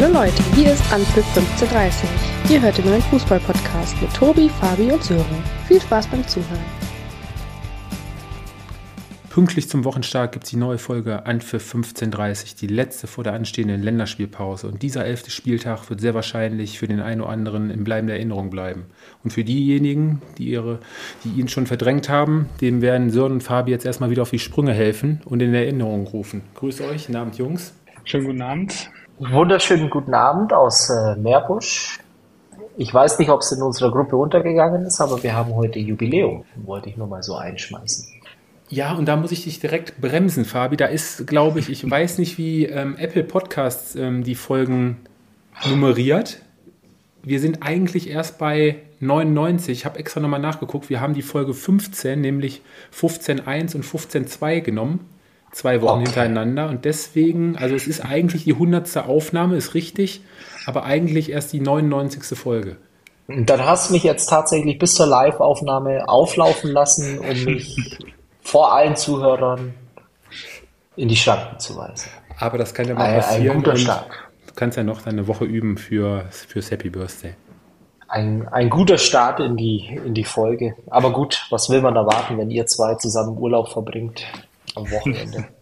[0.00, 2.08] Hallo Leute, hier ist Anpfiff 1530.
[2.50, 5.42] Ihr hört den neuen Fußball-Podcast mit Tobi, Fabi und Sören.
[5.66, 6.64] Viel Spaß beim Zuhören.
[9.28, 13.82] Pünktlich zum Wochenstart gibt es die neue Folge Anpfiff 1530, die letzte vor der anstehenden
[13.82, 14.68] Länderspielpause.
[14.68, 18.50] Und dieser elfte Spieltag wird sehr wahrscheinlich für den einen oder anderen in bleibender Erinnerung
[18.50, 18.84] bleiben.
[19.24, 20.78] Und für diejenigen, die, ihre,
[21.24, 24.38] die ihn schon verdrängt haben, dem werden Sören und Fabi jetzt erstmal wieder auf die
[24.38, 26.42] Sprünge helfen und in Erinnerung rufen.
[26.54, 27.74] Grüß euch, guten Abend, Jungs.
[28.04, 28.92] Schönen guten Abend.
[29.20, 31.98] Wunderschönen guten Abend aus äh, Meerbusch.
[32.76, 36.44] Ich weiß nicht, ob es in unserer Gruppe untergegangen ist, aber wir haben heute Jubiläum.
[36.54, 38.06] Wollte ich nur mal so einschmeißen.
[38.68, 40.76] Ja, und da muss ich dich direkt bremsen, Fabi.
[40.76, 44.98] Da ist, glaube ich, ich weiß nicht, wie ähm, Apple Podcasts ähm, die Folgen
[45.68, 46.40] nummeriert.
[47.24, 49.80] Wir sind eigentlich erst bei 99.
[49.80, 50.90] Ich habe extra nochmal nachgeguckt.
[50.90, 52.62] Wir haben die Folge 15, nämlich
[52.96, 55.08] 15.1 und 15.2 genommen.
[55.52, 56.04] Zwei Wochen okay.
[56.04, 56.68] hintereinander.
[56.68, 58.96] Und deswegen, also es ist eigentlich die 100.
[58.98, 60.22] Aufnahme, ist richtig,
[60.66, 62.38] aber eigentlich erst die 99.
[62.38, 62.76] Folge.
[63.28, 67.76] Dann hast du mich jetzt tatsächlich bis zur Live-Aufnahme auflaufen lassen, um mich
[68.40, 69.74] vor allen Zuhörern
[70.96, 72.10] in die Schranken zu weisen.
[72.38, 73.56] Aber das kann ja mal passieren.
[73.56, 74.10] Ein guter Start.
[74.46, 77.34] Du kannst ja noch deine Woche üben für, fürs Happy Birthday.
[78.08, 80.74] Ein, ein guter Start in die, in die Folge.
[80.88, 84.24] Aber gut, was will man erwarten, wenn ihr zwei zusammen Urlaub verbringt
[84.76, 85.48] am Wochenende?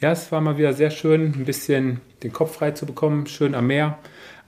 [0.00, 3.54] Ja, es war mal wieder sehr schön, ein bisschen den Kopf frei zu bekommen, schön
[3.54, 3.98] am Meer.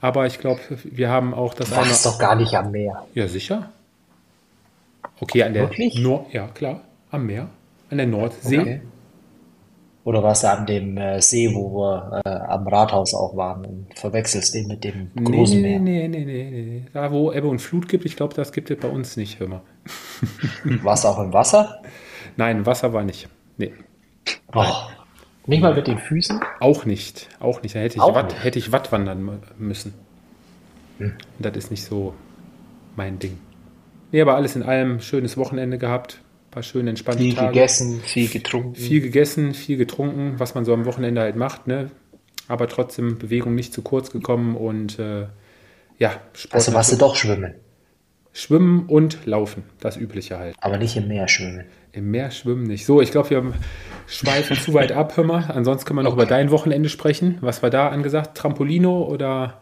[0.01, 3.05] Aber ich glaube, wir haben auch das Du warst doch gar nicht am Meer.
[3.13, 3.69] Ja, sicher.
[5.21, 5.97] Okay, an der Wirklich?
[5.97, 7.47] Nord ja, klar, am Meer.
[7.89, 8.59] An der Nordsee.
[8.59, 8.81] Okay.
[10.03, 13.87] Oder warst du an dem äh, See, wo wir äh, am Rathaus auch waren und
[13.97, 15.79] verwechselst den mit dem großen nee, Meer?
[15.79, 16.85] Nee, nee, nee, nee.
[16.93, 19.47] Da, wo Ebbe und Flut gibt, ich glaube, das gibt es bei uns nicht, hör
[19.47, 19.61] mal.
[20.83, 21.81] War es auch im Wasser?
[22.37, 23.29] Nein, Wasser war nicht.
[23.57, 23.73] Nee.
[24.53, 24.65] Oh,
[25.47, 26.39] nicht mal mit den Füßen?
[26.59, 27.29] Auch nicht.
[27.39, 27.75] Auch nicht.
[27.75, 29.93] Da hätte ich, Watt, hätte ich Watt wandern müssen.
[30.97, 31.13] Hm.
[31.39, 32.13] Das ist nicht so
[32.95, 33.37] mein Ding.
[34.11, 36.19] Nee, aber alles in allem schönes Wochenende gehabt
[36.55, 37.47] paar schöne entspannte viel Tage.
[37.47, 38.75] Viel gegessen, viel getrunken.
[38.75, 41.91] Viel gegessen, viel getrunken, was man so am Wochenende halt macht, ne?
[42.47, 45.27] Aber trotzdem Bewegung nicht zu kurz gekommen und äh,
[45.97, 46.53] ja, Sport.
[46.53, 47.55] Also warst du doch schwimmen.
[48.31, 50.55] Schwimmen und laufen, das Übliche halt.
[50.59, 51.65] Aber nicht im Meer schwimmen.
[51.91, 52.85] Im Meer schwimmen nicht.
[52.85, 53.53] So, ich glaube, wir
[54.07, 55.45] schweifen zu weit ab, hör mal.
[55.53, 56.23] Ansonsten können wir noch okay.
[56.23, 57.37] über dein Wochenende sprechen.
[57.41, 58.37] Was war da angesagt?
[58.37, 59.55] Trampolino oder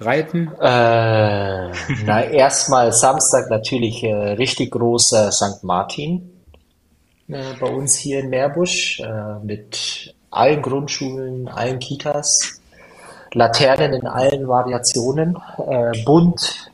[0.00, 0.48] Reiten?
[0.60, 1.72] Äh,
[2.04, 5.64] na, erstmal Samstag natürlich äh, richtig großer St.
[5.64, 6.30] Martin
[7.28, 12.60] äh, bei uns hier in Meerbusch äh, mit allen Grundschulen, allen Kitas,
[13.32, 16.70] Laternen in allen Variationen, äh, bunt,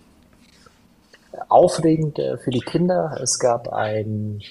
[1.49, 3.19] aufregend äh, für die Kinder.
[3.23, 4.43] Es gab ein,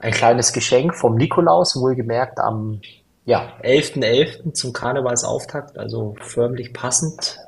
[0.00, 2.80] ein kleines Geschenk vom Nikolaus, wohlgemerkt am
[3.24, 4.00] ja, 11.11.
[4.00, 4.52] .11.
[4.54, 7.38] zum Karnevalsauftakt, also förmlich passend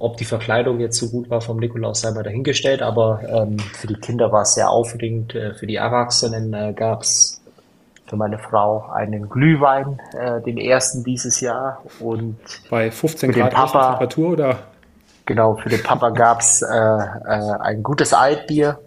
[0.00, 3.86] ob die Verkleidung jetzt so gut war vom Nikolaus, sei mal dahingestellt, aber ähm, für
[3.86, 5.34] die Kinder war es sehr aufregend.
[5.34, 7.42] Äh, für die Erwachsenen äh, gab es
[8.06, 11.82] für meine Frau einen Glühwein, äh, den ersten dieses Jahr.
[12.00, 12.38] Und
[12.70, 14.58] bei 15 Grad Papa, Temperatur oder?
[15.26, 18.78] Genau, für den Papa gab es äh, äh, ein gutes Altbier.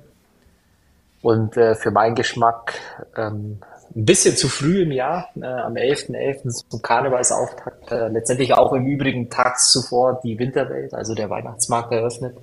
[1.23, 2.73] Und äh, für meinen Geschmack
[3.15, 3.61] ähm,
[3.95, 6.11] ein bisschen zu früh im Jahr, äh, am 11.11.
[6.11, 6.69] .11.
[6.69, 12.35] zum Karnevalsauftakt, äh, letztendlich auch im übrigen tags zuvor die Winterwelt, also der Weihnachtsmarkt eröffnet.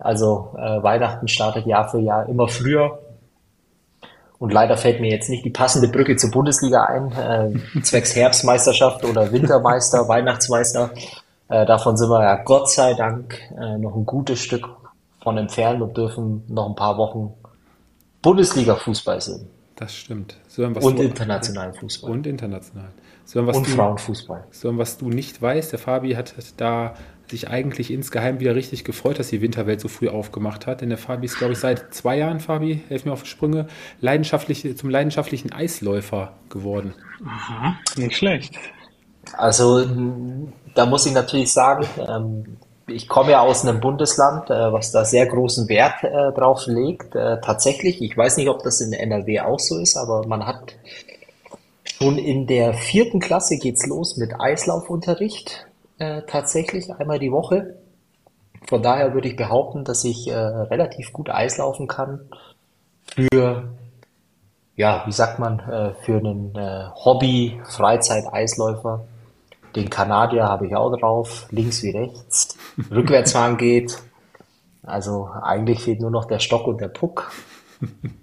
[0.00, 2.98] Also äh, Weihnachten startet Jahr für Jahr immer früher.
[4.40, 9.04] Und leider fällt mir jetzt nicht die passende Brücke zur Bundesliga ein, äh, zwecks Herbstmeisterschaft
[9.04, 10.90] oder Wintermeister, Weihnachtsmeister.
[11.48, 14.68] Äh, davon sind wir ja Gott sei Dank äh, noch ein gutes Stück
[15.22, 17.34] von entfernt und dürfen noch ein paar Wochen
[18.24, 19.48] Bundesliga-Fußball sehen.
[19.76, 20.36] Das stimmt.
[20.48, 22.10] Sören, und internationalen Fußball.
[22.10, 22.88] Und international.
[23.24, 24.44] Sören, und du, Frauenfußball.
[24.50, 26.94] Sören, was du nicht weißt, der Fabi hat da
[27.28, 30.80] sich eigentlich insgeheim wieder richtig gefreut, dass die Winterwelt so früh aufgemacht hat.
[30.80, 33.66] Denn der Fabi ist, glaube ich, seit zwei Jahren, Fabi, helf mir auf die Sprünge,
[34.00, 36.94] leidenschaftlich, zum leidenschaftlichen Eisläufer geworden.
[37.26, 38.56] Aha, nicht schlecht.
[39.36, 39.86] Also,
[40.74, 45.04] da muss ich natürlich sagen, ähm, ich komme ja aus einem Bundesland, äh, was da
[45.04, 47.14] sehr großen Wert äh, drauf legt.
[47.14, 50.74] Äh, tatsächlich, ich weiß nicht, ob das in NRW auch so ist, aber man hat
[51.84, 55.66] schon in der vierten Klasse geht's los mit Eislaufunterricht
[55.98, 57.76] äh, tatsächlich einmal die Woche.
[58.66, 62.20] Von daher würde ich behaupten, dass ich äh, relativ gut Eislaufen kann
[63.14, 63.68] für
[64.76, 66.52] ja, wie sagt man, äh, für einen
[67.04, 69.06] Hobby-Freizeit-Eisläufer.
[69.76, 72.56] Den Kanadier habe ich auch drauf, links wie rechts.
[72.90, 73.98] Rückwärtsfahren geht.
[74.82, 77.32] Also eigentlich fehlt nur noch der Stock und der Puck.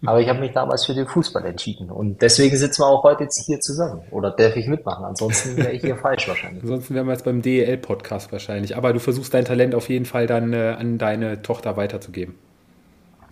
[0.06, 1.92] Aber ich habe mich damals für den Fußball entschieden.
[1.92, 4.02] Und deswegen sitzen wir auch heute jetzt hier zusammen.
[4.12, 5.06] Oder darf ich mitmachen?
[5.06, 6.64] Ansonsten wäre ich hier falsch wahrscheinlich.
[6.64, 8.78] Ansonsten wären wir jetzt beim DEL-Podcast wahrscheinlich.
[8.78, 12.36] Aber du versuchst dein Talent auf jeden Fall dann äh, an deine Tochter weiterzugeben.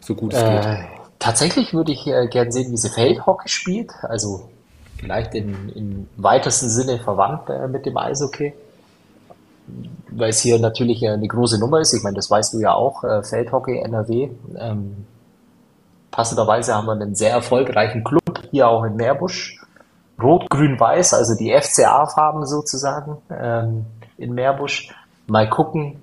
[0.02, 0.88] So gut es äh, geht.
[1.20, 3.92] Tatsächlich würde ich äh, gern sehen, wie sie Feldhockey spielt.
[4.04, 4.50] Also
[5.00, 8.54] vielleicht in, im weitesten Sinne verwandt äh, mit dem Eishockey.
[10.10, 11.94] Weil es hier natürlich eine große Nummer ist.
[11.94, 13.04] Ich meine, das weißt du ja auch.
[13.04, 14.30] Äh, Feldhockey NRW.
[14.58, 15.06] Ähm,
[16.12, 19.60] passenderweise haben wir einen sehr erfolgreichen Club hier auch in Meerbusch.
[20.22, 23.86] Rot, Grün, Weiß, also die FCA-Farben sozusagen ähm,
[24.18, 24.94] in Meerbusch.
[25.28, 26.02] Mal gucken,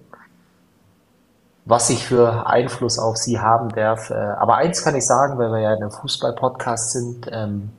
[1.66, 4.10] was ich für Einfluss auf sie haben darf.
[4.10, 7.70] Äh, aber eins kann ich sagen, weil wir ja in einem Fußball-Podcast sind, ähm,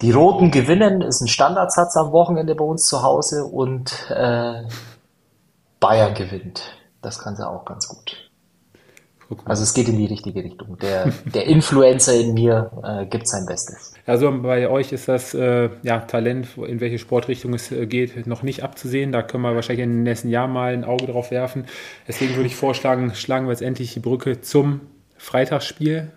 [0.00, 4.62] die Roten gewinnen, ist ein Standardsatz am Wochenende bei uns zu Hause und äh,
[5.80, 6.62] Bayern gewinnt.
[7.02, 8.28] Das kann sie auch ganz gut.
[9.44, 10.78] Also es geht in die richtige Richtung.
[10.78, 13.94] Der, der Influencer in mir äh, gibt sein Bestes.
[14.06, 18.42] Also bei euch ist das äh, ja, Talent, in welche Sportrichtung es äh, geht, noch
[18.42, 19.12] nicht abzusehen.
[19.12, 21.66] Da können wir wahrscheinlich in den nächsten Jahren mal ein Auge drauf werfen.
[22.06, 24.80] Deswegen würde ich vorschlagen, schlagen wir jetzt endlich die Brücke zum
[25.18, 26.10] Freitagsspiel.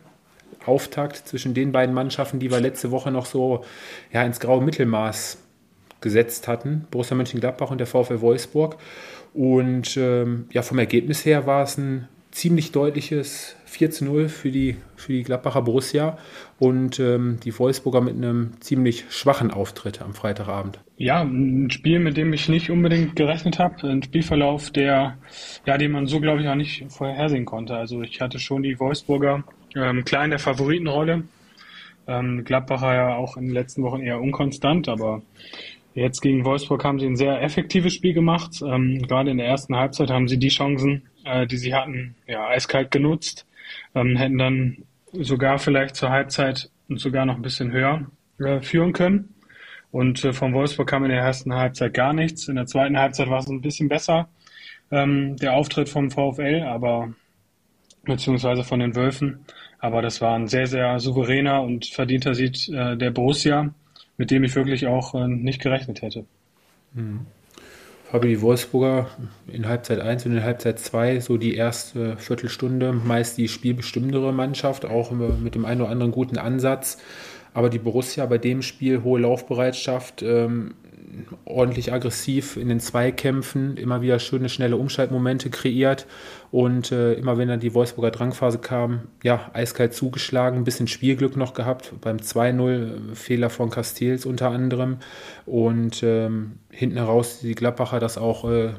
[0.65, 3.63] Auftakt zwischen den beiden Mannschaften, die wir letzte Woche noch so
[4.11, 5.37] ja, ins graue Mittelmaß
[6.01, 6.87] gesetzt hatten.
[6.91, 8.77] Borussia Mönchengladbach und der VfL Wolfsburg.
[9.33, 14.51] Und ähm, ja, vom Ergebnis her war es ein ziemlich deutliches 4 zu 0 für
[14.51, 16.17] die, für die Gladbacher Borussia
[16.59, 20.79] und ähm, die Wolfsburger mit einem ziemlich schwachen Auftritt am Freitagabend.
[20.97, 23.87] Ja, ein Spiel, mit dem ich nicht unbedingt gerechnet habe.
[23.87, 25.17] Ein Spielverlauf, der,
[25.65, 27.75] ja, den man so, glaube ich, auch nicht vorhersehen konnte.
[27.75, 29.43] Also ich hatte schon die Wolfsburger
[29.75, 31.23] ähm, klar in der Favoritenrolle.
[32.07, 35.21] Ähm, Gladbacher ja auch in den letzten Wochen eher unkonstant, aber
[35.93, 38.61] Jetzt gegen Wolfsburg haben sie ein sehr effektives Spiel gemacht.
[38.61, 42.47] Ähm, gerade in der ersten Halbzeit haben sie die Chancen, äh, die sie hatten, ja,
[42.47, 43.45] eiskalt genutzt.
[43.93, 44.77] Ähm, hätten dann
[45.11, 48.09] sogar vielleicht zur Halbzeit und sogar noch ein bisschen höher
[48.39, 49.35] äh, führen können.
[49.91, 52.47] Und äh, von Wolfsburg kam in der ersten Halbzeit gar nichts.
[52.47, 54.29] In der zweiten Halbzeit war es ein bisschen besser,
[54.91, 57.13] ähm, der Auftritt vom VfL, aber
[58.03, 59.45] beziehungsweise von den Wölfen.
[59.79, 63.73] Aber das war ein sehr, sehr souveräner und verdienter Sieg äh, der Borussia
[64.21, 66.25] mit dem ich wirklich auch äh, nicht gerechnet hätte.
[66.93, 67.25] Mhm.
[68.05, 69.09] Fabi, die Wolfsburger
[69.47, 74.85] in Halbzeit 1 und in Halbzeit 2 so die erste Viertelstunde meist die spielbestimmendere Mannschaft,
[74.85, 76.99] auch mit dem einen oder anderen guten Ansatz.
[77.55, 80.75] Aber die Borussia bei dem Spiel hohe Laufbereitschaft, ähm,
[81.45, 86.07] ordentlich aggressiv in den Zweikämpfen, immer wieder schöne, schnelle Umschaltmomente kreiert
[86.51, 91.37] und äh, immer wenn dann die Wolfsburger Drangphase kam, ja, eiskalt zugeschlagen, ein bisschen Spielglück
[91.37, 94.97] noch gehabt, beim 2-0 Fehler von Castells unter anderem
[95.45, 98.71] und ähm, hinten heraus die Gladbacher das auch äh,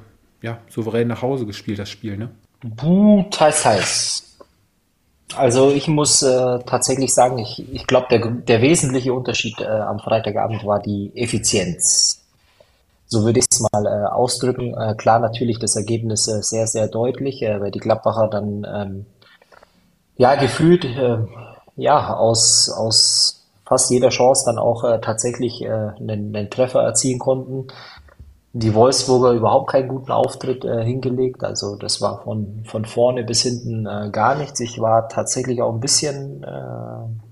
[0.43, 2.31] ja, souverän nach Hause gespielt, das Spiel, ne?
[2.65, 4.32] Buh, teils, teils.
[5.37, 9.99] Also ich muss äh, tatsächlich sagen, ich, ich glaube, der, der wesentliche Unterschied äh, am
[9.99, 12.23] Freitagabend war die Effizienz.
[13.07, 14.75] So würde ich es mal äh, ausdrücken.
[14.75, 19.07] Äh, klar, natürlich das Ergebnis äh, sehr, sehr deutlich, äh, weil die Gladbacher dann ähm,
[20.17, 20.87] ja gefühlt
[21.77, 27.69] ja aus, aus fast jeder Chance dann auch tatsächlich einen, einen Treffer erzielen konnten.
[28.55, 31.43] Die Wolfsburger überhaupt keinen guten Auftritt äh, hingelegt.
[31.43, 34.61] Also das war von, von vorne bis hinten äh, gar nichts.
[34.61, 37.29] Ich war tatsächlich auch ein bisschen äh,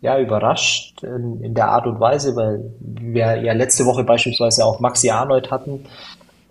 [0.00, 4.80] ja, überrascht in, in der Art und Weise, weil wir ja letzte Woche beispielsweise auch
[4.80, 5.84] Maxi Arnold hatten,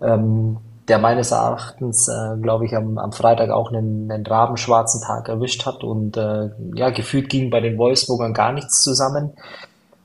[0.00, 5.28] ähm, der meines Erachtens, äh, glaube ich, am, am Freitag auch einen, einen rabenschwarzen Tag
[5.28, 9.32] erwischt hat und äh, ja, gefühlt ging bei den Wolfsburgern gar nichts zusammen.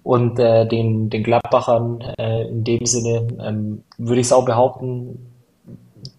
[0.06, 5.32] Und äh, den, den Gladbachern äh, in dem Sinne ähm, würde ich es auch behaupten,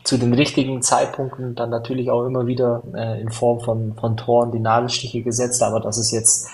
[0.03, 4.51] zu den richtigen Zeitpunkten dann natürlich auch immer wieder äh, in Form von, von Toren
[4.51, 6.49] die Nadelstiche gesetzt, aber das ist jetzt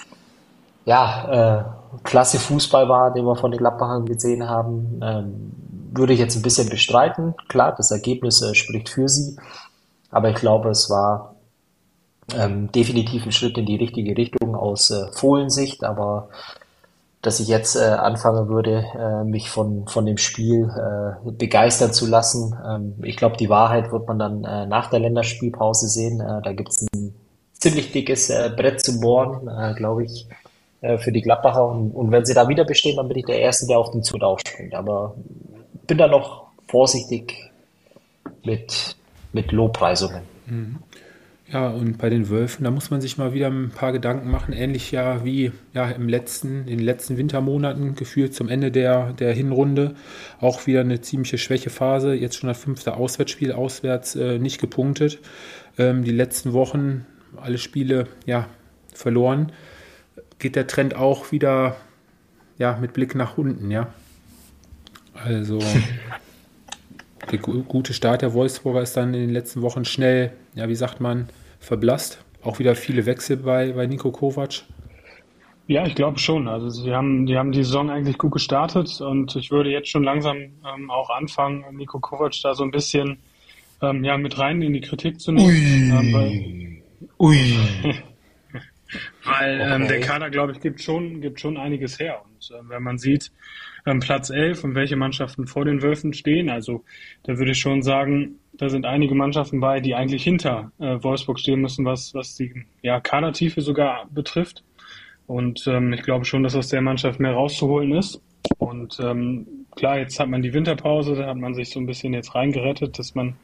[0.84, 5.52] ja, äh, klasse Fußball war, den wir von den Gladbachern gesehen haben, ähm,
[5.90, 7.34] würde ich jetzt ein bisschen bestreiten.
[7.48, 9.38] Klar, das Ergebnis äh, spricht für sie,
[10.10, 11.34] aber ich glaube, es war
[12.34, 16.28] ähm, definitiv ein Schritt in die richtige Richtung aus äh, Fohlensicht, aber
[17.22, 22.06] dass ich jetzt äh, anfangen würde, äh, mich von, von dem Spiel äh, begeistern zu
[22.06, 22.56] lassen.
[22.66, 26.20] Ähm, ich glaube, die Wahrheit wird man dann äh, nach der Länderspielpause sehen.
[26.20, 27.14] Äh, da gibt es ein
[27.52, 30.26] ziemlich dickes äh, Brett zu bohren, äh, glaube ich.
[30.82, 31.64] Äh, für die Gladbacher.
[31.64, 34.02] Und, und, wenn sie da wieder bestehen, dann bin ich der Erste, der auf den
[34.02, 34.74] Zug aufspringt.
[34.74, 35.14] Aber
[35.86, 37.52] bin da noch vorsichtig
[38.44, 38.96] mit,
[39.32, 40.22] mit Lobpreisungen.
[40.46, 40.78] Mhm.
[41.52, 44.54] Ja, und bei den Wölfen, da muss man sich mal wieder ein paar Gedanken machen,
[44.54, 49.34] ähnlich ja wie ja im letzten, in den letzten Wintermonaten, gefühlt zum Ende der, der
[49.34, 49.94] Hinrunde,
[50.40, 55.18] auch wieder eine ziemliche Schwächephase, jetzt schon das fünfte Auswärtsspiel auswärts äh, nicht gepunktet.
[55.76, 57.04] Ähm, die letzten Wochen
[57.36, 58.48] alle Spiele ja
[58.94, 59.52] verloren,
[60.38, 61.76] geht der Trend auch wieder
[62.56, 63.92] ja, mit Blick nach unten, ja.
[65.12, 65.58] Also
[67.30, 71.00] der gute Start der Wolfsburger ist dann in den letzten Wochen schnell, ja, wie sagt
[71.00, 71.28] man,
[71.62, 72.24] verblasst.
[72.42, 74.64] Auch wieder viele Wechsel bei, bei Nico Kovac.
[75.68, 76.48] Ja, ich glaube schon.
[76.48, 80.02] Also sie haben, die haben die Saison eigentlich gut gestartet und ich würde jetzt schon
[80.02, 83.18] langsam ähm, auch anfangen, Nico Kovac da so ein bisschen
[83.80, 85.48] ähm, ja, mit rein in die Kritik zu nehmen.
[85.48, 86.00] Ui.
[86.00, 86.82] Ähm, weil,
[87.18, 87.58] Ui.
[89.24, 89.74] weil okay.
[89.74, 92.22] ähm, der Kader, glaube ich, gibt schon, gibt schon einiges her.
[92.24, 93.30] Und äh, wenn man sieht,
[93.86, 96.84] ähm, Platz 11 und welche Mannschaften vor den Wölfen stehen, also
[97.22, 101.40] da würde ich schon sagen, da sind einige Mannschaften bei, die eigentlich hinter äh, Wolfsburg
[101.40, 104.62] stehen müssen, was, was die ja, Kadertiefe sogar betrifft.
[105.26, 108.20] Und ähm, ich glaube schon, dass aus der Mannschaft mehr rauszuholen ist.
[108.58, 112.14] Und ähm, klar, jetzt hat man die Winterpause, da hat man sich so ein bisschen
[112.14, 113.34] jetzt reingerettet, dass man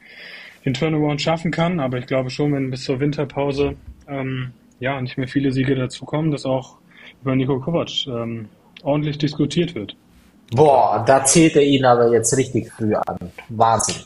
[0.63, 1.81] den Turnaround schaffen kann.
[1.81, 3.75] Aber ich glaube schon, wenn bis zur Winterpause
[4.07, 6.77] ähm, ja nicht mehr viele Siege dazukommen, dass auch
[7.21, 8.47] über Nico Kovac ähm,
[8.83, 9.97] ordentlich diskutiert wird.
[10.51, 13.17] Boah, da zählt er ihn aber jetzt richtig früh an.
[13.49, 14.05] Wahnsinn.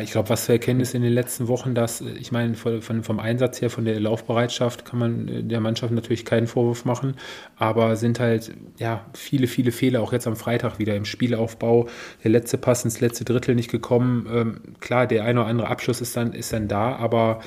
[0.00, 3.20] Ich glaube, was zu erkennen ist in den letzten Wochen, dass, ich meine, von, vom
[3.20, 7.14] Einsatz her, von der Laufbereitschaft kann man äh, der Mannschaft natürlich keinen Vorwurf machen,
[7.56, 11.88] aber sind halt, ja, viele, viele Fehler, auch jetzt am Freitag wieder im Spielaufbau,
[12.24, 14.26] der letzte Pass ins letzte Drittel nicht gekommen.
[14.32, 17.40] Ähm, klar, der eine oder andere Abschluss ist dann, ist dann da, aber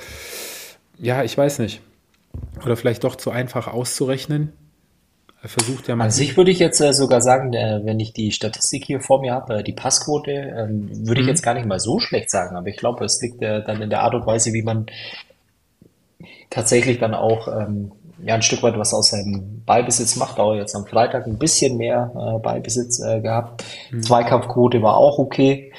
[0.99, 1.81] ja, ich weiß nicht.
[2.63, 4.53] Oder vielleicht doch zu einfach auszurechnen
[5.47, 6.05] versucht ja mal.
[6.05, 9.21] An sich würde ich jetzt äh, sogar sagen, äh, wenn ich die Statistik hier vor
[9.21, 11.31] mir habe, äh, die Passquote, ähm, würde ich mhm.
[11.31, 14.01] jetzt gar nicht mal so schlecht sagen, aber ich glaube, es liegt dann in der
[14.01, 14.87] Art und Weise, wie man
[16.49, 17.91] tatsächlich dann auch ähm,
[18.23, 20.39] ja, ein Stück weit was aus seinem Ballbesitz macht.
[20.39, 23.63] Auch jetzt am Freitag ein bisschen mehr äh, Ballbesitz äh, gehabt.
[23.91, 24.01] Mhm.
[24.01, 25.71] Zweikampfquote war auch okay.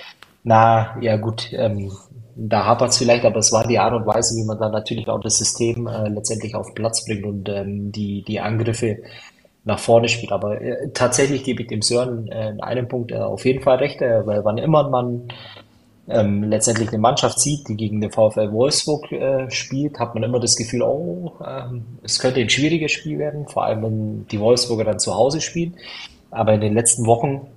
[0.44, 1.90] Na, ja gut, ähm,
[2.36, 5.08] da hapert es vielleicht, aber es war die Art und Weise, wie man dann natürlich
[5.08, 8.98] auch das System äh, letztendlich auf Platz bringt und ähm, die, die Angriffe
[9.66, 10.32] nach vorne spielt.
[10.32, 13.76] Aber äh, tatsächlich gebe ich dem Sören äh, in einem Punkt äh, auf jeden Fall
[13.76, 15.28] recht, äh, weil wann immer man
[16.08, 20.38] ähm, letztendlich eine Mannschaft sieht, die gegen den VfL Wolfsburg äh, spielt, hat man immer
[20.38, 24.84] das Gefühl, oh, ähm, es könnte ein schwieriges Spiel werden, vor allem wenn die Wolfsburger
[24.84, 25.74] dann zu Hause spielen.
[26.30, 27.48] Aber in den letzten Wochen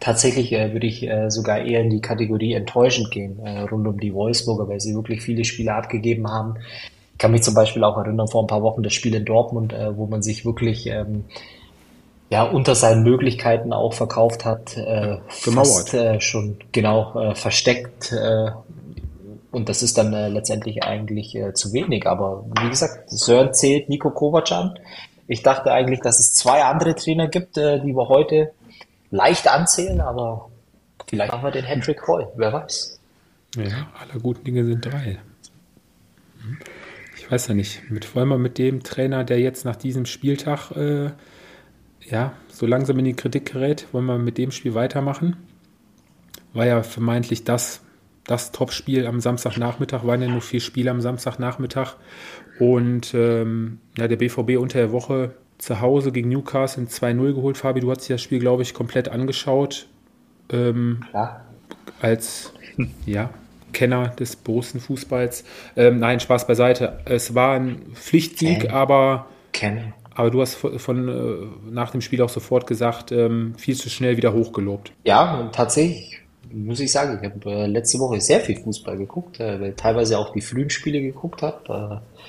[0.00, 4.00] tatsächlich äh, würde ich äh, sogar eher in die Kategorie enttäuschend gehen, äh, rund um
[4.00, 6.54] die Wolfsburger, weil sie wirklich viele Spiele abgegeben haben,
[7.18, 9.96] kann mich zum Beispiel auch erinnern, vor ein paar Wochen das Spiel in Dortmund, äh,
[9.96, 11.24] wo man sich wirklich ähm,
[12.28, 18.12] ja, unter seinen Möglichkeiten auch verkauft hat, äh, fast äh, schon genau äh, versteckt.
[18.12, 18.50] Äh,
[19.52, 22.06] und das ist dann äh, letztendlich eigentlich äh, zu wenig.
[22.06, 24.78] Aber wie gesagt, Sören zählt Nico Kovac an.
[25.28, 28.52] Ich dachte eigentlich, dass es zwei andere Trainer gibt, äh, die wir heute
[29.10, 30.50] leicht anzählen, aber
[31.06, 32.98] vielleicht haben wir den Hendrik voll, wer weiß.
[33.56, 35.18] Ja, aller guten Dinge sind drei.
[36.42, 36.58] Hm
[37.26, 40.70] ich weiß ja nicht, mit, vor allem mit dem Trainer, der jetzt nach diesem Spieltag
[40.76, 41.10] äh,
[42.08, 45.36] ja, so langsam in die Kritik gerät, wollen wir mit dem Spiel weitermachen.
[46.52, 47.80] War ja vermeintlich das,
[48.22, 51.94] das Top-Spiel am Samstagnachmittag, waren ja nur vier Spiele am Samstagnachmittag.
[52.60, 57.56] Und ähm, ja, der BVB unter der Woche zu Hause gegen Newcastle 2-0 geholt.
[57.56, 59.88] Fabi, du hast dir das Spiel, glaube ich, komplett angeschaut.
[60.52, 61.44] Ähm, Klar.
[62.00, 62.52] Als,
[63.04, 63.30] ja,
[63.76, 65.44] Kenner des Borussen-Fußballs.
[65.76, 66.98] Ähm, nein, Spaß beiseite.
[67.04, 68.70] Es war ein Pflichtsieg, Ken.
[68.70, 69.92] aber, Ken.
[70.14, 73.90] aber du hast von, von, äh, nach dem Spiel auch sofort gesagt, ähm, viel zu
[73.90, 74.92] schnell wieder hochgelobt.
[75.04, 79.60] Ja, tatsächlich muss ich sagen, ich habe äh, letzte Woche sehr viel Fußball geguckt, äh,
[79.60, 82.26] weil teilweise auch die frühen Spiele geguckt habe, äh,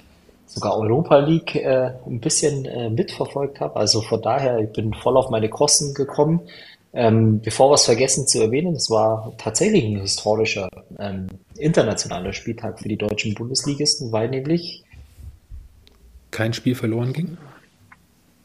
[0.47, 3.77] sogar Europa League äh, ein bisschen äh, mitverfolgt habe.
[3.77, 6.41] Also von daher, ich bin voll auf meine Kosten gekommen.
[6.93, 11.27] Ähm, bevor wir es vergessen zu erwähnen, es war tatsächlich ein historischer ähm,
[11.57, 14.83] internationaler Spieltag für die deutschen Bundesligisten, weil nämlich
[16.31, 17.37] kein Spiel verloren ging.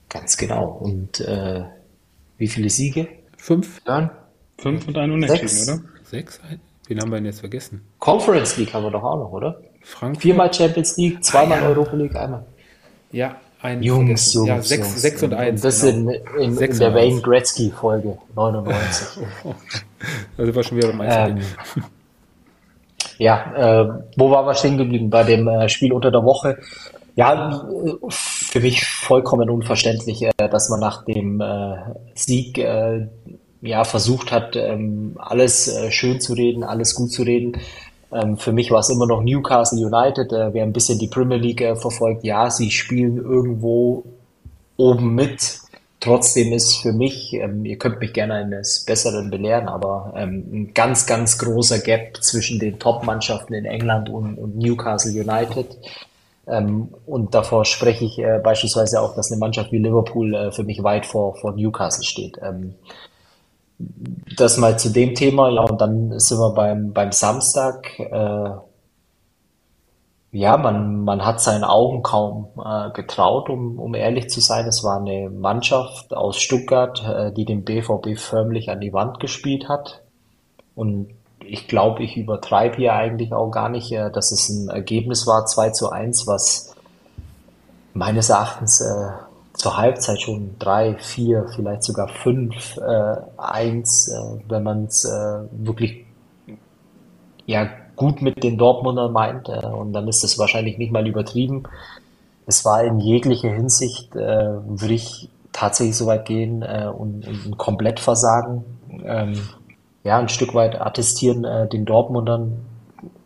[0.09, 0.67] Ganz genau.
[0.67, 1.63] Und äh,
[2.37, 3.09] wie viele Siege?
[3.39, 3.81] Fünf.
[3.85, 4.11] Dann?
[4.59, 5.69] Fünf und ein Unentschieden, Sechs.
[5.69, 5.83] oder?
[6.05, 6.41] Sechs?
[6.89, 7.81] Wen haben wir denn jetzt vergessen?
[7.99, 9.61] Conference League haben wir doch auch noch, oder?
[9.81, 10.23] Frankfurt.
[10.23, 11.69] Viermal Champions League, zweimal ah, ja.
[11.69, 12.45] Europa League, einmal.
[13.11, 15.03] Ja, ein Jungs, Jungs, ja, sechs, Jungs.
[15.03, 15.61] sechs und eins.
[15.61, 16.11] Das genau.
[16.11, 19.25] in, in, in der Wayne Gretzky-Folge 99.
[20.37, 21.41] da sind wir schon wieder beim ähm,
[23.19, 25.11] Ja, äh, wo waren wir stehen geblieben?
[25.11, 26.59] Bei dem äh, Spiel unter der Woche.
[27.15, 27.65] Ja,
[28.09, 31.77] für mich vollkommen unverständlich, äh, dass man nach dem äh,
[32.15, 33.07] Sieg äh,
[33.61, 37.61] ja versucht hat, ähm, alles äh, schön zu reden, alles gut zu reden.
[38.13, 40.33] Ähm, für mich war es immer noch Newcastle United.
[40.33, 44.05] Äh, wer ein bisschen die Premier League äh, verfolgt, ja, sie spielen irgendwo
[44.77, 45.61] oben mit.
[46.01, 50.75] Trotzdem ist für mich, ähm, ihr könnt mich gerne eines Besseren belehren, aber ähm, ein
[50.75, 55.79] ganz, ganz großer Gap zwischen den Top-Mannschaften in England und, und Newcastle United.
[56.49, 60.65] Ähm, und davor spreche ich äh, beispielsweise auch, dass eine Mannschaft wie Liverpool äh, für
[60.65, 62.37] mich weit vor, vor Newcastle steht.
[62.43, 62.75] Ähm,
[64.37, 67.99] das mal zu dem Thema, ja, und dann sind wir beim, beim Samstag.
[67.99, 68.51] Äh,
[70.35, 74.67] ja, man, man hat seinen Augen kaum äh, getraut, um, um ehrlich zu sein.
[74.67, 79.69] Es war eine Mannschaft aus Stuttgart, äh, die den BVB förmlich an die Wand gespielt
[79.69, 80.03] hat.
[80.75, 81.11] Und
[81.45, 85.45] ich glaube, ich übertreibe hier eigentlich auch gar nicht, äh, dass es ein Ergebnis war,
[85.45, 86.75] 2 zu 1, was
[87.93, 89.11] meines Erachtens äh,
[89.63, 94.15] zur Halbzeit schon 3, 4, vielleicht sogar 5, äh, 1, äh,
[94.49, 96.05] wenn man es äh, wirklich
[97.47, 99.49] ja, gut mit den Dortmundern meint.
[99.49, 101.63] Äh, und dann ist es wahrscheinlich nicht mal übertrieben.
[102.45, 104.19] Es war in jeglicher Hinsicht, äh,
[104.67, 108.65] würde ich tatsächlich so weit gehen äh, und, und komplett versagen.
[109.05, 109.41] Ähm,
[110.03, 112.67] ja, ein Stück weit attestieren äh, den Dortmundern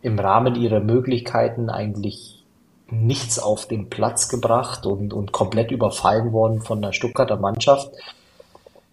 [0.03, 2.36] im Rahmen ihrer Möglichkeiten eigentlich
[2.89, 7.91] nichts auf den Platz gebracht und, und komplett überfallen worden von der Stuttgarter Mannschaft,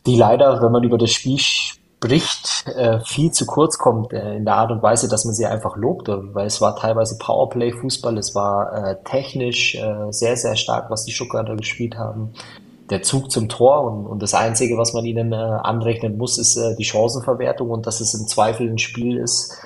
[0.07, 4.45] die leider, wenn man über das Spiel spricht, äh, viel zu kurz kommt äh, in
[4.45, 8.35] der Art und Weise, dass man sie einfach lobt, weil es war teilweise Powerplay-Fußball, es
[8.35, 12.35] war äh, technisch äh, sehr, sehr stark, was die Stuttgarter gespielt haben
[12.91, 16.57] der Zug zum Tor und, und das Einzige, was man ihnen äh, anrechnen muss, ist
[16.57, 19.57] äh, die Chancenverwertung und dass es im Zweifel ein Spiel ist.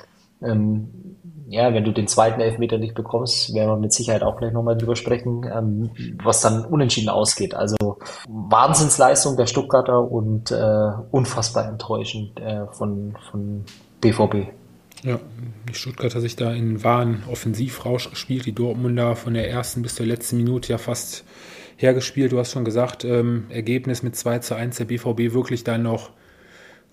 [0.41, 1.17] Ähm,
[1.49, 4.77] ja, wenn du den zweiten Elfmeter nicht bekommst, werden wir mit Sicherheit auch gleich nochmal
[4.77, 5.89] drüber sprechen, ähm,
[6.23, 7.55] was dann unentschieden ausgeht.
[7.55, 13.65] Also Wahnsinnsleistung der Stuttgarter und äh, unfassbar enttäuschend äh, von, von
[13.99, 14.49] BVB.
[15.03, 15.19] Ja,
[15.67, 20.05] die Stuttgarter sich da in wahren Offensivrausch gespielt, die Dortmunder von der ersten bis zur
[20.05, 21.23] letzten Minute ja fast
[21.77, 22.31] hergespielt.
[22.31, 26.11] Du hast schon gesagt, ähm, Ergebnis mit 2 zu 1 der BVB wirklich dann noch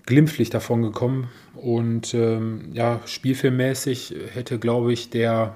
[0.07, 1.27] glimpflich davon gekommen.
[1.55, 5.55] Und ähm, ja, spielfilmmäßig hätte, glaube ich, der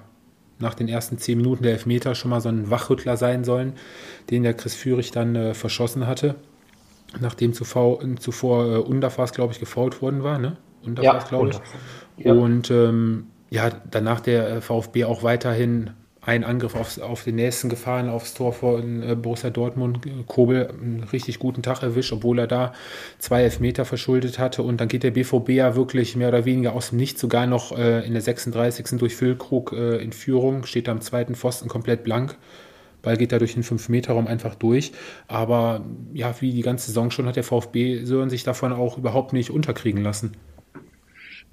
[0.59, 3.73] nach den ersten zehn Minuten der Elfmeter schon mal so ein Wachrüttler sein sollen,
[4.29, 6.35] den der Chris Führig dann äh, verschossen hatte,
[7.19, 10.37] nachdem zuvor, zuvor äh, Underfass, glaube ich, gefault worden war.
[10.37, 10.57] Ne?
[10.85, 12.25] Underfass, ja, glaube ich.
[12.25, 12.33] Ja.
[12.33, 15.91] Und ähm, ja, danach der äh, VfB auch weiterhin
[16.23, 20.01] ein Angriff aufs, auf den nächsten gefahren, aufs Tor von äh, Borussia Dortmund.
[20.27, 22.73] Kobel einen richtig guten Tag erwischt, obwohl er da
[23.17, 24.61] zwei Elfmeter verschuldet hatte.
[24.61, 27.75] Und dann geht der BVB ja wirklich mehr oder weniger aus dem Nichts, sogar noch
[27.75, 28.99] äh, in der 36.
[28.99, 32.37] durch Füllkrug äh, in Führung, steht am zweiten Pfosten komplett blank.
[33.01, 34.91] Ball geht da durch den 5-Meter-Raum einfach durch.
[35.27, 39.33] Aber ja, wie die ganze Saison schon, hat der VfB Sören sich davon auch überhaupt
[39.33, 40.33] nicht unterkriegen lassen.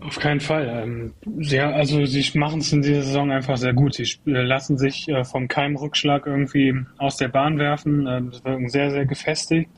[0.01, 0.69] Auf keinen Fall.
[0.69, 3.95] Ähm, sie, also sie machen es in dieser Saison einfach sehr gut.
[3.95, 8.07] Sie lassen sich äh, vom Keimrückschlag irgendwie aus der Bahn werfen.
[8.07, 9.71] Ähm, sie wirken sehr, sehr gefestigt.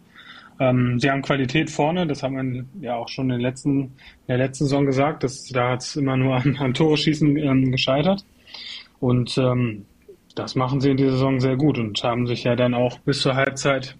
[0.58, 3.92] Ähm, sie haben Qualität vorne, das haben wir ja auch schon in der letzten, in
[4.28, 5.24] der letzten Saison gesagt.
[5.24, 8.26] Das, da hat es immer nur an, an Tore schießen gescheitert.
[8.98, 9.86] Und ähm,
[10.34, 13.22] das machen sie in dieser Saison sehr gut und haben sich ja dann auch bis
[13.22, 13.96] zur Halbzeit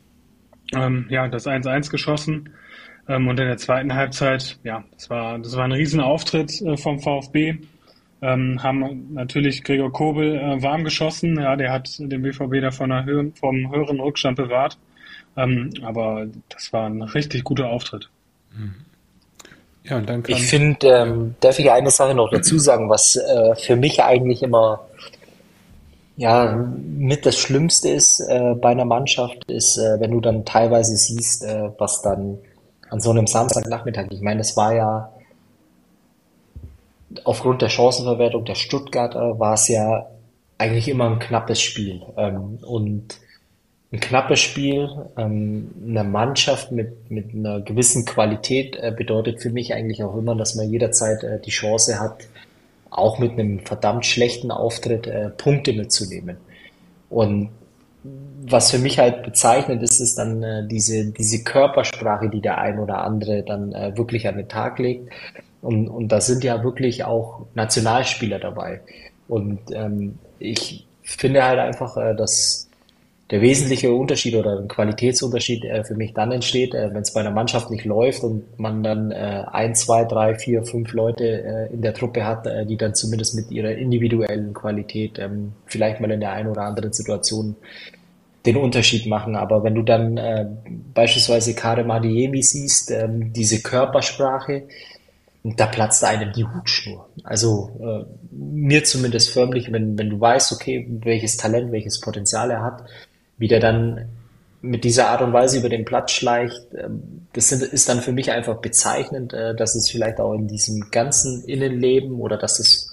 [0.75, 2.51] ähm, ja, das 1-1 geschossen.
[3.09, 7.01] Ähm, und in der zweiten Halbzeit, ja, das war, das war ein Riesenauftritt äh, vom
[7.01, 7.57] VfB.
[8.23, 11.41] Ähm, haben natürlich Gregor Kobel äh, warm geschossen.
[11.41, 14.79] Ja, der hat den BVB da von Höhe, vom höheren Rückstand bewahrt.
[15.37, 18.11] Ähm, aber das war ein richtig guter Auftritt.
[18.53, 18.75] Mhm.
[19.85, 23.55] Ja, und dann ich finde, ähm, darf ich eine Sache noch dazu sagen, was äh,
[23.57, 24.87] für mich eigentlich immer
[26.21, 30.95] ja, mit das Schlimmste ist äh, bei einer Mannschaft, ist, äh, wenn du dann teilweise
[30.95, 32.37] siehst, äh, was dann
[32.91, 34.07] an so einem Samstagnachmittag.
[34.11, 35.13] Ich meine, es war ja
[37.25, 40.07] aufgrund der Chancenverwertung der Stuttgarter war es ja
[40.59, 42.03] eigentlich immer ein knappes Spiel.
[42.17, 43.19] Ähm, und
[43.93, 49.75] ein knappes Spiel, ähm, eine Mannschaft mit, mit einer gewissen Qualität äh, bedeutet für mich
[49.75, 52.25] eigentlich auch immer, dass man jederzeit äh, die Chance hat,
[52.91, 56.37] auch mit einem verdammt schlechten Auftritt äh, Punkte mitzunehmen.
[57.09, 57.51] Und
[58.51, 62.79] was für mich halt bezeichnend ist, ist dann äh, diese, diese Körpersprache, die der ein
[62.79, 65.11] oder andere dann äh, wirklich an den Tag legt.
[65.63, 68.81] Und, und da sind ja wirklich auch Nationalspieler dabei.
[69.29, 72.71] Und ähm, ich finde halt einfach, äh, dass
[73.31, 77.21] der wesentliche Unterschied oder ein Qualitätsunterschied äh, für mich dann entsteht, äh, wenn es bei
[77.21, 81.73] einer Mannschaft nicht läuft und man dann äh, ein, zwei, drei, vier, fünf Leute äh,
[81.73, 86.11] in der Truppe hat, äh, die dann zumindest mit ihrer individuellen Qualität ähm, vielleicht mal
[86.11, 87.55] in der einen oder anderen Situation
[88.47, 89.37] den Unterschied machen.
[89.37, 90.47] Aber wenn du dann äh,
[90.95, 94.65] beispielsweise Karem Adiemi siehst, ähm, diese Körpersprache,
[95.43, 97.09] da platzt einem die Hutschnur.
[97.25, 102.63] Also äh, mir zumindest förmlich, wenn, wenn du weißt, okay, welches Talent, welches Potenzial er
[102.63, 102.85] hat,
[103.39, 104.09] wie der dann
[104.63, 108.31] mit dieser Art und Weise über den Platz schleicht, ähm, das ist dann für mich
[108.31, 112.90] einfach bezeichnend, äh, dass es vielleicht auch in diesem ganzen Innenleben oder dass es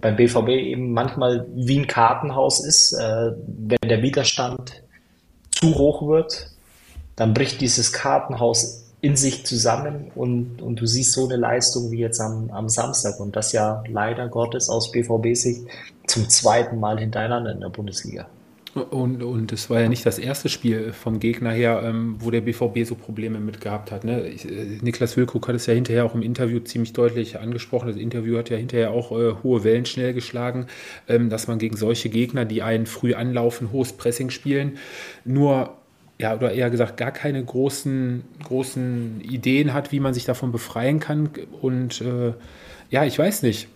[0.00, 2.92] beim BVB eben manchmal wie ein Kartenhaus ist.
[2.92, 4.82] Äh, wenn der Widerstand
[5.50, 6.50] zu hoch wird,
[7.16, 11.98] dann bricht dieses Kartenhaus in sich zusammen und, und du siehst so eine Leistung wie
[11.98, 15.62] jetzt am, am Samstag und das ja leider Gottes aus BVB-Sicht
[16.06, 18.26] zum zweiten Mal hintereinander in der Bundesliga.
[18.76, 22.42] Und, und es war ja nicht das erste Spiel vom Gegner her, ähm, wo der
[22.42, 24.04] BVB so Probleme mit gehabt hat.
[24.04, 24.28] Ne?
[24.28, 27.88] Ich, äh, Niklas Wilkuk hat es ja hinterher auch im Interview ziemlich deutlich angesprochen.
[27.88, 30.66] Das Interview hat ja hinterher auch äh, hohe Wellen schnell geschlagen,
[31.08, 34.76] ähm, dass man gegen solche Gegner, die einen früh anlaufen, hohes Pressing spielen,
[35.24, 35.76] nur
[36.18, 41.00] ja, oder eher gesagt, gar keine großen, großen Ideen hat, wie man sich davon befreien
[41.00, 41.30] kann.
[41.60, 42.32] Und äh,
[42.90, 43.68] ja, ich weiß nicht.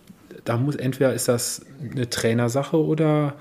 [0.45, 3.35] Da muss entweder ist das eine Trainersache oder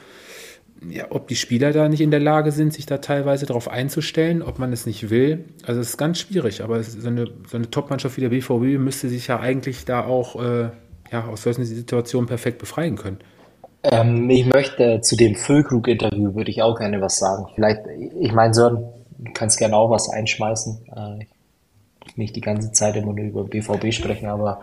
[0.87, 4.41] ja, ob die Spieler da nicht in der Lage sind, sich da teilweise darauf einzustellen,
[4.41, 5.45] ob man es nicht will.
[5.65, 9.09] Also es ist ganz schwierig, aber so eine, so eine Top-Mannschaft wie der BVB müsste
[9.09, 10.69] sich ja eigentlich da auch äh,
[11.11, 13.19] ja, aus solchen Situationen perfekt befreien können.
[13.83, 17.47] Ähm, ich möchte zu dem Füllkrug-Interview würde ich auch gerne was sagen.
[17.55, 17.81] Vielleicht,
[18.19, 18.83] ich meine, Sören,
[19.17, 20.79] du kannst gerne auch was einschmeißen.
[20.95, 21.25] Äh,
[22.15, 24.61] nicht die ganze Zeit immer nur über BVB sprechen, aber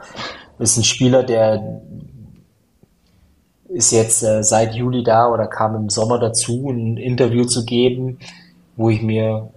[0.58, 1.82] ist ein Spieler, der
[3.68, 8.18] ist jetzt äh, seit Juli da oder kam im Sommer dazu, ein Interview zu geben,
[8.76, 9.50] wo ich mir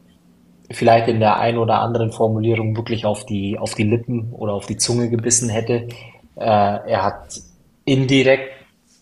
[0.72, 4.65] vielleicht in der einen oder anderen Formulierung wirklich auf die, auf die Lippen oder auf
[4.65, 5.88] die Zunge gebissen hätte.
[6.36, 7.41] Äh, er hat
[7.86, 8.52] indirekt,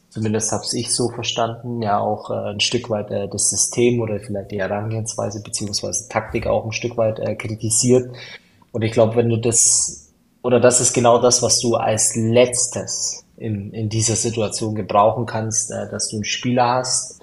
[0.10, 4.20] zumindest habe ich so verstanden, ja auch äh, ein Stück weit äh, das System oder
[4.20, 8.15] vielleicht die Herangehensweise beziehungsweise Taktik auch ein Stück weit äh, kritisiert.
[8.72, 13.27] Und ich glaube, wenn du das, oder das ist genau das, was du als letztes
[13.38, 17.19] in, in dieser Situation gebrauchen kannst, äh, dass du einen Spieler hast.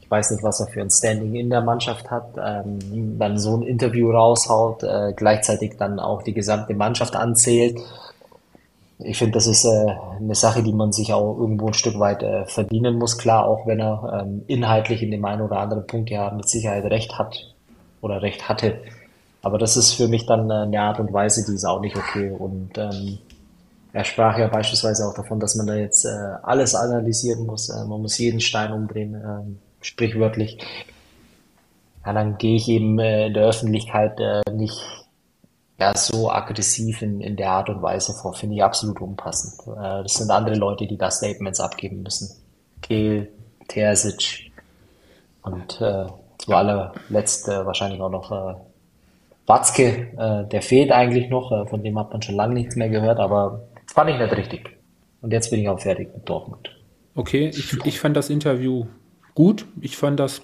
[0.00, 3.56] Ich weiß nicht, was er für ein Standing in der Mannschaft hat, ähm, dann so
[3.56, 7.80] ein Interview raushaut, äh, gleichzeitig dann auch die gesamte Mannschaft anzählt.
[8.98, 9.86] Ich finde, das ist äh,
[10.18, 13.18] eine Sache, die man sich auch irgendwo ein Stück weit äh, verdienen muss.
[13.18, 16.84] Klar, auch wenn er ähm, inhaltlich in dem einen oder anderen Punkt ja mit Sicherheit
[16.84, 17.52] recht hat
[18.02, 18.82] oder recht hatte.
[19.42, 21.96] Aber das ist für mich dann äh, eine Art und Weise, die ist auch nicht
[21.96, 22.30] okay.
[22.30, 23.18] Und ähm,
[23.94, 26.08] er sprach ja beispielsweise auch davon, dass man da jetzt äh,
[26.42, 27.68] alles analysieren muss.
[27.68, 30.58] Äh, man muss jeden Stein umdrehen, äh, sprichwörtlich.
[32.04, 34.78] Ja, dann gehe ich eben äh, in der Öffentlichkeit äh, nicht
[35.78, 38.34] ja, so aggressiv in, in der Art und Weise vor.
[38.34, 39.60] Finde ich absolut unpassend.
[39.66, 42.30] Äh, das sind andere Leute, die da Statements abgeben müssen.
[42.82, 43.30] Kehl,
[43.68, 44.50] Terzic
[45.42, 48.30] und zu allerletzt wahrscheinlich auch noch
[49.46, 52.88] Watzke, äh, der fehlt eigentlich noch, äh, von dem hat man schon lange nichts mehr
[52.88, 53.60] gehört, aber
[53.94, 54.76] fand ich nicht richtig.
[55.20, 56.68] Und jetzt bin ich auch fertig mit Dortmund.
[57.14, 58.86] Okay, ich, ich fand das Interview
[59.34, 59.66] gut.
[59.80, 60.42] Ich fand das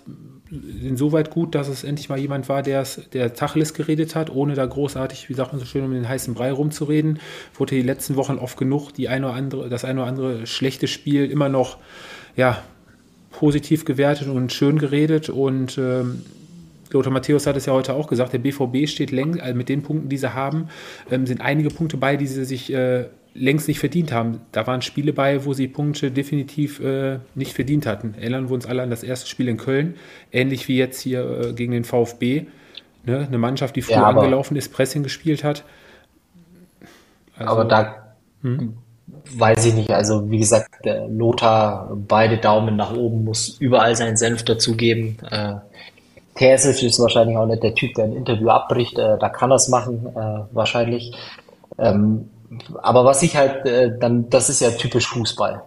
[0.50, 4.66] insoweit gut, dass es endlich mal jemand war, der der Tacheles geredet hat, ohne da
[4.66, 7.18] großartig, wie sagt man so schön, um den heißen Brei rumzureden.
[7.54, 10.86] Wurde die letzten Wochen oft genug die eine oder andere, das eine oder andere schlechte
[10.86, 11.78] Spiel immer noch
[12.36, 12.62] ja,
[13.32, 15.28] positiv gewertet und schön geredet.
[15.28, 16.22] Und ähm,
[16.92, 19.82] Lothar Matthäus hat es ja heute auch gesagt, der BVB steht längst, also mit den
[19.82, 20.68] Punkten, die sie haben,
[21.10, 23.06] ähm, sind einige Punkte bei, die sie sich äh,
[23.40, 24.40] längst nicht verdient haben.
[24.53, 28.14] Da waren Spiele bei, wo sie Punkte definitiv äh, nicht verdient hatten.
[28.14, 29.96] Erinnern wir uns alle an das erste Spiel in Köln,
[30.31, 32.46] ähnlich wie jetzt hier äh, gegen den VfB.
[33.05, 33.26] Ne?
[33.26, 35.64] Eine Mannschaft, die früh ja, angelaufen ist, Pressing gespielt hat.
[37.37, 38.76] Also, aber da hm?
[39.37, 39.90] weiß ich nicht.
[39.90, 45.16] Also wie gesagt, der Lothar, beide Daumen nach oben, muss überall seinen Senf dazugeben.
[45.31, 45.55] Äh,
[46.35, 48.98] Terzic ist wahrscheinlich auch nicht der Typ, der ein Interview abbricht.
[48.98, 51.12] Äh, da kann er es machen, äh, wahrscheinlich.
[51.79, 52.29] Ähm,
[52.82, 55.62] aber was ich halt äh, dann, das ist ja typisch Fußball.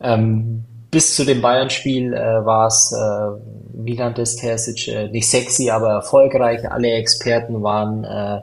[0.00, 3.40] Ähm, bis zu dem Bayern-Spiel äh, war es, äh,
[3.74, 6.70] wie nannte es Terzic, äh, nicht sexy, aber erfolgreich.
[6.70, 8.40] Alle Experten waren äh,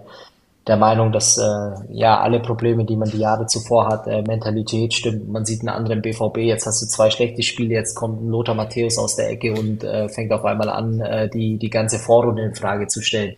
[0.67, 4.93] der Meinung, dass äh, ja alle Probleme, die man die Jahre zuvor hat, äh, Mentalität
[4.93, 5.29] stimmt.
[5.29, 8.55] Man sieht einen anderen BVB, jetzt hast du zwei schlechte Spiele, jetzt kommt ein Lothar
[8.55, 12.43] Matthäus aus der Ecke und äh, fängt auf einmal an, äh, die, die ganze Vorrunde
[12.43, 13.35] in Frage zu stellen.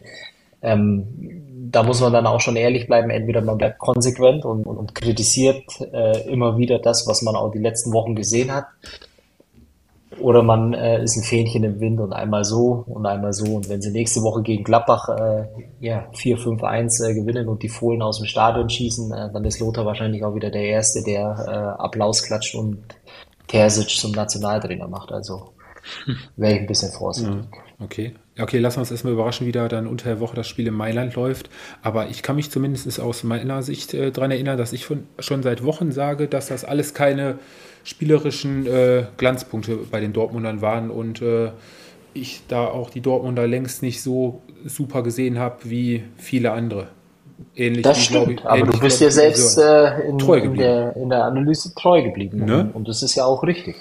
[0.61, 1.46] Ähm,
[1.77, 3.11] da muss man dann auch schon ehrlich bleiben.
[3.11, 5.63] Entweder man bleibt konsequent und, und, und kritisiert
[5.93, 8.65] äh, immer wieder das, was man auch die letzten Wochen gesehen hat.
[10.19, 13.57] Oder man äh, ist ein Fähnchen im Wind und einmal so und einmal so.
[13.57, 15.45] Und wenn sie nächste Woche gegen Gladbach äh,
[15.79, 19.85] ja, 4-5-1 äh, gewinnen und die Fohlen aus dem Stadion schießen, äh, dann ist Lothar
[19.85, 22.79] wahrscheinlich auch wieder der Erste, der äh, Applaus klatscht und
[23.47, 25.11] Terzic zum Nationaltrainer macht.
[25.11, 25.53] Also
[26.37, 27.45] wäre ich ein bisschen vorsichtig.
[27.79, 28.15] Okay.
[28.39, 30.73] Okay, lassen wir uns erstmal überraschen, wie da dann unter der Woche das Spiel in
[30.73, 31.50] Mailand läuft.
[31.82, 35.43] Aber ich kann mich zumindest aus meiner Sicht äh, daran erinnern, dass ich von, schon
[35.43, 37.39] seit Wochen sage, dass das alles keine
[37.84, 41.52] spielerischen äh, Glanzpunkte bei den Dortmundern waren und äh,
[42.13, 46.88] ich da auch die Dortmunder längst nicht so super gesehen habe wie viele andere.
[47.56, 51.10] Ähnlich Das wie, stimmt, ich, aber du bist wie selbst äh, in, in, der, in
[51.10, 52.45] der Analyse treu geblieben.
[52.45, 52.69] Ne?
[52.73, 53.76] Und das ist ja auch richtig.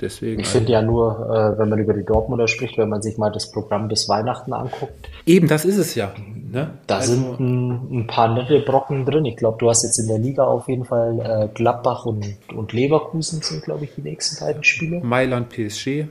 [0.00, 0.40] Deswegen.
[0.40, 3.30] Ich finde ja nur, äh, wenn man über die Dortmunder spricht, wenn man sich mal
[3.30, 6.12] das Programm bis Weihnachten anguckt, Eben, das ist es ja.
[6.50, 6.70] Ne?
[6.86, 9.24] da Also, sind ein, ein paar nette Brocken drin.
[9.26, 12.72] Ich glaube, du hast jetzt in der Liga auf jeden Fall äh, Gladbach und, und
[12.72, 15.00] Leverkusen sind, glaube ich, die nächsten beiden Spiele.
[15.00, 16.06] Mailand, PSG.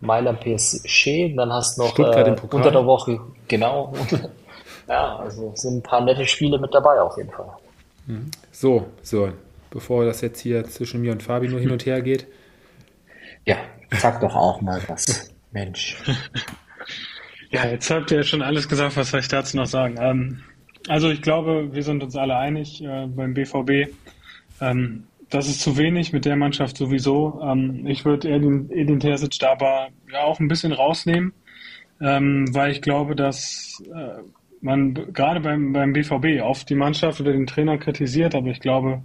[0.00, 3.92] Mailand PSG, dann hast du noch äh, unter der Woche, genau.
[4.88, 7.50] ja, also sind ein paar nette Spiele mit dabei auf jeden Fall.
[8.50, 9.28] So, so.
[9.70, 12.26] Bevor das jetzt hier zwischen mir und Fabi nur hin und her geht.
[13.46, 13.56] Ja,
[13.90, 15.32] sag doch auch mal was.
[15.52, 15.96] Mensch.
[17.52, 19.96] Ja, jetzt habt ihr ja schon alles gesagt, was soll ich dazu noch sagen?
[19.98, 20.38] Ähm,
[20.88, 23.92] also ich glaube, wir sind uns alle einig äh, beim BVB.
[24.60, 27.40] Ähm, das ist zu wenig mit der Mannschaft sowieso.
[27.42, 31.32] Ähm, ich würde Edin, Edin Terzic aber ja auch ein bisschen rausnehmen,
[32.00, 34.22] ähm, weil ich glaube, dass äh,
[34.60, 39.02] man gerade beim, beim BVB oft die Mannschaft oder den Trainer kritisiert, aber ich glaube,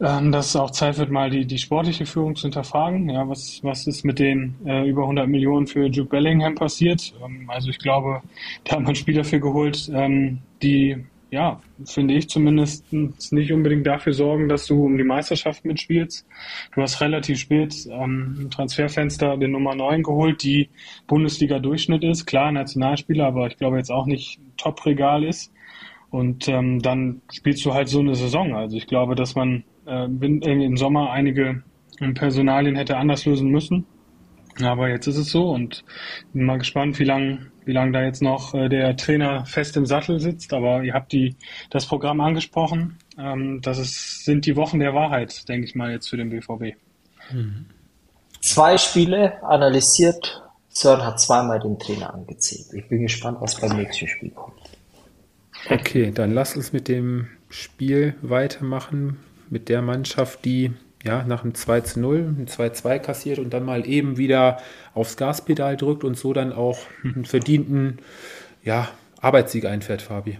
[0.00, 3.08] ähm, dass es auch Zeit wird, mal die, die sportliche Führung zu hinterfragen.
[3.08, 7.14] Ja, was, was ist mit den äh, über 100 Millionen für Jude Bellingham passiert?
[7.24, 8.22] Ähm, also ich glaube,
[8.64, 10.96] da hat man Spieler für geholt, ähm, die,
[11.30, 16.26] ja, finde ich zumindest nicht unbedingt dafür sorgen, dass du um die Meisterschaft mitspielst.
[16.74, 20.70] Du hast relativ spät ähm, im Transferfenster den Nummer 9 geholt, die
[21.06, 22.26] Bundesliga-Durchschnitt ist.
[22.26, 25.52] Klar, Nationalspieler, aber ich glaube jetzt auch nicht Top-Regal ist.
[26.10, 28.54] Und ähm, dann spielst du halt so eine Saison.
[28.54, 31.62] Also ich glaube, dass man äh, bin- im Sommer einige
[32.00, 33.86] ähm, Personalien hätte anders lösen müssen.
[34.62, 35.84] Aber jetzt ist es so und
[36.32, 39.84] bin mal gespannt, wie lang, wie lang da jetzt noch äh, der Trainer fest im
[39.86, 40.52] Sattel sitzt.
[40.52, 41.34] Aber ihr habt die,
[41.70, 42.98] das Programm angesprochen.
[43.18, 46.76] Ähm, das ist, sind die Wochen der Wahrheit, denke ich mal, jetzt für den BVB.
[48.40, 50.42] Zwei Spiele analysiert.
[50.68, 52.66] Sören hat zweimal den Trainer angezählt.
[52.74, 54.58] Ich bin gespannt, was beim nächsten Spiel kommt.
[55.70, 59.18] Okay, dann lass uns mit dem Spiel weitermachen.
[59.54, 60.72] Mit der Mannschaft, die
[61.04, 64.56] ja nach einem 2 zu 0 ein 2-2 kassiert und dann mal eben wieder
[64.94, 67.98] aufs Gaspedal drückt und so dann auch einen verdienten
[68.64, 68.88] ja,
[69.20, 70.38] Arbeitssieg einfährt, Fabi.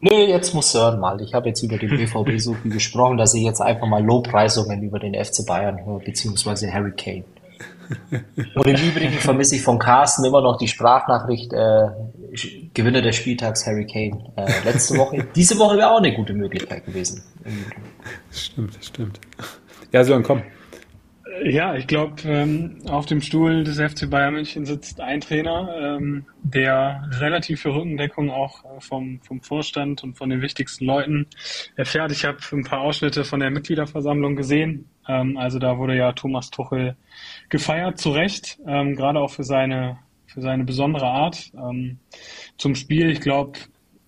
[0.00, 1.20] Nee, jetzt muss Sören mal.
[1.20, 4.84] Ich habe jetzt über den BVB so viel gesprochen, dass ich jetzt einfach mal Lobpreisungen
[4.84, 7.24] über den FC Bayern höre, beziehungsweise Harry Kane.
[8.54, 11.88] Und im Übrigen vermisse ich von Carsten immer noch die Sprachnachricht, äh,
[12.74, 14.32] Gewinner des Spieltags Harry Kane.
[14.36, 15.26] Äh, letzte Woche.
[15.34, 17.24] Diese Woche wäre auch eine gute Möglichkeit gewesen.
[18.30, 19.20] Stimmt, stimmt.
[19.92, 20.42] Ja, Sören, komm.
[21.44, 26.24] Ja, ich glaube, ähm, auf dem Stuhl des FC Bayern München sitzt ein Trainer, ähm,
[26.42, 31.26] der relativ viel Rückendeckung auch äh, vom, vom Vorstand und von den wichtigsten Leuten
[31.76, 32.10] erfährt.
[32.12, 34.88] Ich habe ein paar Ausschnitte von der Mitgliederversammlung gesehen.
[35.06, 36.96] Ähm, also da wurde ja Thomas Tuchel
[37.50, 41.52] gefeiert, zu Recht, ähm, gerade auch für seine, für seine besondere Art.
[41.54, 41.98] Ähm,
[42.56, 43.58] zum Spiel, ich glaube,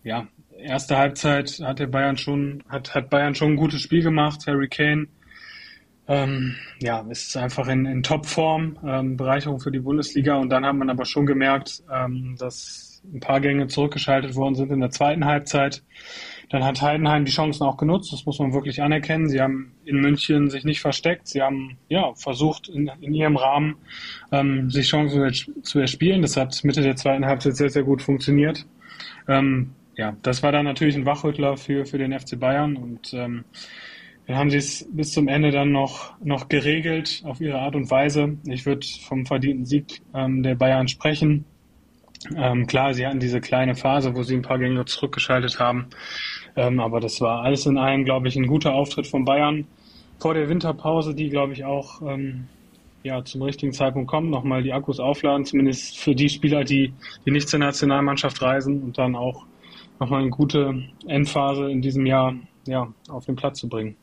[0.03, 0.27] ja,
[0.61, 4.47] erste Halbzeit hat der Bayern schon, hat, hat Bayern schon ein gutes Spiel gemacht.
[4.47, 5.09] Harry Kane
[6.09, 10.37] ähm, ja, ist einfach in, in Topform, ähm, Bereicherung für die Bundesliga.
[10.37, 14.73] Und dann hat man aber schon gemerkt, ähm, dass ein paar Gänge zurückgeschaltet worden sind
[14.73, 15.83] in der zweiten Halbzeit.
[16.51, 19.29] Dann hat Heidenheim die Chancen auch genutzt, das muss man wirklich anerkennen.
[19.29, 21.29] Sie haben in München sich nicht versteckt.
[21.29, 23.77] Sie haben ja versucht, in, in ihrem Rahmen
[24.33, 26.23] ähm, sich Chancen zu erspielen.
[26.23, 28.67] Das hat Mitte der zweiten Halbzeit sehr, sehr gut funktioniert.
[29.29, 33.45] Ähm, ja, das war dann natürlich ein Wachrüttler für, für den FC Bayern und ähm,
[34.27, 37.91] dann haben sie es bis zum Ende dann noch, noch geregelt auf ihre Art und
[37.91, 38.39] Weise.
[38.47, 41.45] Ich würde vom verdienten Sieg ähm, der Bayern sprechen.
[42.35, 45.89] Ähm, klar, sie hatten diese kleine Phase, wo sie ein paar Gänge zurückgeschaltet haben.
[46.57, 49.67] Ähm, aber das war alles in allem, glaube ich, ein guter Auftritt von Bayern.
[50.19, 52.47] Vor der Winterpause, die, glaube ich, auch ähm,
[53.03, 56.95] ja, zum richtigen Zeitpunkt kommt, nochmal die Akkus aufladen, zumindest für die Spieler, die,
[57.27, 59.45] die nicht zur Nationalmannschaft reisen und dann auch
[60.01, 62.35] nochmal eine gute Endphase in diesem Jahr
[62.67, 63.97] ja, auf den Platz zu bringen.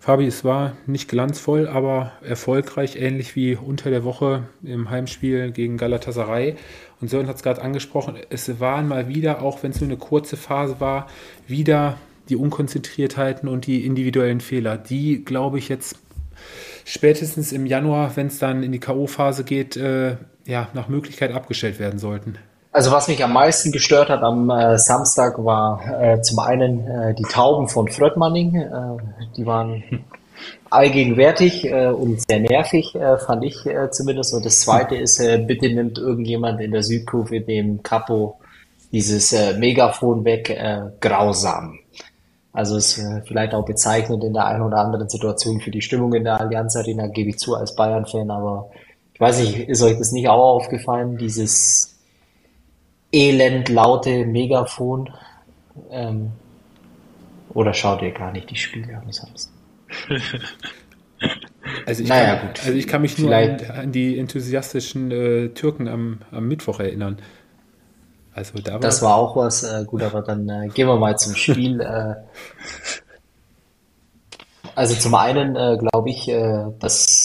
[0.00, 5.76] Fabi, es war nicht glanzvoll, aber erfolgreich, ähnlich wie unter der Woche im Heimspiel gegen
[5.76, 6.56] Galatasaray.
[7.00, 9.98] Und Sören hat es gerade angesprochen, es waren mal wieder, auch wenn es nur eine
[9.98, 11.06] kurze Phase war,
[11.46, 11.96] wieder
[12.28, 15.98] die Unkonzentriertheiten und die individuellen Fehler, die, glaube ich, jetzt
[16.84, 21.78] spätestens im Januar, wenn es dann in die K.O.-Phase geht, äh, ja, nach Möglichkeit abgestellt
[21.78, 22.38] werden sollten.
[22.74, 27.14] Also was mich am meisten gestört hat am äh, Samstag war äh, zum einen äh,
[27.14, 28.56] die Tauben von Fröttmanning.
[28.56, 28.96] Äh,
[29.36, 29.82] die waren
[30.70, 34.32] allgegenwärtig äh, und sehr nervig, äh, fand ich äh, zumindest.
[34.32, 38.40] Und das zweite ist, äh, bitte nimmt irgendjemand in der Südkurve dem Capo
[38.90, 41.78] dieses äh, Megafon weg, äh, grausam.
[42.54, 46.14] Also ist äh, vielleicht auch bezeichnend in der einen oder anderen Situation für die Stimmung
[46.14, 48.70] in der Allianz Arena, gebe ich zu als Bayern-Fan, aber
[49.12, 51.91] ich weiß nicht, ist euch das nicht auch aufgefallen, dieses
[53.12, 55.10] elend laute Megafon.
[55.90, 56.32] Ähm,
[57.54, 59.52] oder schaut ihr gar nicht die Spiele an sonst?
[61.86, 65.86] Also ich, naja, kann, also ich kann mich nur an, an, die enthusiastischen äh, Türken
[65.86, 67.18] am, am Mittwoch erinnern.
[68.34, 69.62] Also da war das war auch was.
[69.62, 71.80] Äh, gut, aber dann äh, gehen wir mal zum Spiel.
[71.80, 72.14] äh,
[74.74, 77.21] also zum einen äh, glaube ich, äh, dass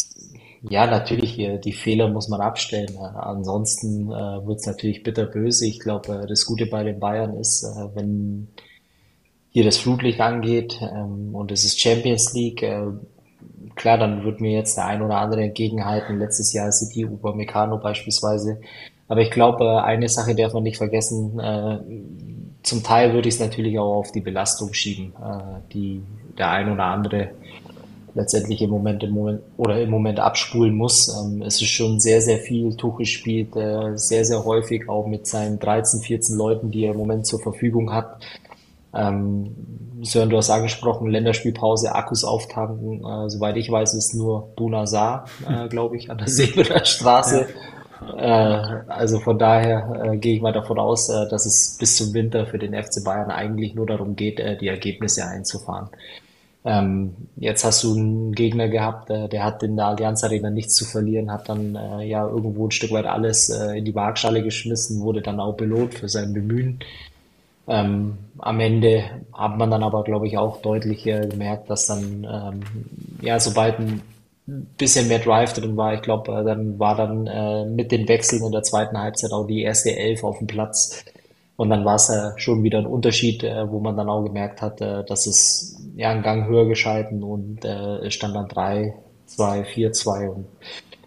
[0.69, 2.95] ja natürlich die Fehler muss man abstellen.
[2.95, 5.67] Äh, ansonsten äh, wird es natürlich bitterböse.
[5.67, 8.47] Ich glaube, äh, das Gute bei den Bayern ist, äh, wenn
[9.49, 12.63] hier das Flutlicht angeht ähm, und es ist Champions League.
[12.63, 12.87] Äh,
[13.75, 16.19] klar, dann wird mir jetzt der ein oder andere entgegenhalten.
[16.19, 18.59] Letztes Jahr City Upamecano beispielsweise.
[19.07, 21.39] Aber ich glaube, äh, eine Sache darf man nicht vergessen.
[22.63, 25.13] Zum Teil würde ich es natürlich auch auf die Belastung schieben,
[25.71, 26.01] die
[26.37, 27.29] der ein oder andere
[28.17, 31.07] letztendlich im Moment, im Moment oder im Moment abspulen muss.
[31.07, 32.75] Ähm, es ist schon sehr, sehr viel.
[32.75, 36.97] Tuchel spielt äh, sehr, sehr häufig auch mit seinen 13, 14 Leuten, die er im
[36.97, 38.19] Moment zur Verfügung hat.
[38.93, 39.55] Ähm,
[40.01, 43.05] Sören, du hast angesprochen, Länderspielpause, Akkus auftanken.
[43.05, 47.47] Äh, soweit ich weiß, ist nur Bunazar, äh, glaube ich, an der Seberer Straße.
[47.47, 47.47] Ja.
[48.17, 52.13] Äh, also von daher äh, gehe ich mal davon aus, äh, dass es bis zum
[52.13, 55.89] Winter für den FC Bayern eigentlich nur darum geht, äh, die Ergebnisse einzufahren.
[56.67, 60.75] Ähm, jetzt hast du einen Gegner gehabt, äh, der hat in der Allianz Arena nichts
[60.75, 64.43] zu verlieren, hat dann äh, ja irgendwo ein Stück weit alles äh, in die Waagschale
[64.43, 66.79] geschmissen, wurde dann auch belohnt für sein Bemühen.
[67.69, 72.27] Ähm, am Ende hat man dann aber, glaube ich, auch deutlich äh, gemerkt, dass dann,
[72.29, 72.61] ähm,
[73.21, 74.01] ja, sobald ein
[74.45, 78.43] bisschen mehr Drive drin war, ich glaube, äh, dann war dann äh, mit den Wechseln
[78.43, 81.05] in der zweiten Halbzeit auch die erste Elf auf dem Platz.
[81.55, 84.79] Und dann war es äh, schon wieder ein Unterschied, wo man dann auch gemerkt hat,
[84.79, 88.93] dass es ja einen Gang höher geschalten und äh, stand dann 3,
[89.25, 90.45] 2, 4, 2 und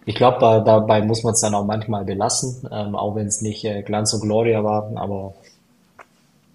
[0.05, 3.63] ich glaube, dabei muss man es dann auch manchmal belassen, ähm, auch wenn es nicht
[3.63, 5.33] äh, Glanz und Gloria war, aber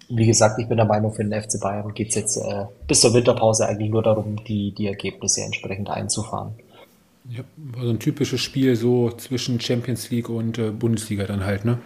[0.09, 3.01] wie gesagt, ich bin der Meinung, für den FC Bayern geht es jetzt äh, bis
[3.01, 6.53] zur Winterpause eigentlich nur darum, die, die Ergebnisse entsprechend einzufahren.
[7.29, 7.43] Ja,
[7.77, 11.79] also ein typisches Spiel so zwischen Champions League und äh, Bundesliga dann halt, ne?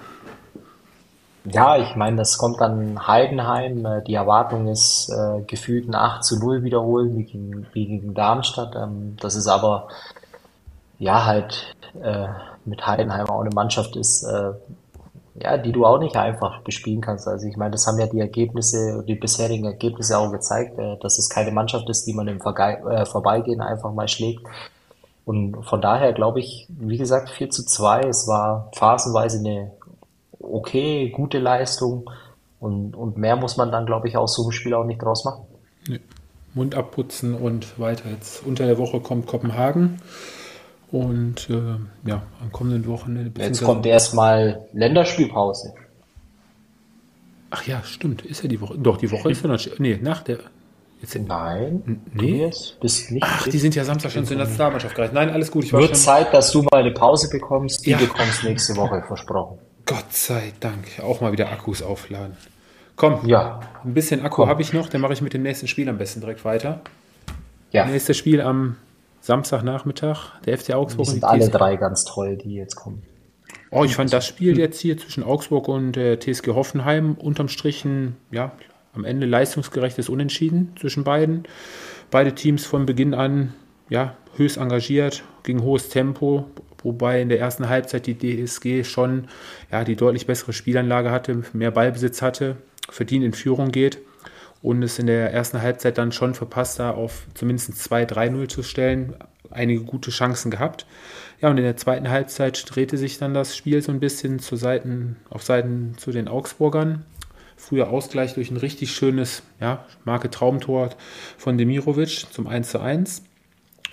[1.43, 3.85] Ja, ich meine, das kommt dann Heidenheim.
[3.85, 8.75] Äh, die Erwartung ist äh, gefühlt ein 8 zu 0 wiederholen wie gegen, gegen Darmstadt.
[8.75, 9.87] Ähm, das ist aber
[10.99, 12.27] ja halt äh,
[12.65, 14.51] mit Heidenheim auch eine Mannschaft ist, äh,
[15.35, 17.27] ja, die du auch nicht einfach bespielen kannst.
[17.27, 21.17] Also ich meine, das haben ja die Ergebnisse, die bisherigen Ergebnisse auch gezeigt, äh, dass
[21.17, 24.43] es keine Mannschaft ist, die man im Verge äh, Vorbeigehen einfach mal schlägt.
[25.25, 29.71] Und von daher glaube ich, wie gesagt, 4 zu 2, es war phasenweise eine
[30.41, 32.09] okay, gute Leistung
[32.59, 35.25] und, und mehr muss man dann, glaube ich, aus so einem Spiel auch nicht draus
[35.25, 35.45] machen.
[35.87, 35.99] Nee.
[36.53, 38.09] Mund abputzen und weiter.
[38.09, 40.01] Jetzt unter der Woche kommt Kopenhagen.
[40.91, 43.31] Und äh, ja, am kommenden Wochenende.
[43.41, 45.73] Jetzt kommt erstmal Länderspielpause.
[47.49, 48.23] Ach ja, stimmt.
[48.23, 48.77] Ist ja die Woche.
[48.77, 49.59] Doch, die Woche ist ja noch.
[49.79, 50.39] Nee, nach der.
[51.01, 52.01] Jetzt Nein.
[52.13, 52.51] Nee.
[52.79, 55.13] Bist nicht Ach, die sind ja Samstag schon zur Nationalmannschaft gereist.
[55.13, 55.63] Nein, alles gut.
[55.63, 57.85] Ich Wird Zeit, dass du mal eine Pause bekommst.
[57.85, 57.97] Die ja.
[57.97, 59.57] bekommst nächste Woche versprochen.
[59.91, 61.01] Gott sei Dank.
[61.03, 62.37] Auch mal wieder Akkus aufladen.
[62.95, 63.27] Komm.
[63.27, 63.59] Ja.
[63.83, 64.87] Ein bisschen Akku habe ich noch.
[64.87, 66.79] Dann mache ich mit dem nächsten Spiel am besten direkt weiter.
[67.71, 67.85] Ja.
[67.85, 68.77] Nächstes Spiel am
[69.19, 71.07] Samstagnachmittag, der FC Augsburg.
[71.07, 73.03] Die sind alle drei ganz toll, die jetzt kommen.
[73.69, 77.85] Oh, ich fand das Spiel jetzt hier zwischen Augsburg und der TSG Hoffenheim unterm Strich
[78.31, 78.53] ja,
[78.93, 81.43] am Ende leistungsgerechtes Unentschieden zwischen beiden.
[82.11, 83.53] Beide Teams von Beginn an
[83.89, 86.45] ja, höchst engagiert, gegen hohes Tempo,
[86.83, 89.27] wobei in der ersten Halbzeit die DSG schon
[89.71, 92.57] ja, die deutlich bessere Spielanlage hatte, mehr Ballbesitz hatte,
[92.89, 93.99] verdient in Führung geht
[94.61, 99.15] und es in der ersten Halbzeit dann schon verpasst, da auf zumindest 2-3-0 zu stellen.
[99.49, 100.85] Einige gute Chancen gehabt.
[101.41, 104.55] Ja, und in der zweiten Halbzeit drehte sich dann das Spiel so ein bisschen zu
[104.55, 107.03] Seiten, auf Seiten zu den Augsburgern.
[107.57, 110.91] Früher Ausgleich durch ein richtig schönes, ja, Marke Traumtor
[111.37, 113.23] von Demirovic zum 1 1.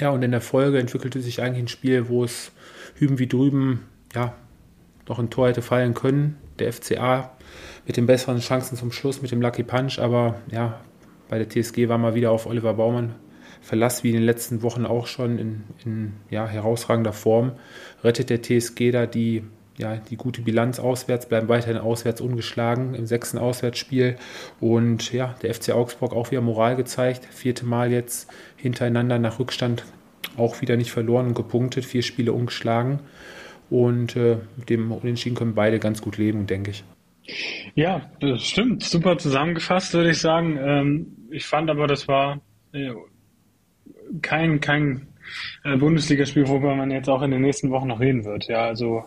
[0.00, 2.52] Ja, und in der Folge entwickelte sich eigentlich ein Spiel, wo es
[2.98, 4.34] hüben wie drüben, ja,
[5.08, 6.36] noch ein Tor hätte fallen können.
[6.58, 7.32] Der FCA
[7.86, 9.98] mit den besseren Chancen zum Schluss, mit dem Lucky Punch.
[9.98, 10.80] Aber ja,
[11.28, 13.14] bei der TSG war mal wieder auf Oliver Baumann
[13.60, 17.52] Verlass, wie in den letzten Wochen auch schon in, in ja, herausragender Form.
[18.04, 19.42] Rettet der TSG da die,
[19.76, 24.16] ja, die gute Bilanz auswärts, bleiben weiterhin auswärts ungeschlagen im sechsten Auswärtsspiel.
[24.60, 27.24] Und ja, der FC Augsburg auch wieder Moral gezeigt.
[27.24, 29.84] Vierte Mal jetzt hintereinander nach Rückstand
[30.36, 31.84] auch wieder nicht verloren und gepunktet.
[31.84, 33.00] Vier Spiele ungeschlagen.
[33.70, 36.84] Und äh, mit dem Unentschieden können beide ganz gut leben, denke ich.
[37.74, 38.82] Ja, das stimmt.
[38.82, 40.58] Super zusammengefasst, würde ich sagen.
[40.60, 42.40] Ähm, ich fand aber, das war
[42.72, 42.92] äh,
[44.22, 45.08] kein, kein
[45.64, 48.48] äh, Bundesligaspiel, worüber man jetzt auch in den nächsten Wochen noch reden wird.
[48.48, 49.04] Ja, also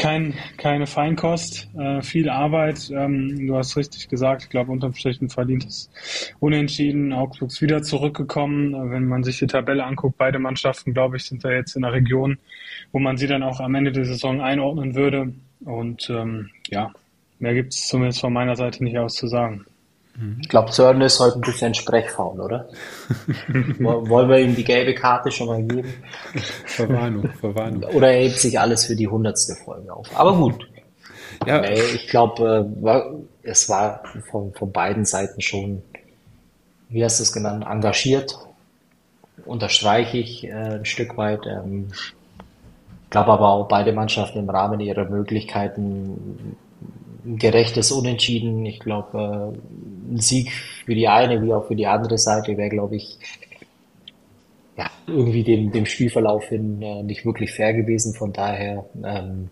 [0.00, 2.90] kein, keine Feinkost, äh, viel Arbeit.
[2.90, 5.90] Ähm, du hast richtig gesagt, ich glaube, unterm Strich ein verdientes
[6.40, 7.12] Unentschieden.
[7.12, 8.90] Augsburg ist wieder zurückgekommen.
[8.90, 11.92] Wenn man sich die Tabelle anguckt, beide Mannschaften, glaube ich, sind da jetzt in der
[11.92, 12.38] Region,
[12.92, 15.34] wo man sie dann auch am Ende der Saison einordnen würde.
[15.66, 16.92] Und ähm, ja,
[17.38, 19.66] mehr gibt es zumindest von meiner Seite nicht auszusagen.
[20.40, 22.68] Ich glaube, Sören ist heute ein bisschen sprechfaul, oder?
[23.78, 25.94] Wollen wir ihm die gelbe Karte schon mal geben?
[26.66, 27.84] Verwarnung, Verwarnung.
[27.84, 30.08] Oder er hebt sich alles für die hundertste Folge auf.
[30.14, 30.68] Aber gut.
[31.46, 31.60] Ja.
[31.62, 35.82] Nee, ich glaube, äh, es war von, von beiden Seiten schon,
[36.90, 38.38] wie hast du es genannt, engagiert.
[39.46, 41.46] Unterstreiche ich äh, ein Stück weit.
[41.46, 41.88] Ähm,
[43.10, 46.56] glaube aber auch beide Mannschaften im Rahmen ihrer Möglichkeiten
[47.24, 48.64] ein gerechtes Unentschieden.
[48.66, 50.50] Ich glaube, äh, ein Sieg
[50.84, 53.18] für die eine wie auch für die andere Seite wäre, glaube ich,
[54.76, 58.14] ja, irgendwie dem, dem Spielverlauf hin äh, nicht wirklich fair gewesen.
[58.14, 59.50] Von daher, ähm,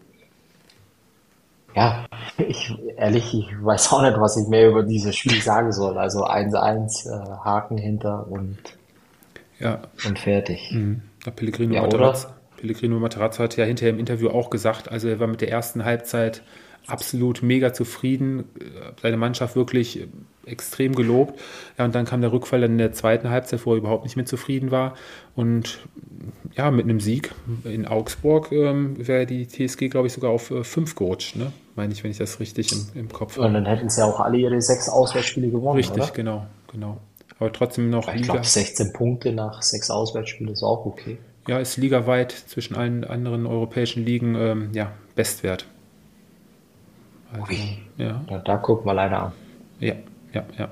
[1.74, 2.06] ja,
[2.38, 5.98] ich ehrlich, ich weiß auch nicht, was ich mehr über dieses Spiel sagen soll.
[5.98, 8.58] Also 1-1, äh, Haken hinter und,
[9.58, 9.82] ja.
[10.06, 10.70] und fertig.
[10.72, 11.02] Mhm.
[11.36, 15.26] Pellegrino, ja, Materazzo, Pellegrino Materazzo hat ja hinterher im Interview auch gesagt, also er war
[15.26, 16.42] mit der ersten Halbzeit
[16.88, 18.44] absolut mega zufrieden,
[19.00, 20.08] seine Mannschaft wirklich
[20.48, 21.38] extrem gelobt.
[21.78, 24.26] Ja, und dann kam der Rückfall in der zweiten Halbzeit, wo er überhaupt nicht mehr
[24.26, 24.94] zufrieden war.
[25.36, 25.78] Und
[26.56, 27.32] ja, mit einem Sieg
[27.64, 31.52] in Augsburg ähm, wäre die TSG, glaube ich, sogar auf äh, fünf gerutscht, ne?
[31.76, 33.46] Meine ich, wenn ich das richtig im, im Kopf habe.
[33.46, 35.76] Und dann hätten sie ja auch alle ihre sechs Auswärtsspiele gewonnen.
[35.76, 36.12] Richtig, oder?
[36.12, 36.98] genau, genau.
[37.38, 38.12] Aber trotzdem noch.
[38.12, 41.18] Ich glaube, 16 Punkte nach sechs Auswärtsspielen ist auch okay.
[41.46, 45.66] Ja, ist ligaweit zwischen allen anderen europäischen Ligen ähm, ja, Bestwert.
[47.32, 47.52] Also,
[47.96, 48.22] ja.
[48.28, 48.38] ja.
[48.38, 49.32] Da gucken wir leider an.
[49.80, 49.94] Ja,
[50.32, 50.68] ja, ja.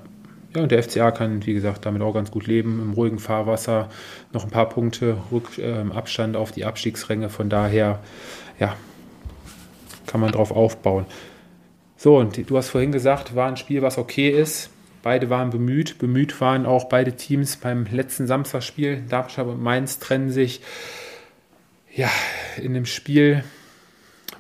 [0.55, 3.91] Ja, und der FCA kann, wie gesagt, damit auch ganz gut leben, im ruhigen Fahrwasser.
[4.33, 7.29] Noch ein paar Punkte Rück, äh, Abstand auf die Abstiegsränge.
[7.29, 8.01] Von daher,
[8.59, 8.75] ja,
[10.07, 11.05] kann man drauf aufbauen.
[11.99, 14.71] So, und du hast vorhin gesagt, war ein Spiel, was okay ist.
[15.03, 15.99] Beide waren bemüht.
[15.99, 19.03] Bemüht waren auch beide Teams beim letzten Samstagsspiel.
[19.09, 20.63] Darmstadt und Mainz trennen sich
[21.95, 22.11] ja
[22.61, 23.45] in dem Spiel,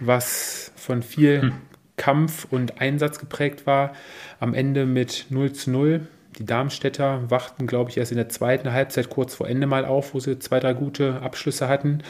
[0.01, 1.53] was von viel hm.
[1.97, 3.93] Kampf und Einsatz geprägt war.
[4.41, 6.07] Am Ende mit 0 zu 0.
[6.39, 10.13] Die Darmstädter wachten, glaube ich, erst in der zweiten Halbzeit kurz vor Ende mal auf,
[10.13, 12.03] wo sie zwei, drei gute Abschlüsse hatten.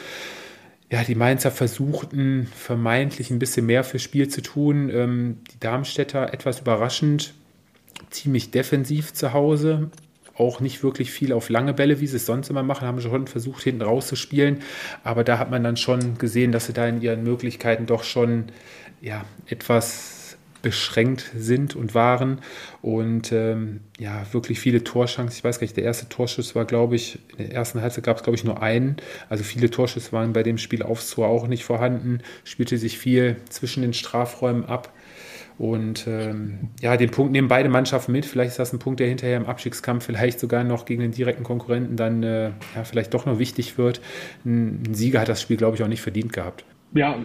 [0.91, 4.89] Ja, die Mainzer versuchten vermeintlich ein bisschen mehr fürs Spiel zu tun.
[4.89, 7.33] Ähm, die Darmstädter etwas überraschend,
[8.09, 9.89] ziemlich defensiv zu Hause.
[10.37, 13.27] Auch nicht wirklich viel auf lange Bälle, wie sie es sonst immer machen, haben schon
[13.27, 14.59] versucht, hinten rauszuspielen.
[15.03, 18.45] Aber da hat man dann schon gesehen, dass sie da in ihren Möglichkeiten doch schon
[19.01, 20.17] ja, etwas
[20.61, 22.39] beschränkt sind und waren
[22.81, 25.37] und ähm, ja, wirklich viele Torchancen.
[25.37, 28.17] Ich weiß gar nicht, der erste Torschuss war, glaube ich, in der ersten Halbzeit gab
[28.17, 28.97] es, glaube ich, nur einen.
[29.29, 32.21] Also viele Torschüsse waren bei dem Spiel aufs Tor auch nicht vorhanden.
[32.43, 34.91] Spielte sich viel zwischen den Strafräumen ab.
[35.57, 38.25] Und ähm, ja, den Punkt nehmen beide Mannschaften mit.
[38.25, 41.43] Vielleicht ist das ein Punkt, der hinterher im Abstiegskampf vielleicht sogar noch gegen den direkten
[41.43, 44.01] Konkurrenten dann äh, ja, vielleicht doch noch wichtig wird.
[44.45, 46.63] Ein, ein Sieger hat das Spiel, glaube ich, auch nicht verdient gehabt.
[46.93, 47.17] Ja,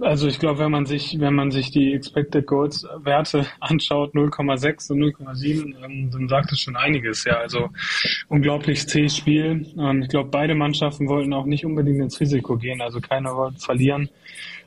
[0.00, 4.92] also ich glaube, wenn man sich, wenn man sich die Expected Goals Werte anschaut, 0,6
[4.92, 7.24] und 0,7, ähm, dann sagt es schon einiges.
[7.24, 7.70] Ja, also
[8.28, 9.66] unglaublich zähes Spiel.
[9.76, 12.80] Und ich glaube, beide Mannschaften wollten auch nicht unbedingt ins Risiko gehen.
[12.80, 14.10] Also keiner wollte verlieren.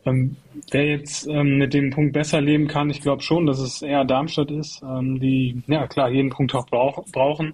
[0.05, 0.37] Ähm,
[0.71, 4.05] wer jetzt ähm, mit dem Punkt besser leben kann, ich glaube schon, dass es eher
[4.05, 7.53] Darmstadt ist, ähm, die ja klar jeden Punkt auch brauch, brauchen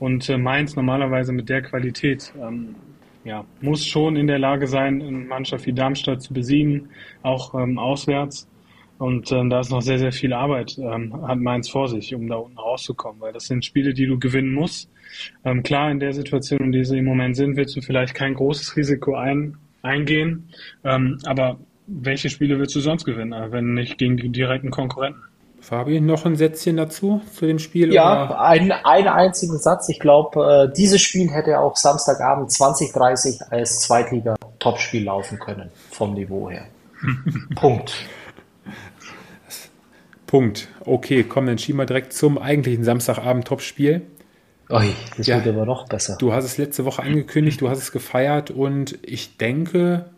[0.00, 2.74] und äh, Mainz normalerweise mit der Qualität ähm,
[3.24, 6.90] ja, muss schon in der Lage sein, eine Mannschaft wie Darmstadt zu besiegen,
[7.22, 8.48] auch ähm, auswärts.
[8.98, 12.28] Und ähm, da ist noch sehr, sehr viel Arbeit, ähm, hat Mainz vor sich, um
[12.28, 14.88] da unten rauszukommen, weil das sind Spiele, die du gewinnen musst.
[15.44, 18.34] Ähm, klar, in der Situation, in der sie im Moment sind, willst du vielleicht kein
[18.34, 20.48] großes Risiko ein, eingehen,
[20.84, 25.22] ähm, aber welche Spiele willst du sonst gewinnen, äh, wenn nicht gegen die direkten Konkurrenten?
[25.64, 27.90] Fabi, noch ein Sätzchen dazu zu dem Spiel?
[27.90, 28.40] Ja, oder?
[28.42, 29.88] ein, einen einzigen Satz.
[29.88, 36.50] Ich glaube, äh, dieses Spiel hätte auch Samstagabend 2030 als Zweitliga-Topspiel laufen können, vom Niveau
[36.50, 36.66] her.
[37.54, 37.94] Punkt.
[40.26, 40.68] Punkt.
[40.84, 44.02] Okay, komm, dann schieben wir direkt zum eigentlichen Samstagabend-Topspiel.
[44.68, 46.16] Ui, das ja, wird aber noch besser.
[46.18, 50.10] Du hast es letzte Woche angekündigt, du hast es gefeiert und ich denke,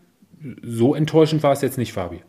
[0.62, 2.22] so enttäuschend war es jetzt nicht, Fabi.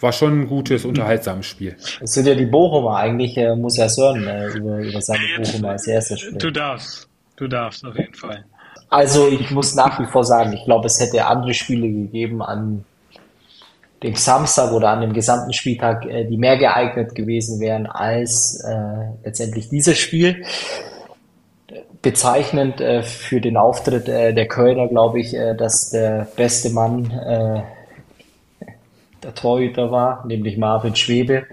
[0.00, 1.76] War schon ein gutes, unterhaltsames Spiel.
[2.00, 2.96] Es sind ja die Bochumer.
[2.96, 6.38] Eigentlich äh, muss ja Sören äh, über, über seine Bochumer als erstes sprechen.
[6.38, 7.08] Du darfst.
[7.36, 8.44] Du darfst, auf jeden Fall.
[8.88, 12.84] Also, ich muss nach wie vor sagen, ich glaube, es hätte andere Spiele gegeben an
[14.02, 18.74] dem Samstag oder an dem gesamten Spieltag, äh, die mehr geeignet gewesen wären als äh,
[19.24, 20.44] letztendlich dieses Spiel.
[22.02, 27.10] Bezeichnend äh, für den Auftritt äh, der Kölner, glaube ich, äh, dass der beste Mann
[27.12, 27.62] äh,
[29.22, 31.44] der Torhüter war, nämlich Marvin Schwebe,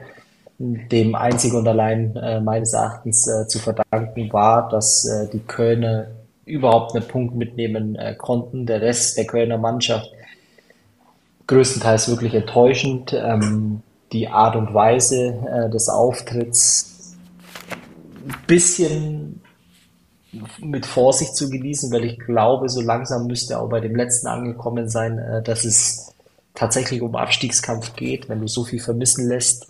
[0.58, 6.08] dem einzig und allein äh, meines Erachtens äh, zu verdanken war, dass äh, die Kölner
[6.46, 8.66] überhaupt einen Punkt mitnehmen äh, konnten.
[8.66, 10.10] Der Rest der Kölner Mannschaft
[11.48, 13.14] größtenteils wirklich enttäuschend.
[13.14, 17.16] Ähm, die Art und Weise äh, des Auftritts
[18.26, 19.42] ein bisschen
[20.60, 24.90] mit Vorsicht zu genießen, weil ich glaube, so langsam müsste auch bei dem letzten angekommen
[24.90, 26.14] sein, äh, dass es
[26.60, 28.28] tatsächlich um Abstiegskampf geht.
[28.28, 29.68] Wenn du so viel vermissen lässt,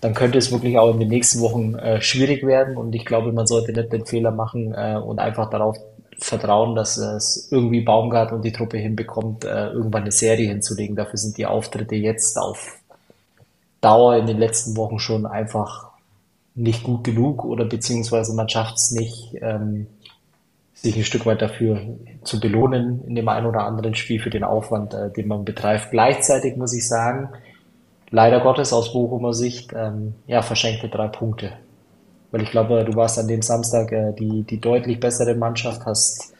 [0.00, 2.76] dann könnte es wirklich auch in den nächsten Wochen äh, schwierig werden.
[2.76, 5.78] Und ich glaube, man sollte nicht den Fehler machen äh, und einfach darauf
[6.18, 10.96] vertrauen, dass es irgendwie Baumgart und die Truppe hinbekommt, äh, irgendwann eine Serie hinzulegen.
[10.96, 12.78] Dafür sind die Auftritte jetzt auf
[13.80, 15.90] Dauer in den letzten Wochen schon einfach
[16.54, 19.86] nicht gut genug oder beziehungsweise man schafft es nicht, ähm,
[20.82, 21.80] sich ein Stück weit dafür
[22.22, 25.90] zu belohnen in dem einen oder anderen Spiel für den Aufwand, äh, den man betreibt.
[25.90, 27.30] Gleichzeitig muss ich sagen,
[28.10, 31.52] leider Gottes aus Bochumer Sicht, ähm, ja, verschenkte drei Punkte.
[32.30, 36.34] Weil ich glaube, du warst an dem Samstag äh, die, die deutlich bessere Mannschaft, hast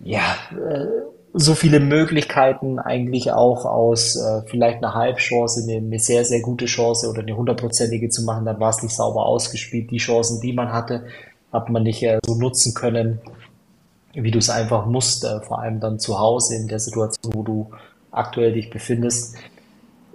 [0.00, 0.86] ja äh,
[1.32, 6.66] so viele Möglichkeiten eigentlich auch aus äh, vielleicht einer Halbchance, eine, eine sehr, sehr gute
[6.66, 9.90] Chance oder eine hundertprozentige zu machen, dann war es nicht sauber ausgespielt.
[9.90, 11.04] Die Chancen, die man hatte,
[11.52, 13.20] hat man nicht äh, so nutzen können,
[14.14, 17.42] wie du es einfach musst, äh, vor allem dann zu Hause in der Situation, wo
[17.42, 17.70] du
[18.10, 19.36] aktuell dich befindest.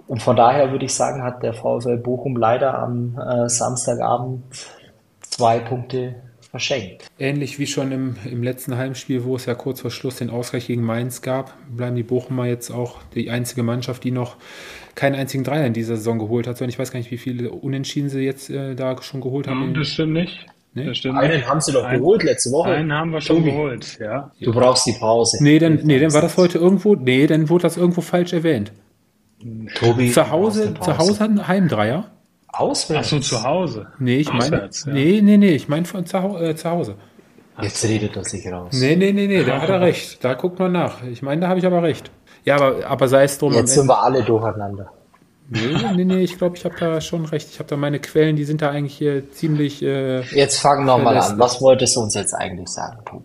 [0.06, 4.42] Und von daher würde ich sagen, hat der VfL Bochum leider am äh, Samstagabend
[5.20, 6.14] zwei Punkte
[6.50, 7.06] verschenkt.
[7.18, 10.66] Ähnlich wie schon im, im letzten Heimspiel, wo es ja kurz vor Schluss den Ausgleich
[10.66, 14.36] gegen Mainz gab, bleiben die Bochumer jetzt auch die einzige Mannschaft, die noch
[14.94, 16.60] keinen einzigen Dreier in dieser Saison geholt hat.
[16.62, 19.74] Und ich weiß gar nicht, wie viele Unentschieden sie jetzt äh, da schon geholt haben.
[19.74, 20.46] Das stimmt nicht.
[20.78, 20.86] Nee?
[20.86, 22.70] Das stimmt Einen haben sie doch Ein- geholt letzte Woche.
[22.70, 23.50] Einen haben wir schon Tobi.
[23.50, 24.30] geholt, ja.
[24.40, 25.38] Du brauchst die Pause.
[25.42, 28.72] Nee, dann, nee, dann war das heute irgendwo, nee, dann wurde das irgendwo falsch erwähnt.
[29.76, 30.98] Tobi, Zu Hause, zu.
[30.98, 32.06] Hause hat ein Heimdreier.
[32.48, 33.06] Auswärts.
[33.08, 33.86] Ach so, zu Hause.
[33.98, 34.92] Nee, ich meine, ja.
[34.92, 36.94] nee, nee, nee, ich meine von zu, äh, zu Hause.
[37.60, 38.70] Jetzt redet er sich raus.
[38.72, 40.24] Nee, nee, nee, nee, da hat er recht.
[40.24, 41.02] Da guckt man nach.
[41.04, 42.10] Ich meine, da habe ich aber recht.
[42.44, 43.52] Ja, aber, aber sei es drum.
[43.52, 44.90] Jetzt sind wir alle durcheinander.
[45.50, 47.48] Nee, nee, nee, ich glaube, ich habe da schon recht.
[47.50, 50.98] Ich habe da meine Quellen, die sind da eigentlich hier ziemlich äh, Jetzt fangen wir
[50.98, 51.38] mal an.
[51.38, 53.24] Was wolltest du uns jetzt eigentlich sagen, Tobi?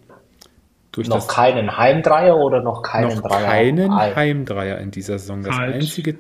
[0.94, 3.46] durch Noch das keinen Heimdreier oder noch keinen noch Dreier?
[3.48, 5.42] keinen Ein- Heimdreier in dieser Saison.
[5.44, 5.76] Das Falsch.
[5.76, 6.20] einzige,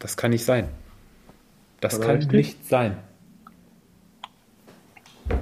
[0.00, 0.68] das kann nicht sein.
[1.80, 2.32] Das Oder kann richtig?
[2.32, 2.98] nicht sein.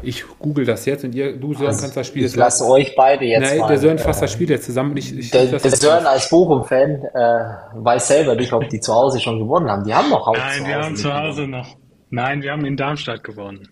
[0.02, 2.36] Ich google das jetzt und ihr, du Sören, kannst das Spiel Also, Ich jetzt.
[2.36, 3.68] lasse euch beide jetzt Nein, mal.
[3.68, 4.90] der Sören fasst äh, das Spiel jetzt zusammen.
[4.92, 7.44] und Ich, ich, der, der jetzt Sören als Bochum-Fan äh,
[7.84, 9.84] weiß selber nicht, ob die zu Hause schon gewonnen haben.
[9.84, 11.76] Die haben noch Haus Nein, wir haben zu Hause noch.
[12.10, 13.68] Nein, wir haben in Darmstadt gewonnen.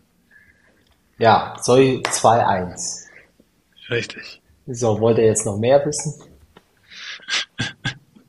[1.18, 3.04] Ja, soll 2-1.
[3.90, 4.42] Richtig.
[4.66, 6.14] So, wollt ihr jetzt noch mehr wissen?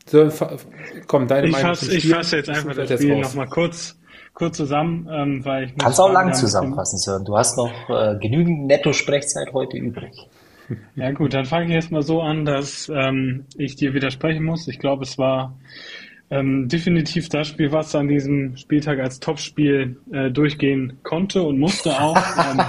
[0.05, 0.31] Sören,
[1.07, 3.96] komm, deine Ich Meinung fasse zum ich fasse jetzt einfach das Spiel nochmal kurz,
[4.37, 7.25] kurz zusammen, ähm, weil ich Kannst auch lang zusammenfassen, Sören.
[7.25, 10.27] Du hast noch äh, genügend Netto-Sprechzeit heute übrig.
[10.95, 14.67] Ja gut, dann fange ich erstmal so an, dass ähm, ich dir widersprechen muss.
[14.67, 15.57] Ich glaube, es war
[16.29, 21.99] ähm, definitiv das Spiel, was an diesem Spieltag als Topspiel äh, durchgehen konnte und musste
[21.99, 22.17] auch.
[22.37, 22.61] Ähm,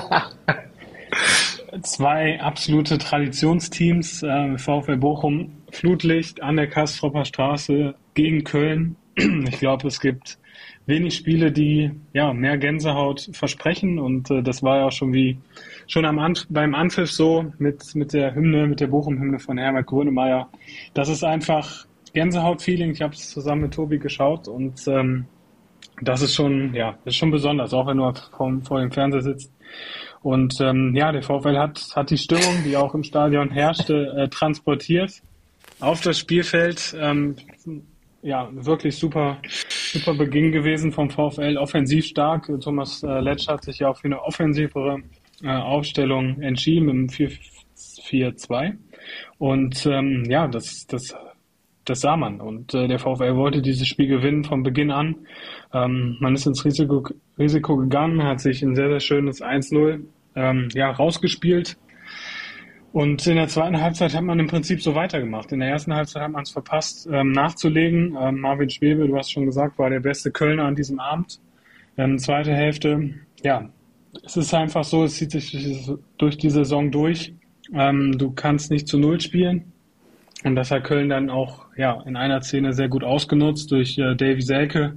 [1.82, 8.96] zwei absolute Traditionsteams, äh, VfL Bochum, Flutlicht an der Kastropper Straße gegen Köln.
[9.16, 10.38] Ich glaube, es gibt
[10.88, 15.38] wenig Spiele, die ja mehr Gänsehaut versprechen und äh, das war ja auch schon wie
[15.86, 19.86] schon am Anf beim Anpfiff so mit mit der Hymne, mit der Bochum-Hymne von Herbert
[19.86, 20.48] Grönemeyer.
[20.94, 22.92] Das ist einfach Gänsehaut-Feeling.
[22.92, 25.26] Ich habe es zusammen mit Tobi geschaut und ähm,
[26.00, 29.22] das ist schon ja das ist schon besonders, auch wenn du vor, vor dem Fernseher
[29.22, 29.52] sitzt.
[30.22, 34.28] Und ähm, ja, der VfL hat hat die Stimmung, die auch im Stadion herrschte, äh,
[34.28, 35.12] transportiert
[35.80, 36.96] auf das Spielfeld.
[36.98, 37.36] Ähm,
[38.22, 39.38] ja, wirklich super,
[39.92, 42.50] super Beginn gewesen vom VfL, offensiv stark.
[42.60, 45.02] Thomas äh, Letsch hat sich ja auch für eine offensivere
[45.42, 48.76] äh, Aufstellung entschieden im 4-4-2.
[49.38, 51.14] Und ähm, ja, das, das,
[51.84, 52.40] das sah man.
[52.40, 55.16] Und äh, der VfL wollte dieses Spiel gewinnen von Beginn an.
[55.72, 57.04] Ähm, man ist ins Risiko,
[57.38, 61.76] Risiko gegangen, hat sich ein sehr, sehr schönes 1-0 ähm, ja, rausgespielt.
[62.92, 65.52] Und in der zweiten Halbzeit hat man im Prinzip so weitergemacht.
[65.52, 68.16] In der ersten Halbzeit hat man es verpasst, ähm, nachzulegen.
[68.18, 71.38] Ähm, Marvin Schwebe, du hast schon gesagt, war der beste Kölner an diesem Abend.
[71.98, 73.68] Ähm, zweite Hälfte, ja,
[74.24, 77.34] es ist einfach so, es zieht sich durch die Saison durch.
[77.74, 79.72] Ähm, du kannst nicht zu Null spielen.
[80.44, 84.14] Und das hat Köln dann auch ja, in einer Szene sehr gut ausgenutzt durch äh,
[84.14, 84.96] Davy Selke,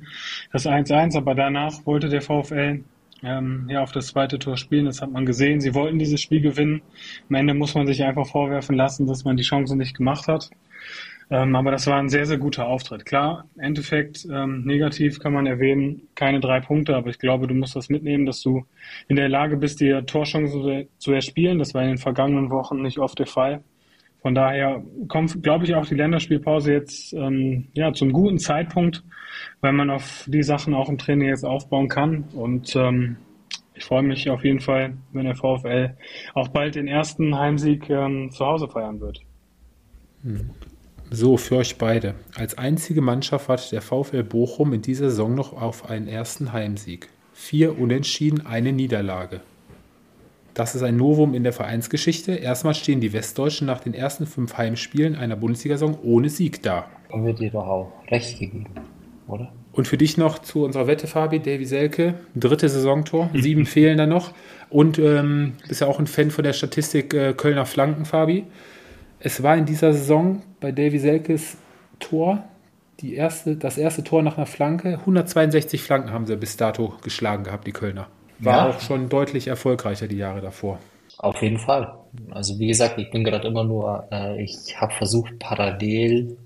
[0.51, 1.17] das 1-1.
[1.17, 2.83] Aber danach wollte der VfL
[3.23, 4.85] ähm, ja, auf das zweite Tor spielen.
[4.85, 5.61] Das hat man gesehen.
[5.61, 6.81] Sie wollten dieses Spiel gewinnen.
[7.29, 10.49] Am Ende muss man sich einfach vorwerfen lassen, dass man die Chance nicht gemacht hat.
[11.29, 13.05] Ähm, aber das war ein sehr, sehr guter Auftritt.
[13.05, 17.73] Klar, Endeffekt ähm, negativ kann man erwähnen, keine drei Punkte, aber ich glaube, du musst
[17.75, 18.65] das mitnehmen, dass du
[19.07, 21.57] in der Lage bist, dir Torchancen zu erspielen.
[21.57, 23.63] Das war in den vergangenen Wochen nicht oft der Fall.
[24.21, 29.03] Von daher kommt, glaube ich, auch die Länderspielpause jetzt ähm, ja, zum guten Zeitpunkt,
[29.61, 32.25] weil man auf die Sachen auch im Training jetzt aufbauen kann.
[32.33, 33.17] Und ähm,
[33.73, 35.95] ich freue mich auf jeden Fall, wenn der VfL
[36.33, 39.21] auch bald den ersten Heimsieg ähm, zu Hause feiern wird.
[40.23, 40.49] Hm.
[41.13, 42.15] So, für euch beide.
[42.35, 47.09] Als einzige Mannschaft hat der VfL Bochum in dieser Saison noch auf einen ersten Heimsieg.
[47.33, 49.41] Vier Unentschieden, eine Niederlage.
[50.53, 52.33] Das ist ein Novum in der Vereinsgeschichte.
[52.33, 56.87] Erstmal stehen die Westdeutschen nach den ersten fünf Heimspielen einer Bundesliga-Saison ohne Sieg da.
[57.11, 58.67] Haben wir dir doch auch recht gegeben,
[59.31, 59.51] oder?
[59.71, 64.05] Und für dich noch zu unserer Wette, Fabi, Davy Selke, dritte Saisontor, sieben fehlen da
[64.05, 64.33] noch.
[64.69, 68.45] Und ähm, bist ja auch ein Fan von der Statistik äh, Kölner Flanken, Fabi.
[69.19, 71.57] Es war in dieser Saison bei Davy Selkes
[71.99, 72.43] Tor
[72.99, 74.99] die erste, das erste Tor nach einer Flanke.
[74.99, 78.07] 162 Flanken haben sie bis dato geschlagen gehabt, die Kölner.
[78.39, 78.69] War ja.
[78.69, 80.79] auch schon deutlich erfolgreicher die Jahre davor.
[81.17, 81.93] Auf jeden Fall.
[82.31, 86.37] Also wie gesagt, ich bin gerade immer nur, äh, ich habe versucht parallel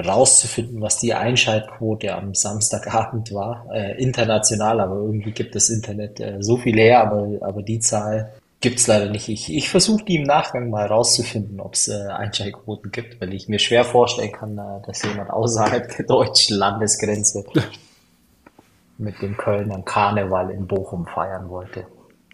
[0.00, 6.36] rauszufinden, was die Einschaltquote am Samstagabend war, äh, international, aber irgendwie gibt das Internet äh,
[6.40, 9.28] so viel her, aber, aber die Zahl gibt's leider nicht.
[9.28, 13.48] Ich, ich versuche die im Nachgang mal rauszufinden, ob es äh, Einschaltquoten gibt, weil ich
[13.48, 17.44] mir schwer vorstellen kann, äh, dass jemand außerhalb der deutschen Landesgrenze
[18.98, 21.86] mit dem Kölner Karneval in Bochum feiern wollte.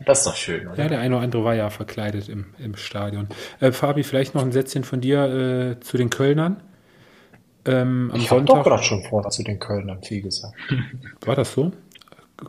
[0.04, 0.82] Das ist doch schön, oder?
[0.82, 3.28] Ja, der eine oder andere war ja verkleidet im, im Stadion.
[3.60, 6.62] Äh, Fabi, vielleicht noch ein Sätzchen von dir äh, zu den Kölnern.
[7.66, 10.54] Ähm, am ich habe doch gerade schon vorher zu den Kölnern viel gesagt.
[11.24, 11.72] War das so?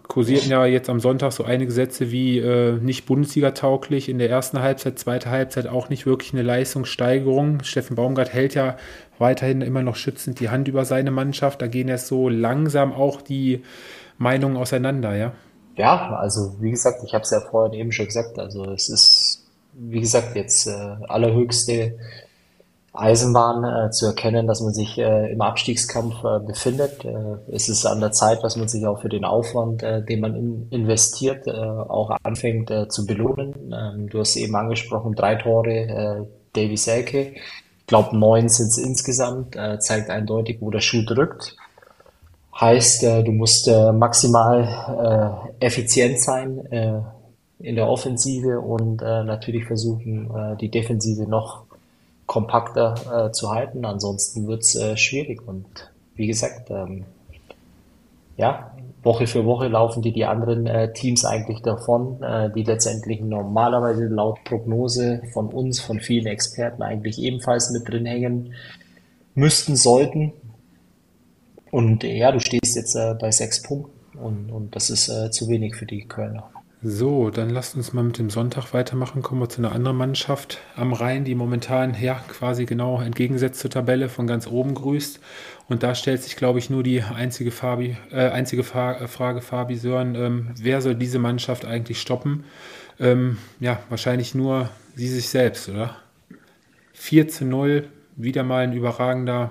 [0.08, 4.60] kursierten ja jetzt am Sonntag so einige Sätze wie äh, nicht Bundesliga-tauglich in der ersten
[4.60, 7.64] Halbzeit, zweite Halbzeit auch nicht wirklich eine Leistungssteigerung.
[7.64, 8.76] Steffen Baumgart hält ja
[9.18, 11.62] weiterhin immer noch schützend die Hand über seine Mannschaft.
[11.62, 13.64] Da gehen jetzt so langsam auch die
[14.18, 15.32] Meinungen auseinander, ja?
[15.78, 19.46] Ja, also wie gesagt, ich habe es ja vorhin eben schon gesagt, also es ist,
[19.74, 21.98] wie gesagt, jetzt äh, allerhöchste
[22.98, 27.06] Eisenbahn äh, zu erkennen, dass man sich äh, im Abstiegskampf äh, befindet.
[27.06, 30.20] Äh, es ist an der Zeit, dass man sich auch für den Aufwand, äh, den
[30.20, 33.54] man in, investiert, äh, auch anfängt zu belohnen.
[33.72, 37.34] Ähm, du hast eben angesprochen, drei Tore Davy Selke.
[37.80, 41.56] Ich glaube, neun sind es insgesamt, zeigt eindeutig, wo der Schuh drückt.
[42.60, 47.06] Heißt, du musst maximal effizient sein
[47.60, 51.67] in der Offensive und natürlich versuchen, die Defensive noch
[52.28, 53.86] kompakter äh, zu halten.
[53.86, 55.48] Ansonsten wird's äh, schwierig.
[55.48, 55.66] Und
[56.16, 57.06] wie gesagt, ähm,
[58.36, 58.72] ja,
[59.02, 64.06] Woche für Woche laufen die die anderen äh, Teams eigentlich davon, äh, die letztendlich normalerweise
[64.06, 68.54] laut Prognose von uns, von vielen Experten eigentlich ebenfalls mit drin hängen
[69.34, 70.34] müssten, sollten.
[71.72, 75.48] Und ja, du stehst jetzt äh, bei sechs Punkten und, und das ist äh, zu
[75.48, 76.50] wenig für die Kölner.
[76.84, 79.24] So, dann lasst uns mal mit dem Sonntag weitermachen.
[79.24, 83.72] Kommen wir zu einer anderen Mannschaft am Rhein, die momentan ja quasi genau entgegensetzt zur
[83.72, 85.20] Tabelle von ganz oben grüßt.
[85.68, 89.42] Und da stellt sich, glaube ich, nur die einzige, Fabi, äh, einzige Fa äh, Frage,
[89.42, 92.44] Fabi Sören, ähm, wer soll diese Mannschaft eigentlich stoppen?
[93.00, 95.96] Ähm, ja, wahrscheinlich nur sie sich selbst, oder?
[96.94, 99.50] 4 zu 0, wieder mal ein überragender,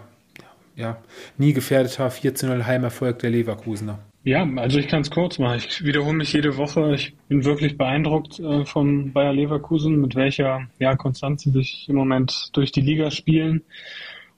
[0.77, 0.99] ja,
[1.39, 3.99] nie gefährdeter 4 zu 0 Heimerfolg der Leverkusener.
[4.23, 5.59] Ja, also ich kann es kurz machen.
[5.59, 6.95] Ich wiederhole mich jede Woche.
[6.95, 11.95] Ich bin wirklich beeindruckt äh, von Bayer Leverkusen, mit welcher ja, Konstanz sie sich im
[11.95, 13.63] Moment durch die Liga spielen.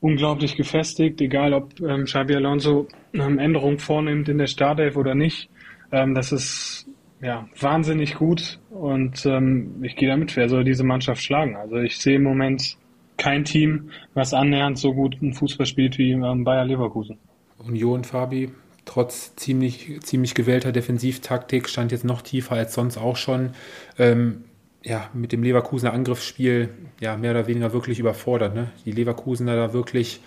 [0.01, 5.49] Unglaublich gefestigt, egal ob ähm, Xabi Alonso ähm, Änderungen vornimmt in der Startelf oder nicht.
[5.91, 6.87] Ähm, das ist
[7.23, 11.57] ja wahnsinnig gut und ähm, ich gehe damit, wer soll diese Mannschaft schlagen?
[11.57, 12.77] Also ich sehe im Moment
[13.19, 17.19] kein Team, was annähernd so gut einen Fußball spielt wie ähm, Bayer Leverkusen.
[17.59, 18.51] Union, Fabi,
[18.85, 23.51] trotz ziemlich, ziemlich gewählter Defensivtaktik stand jetzt noch tiefer als sonst auch schon.
[23.99, 24.45] Ähm,
[24.85, 28.55] ja, mit dem Leverkusener Angriffsspiel ja, mehr oder weniger wirklich überfordert.
[28.55, 28.71] Ne?
[28.87, 30.21] Die Leverkusener da wirklich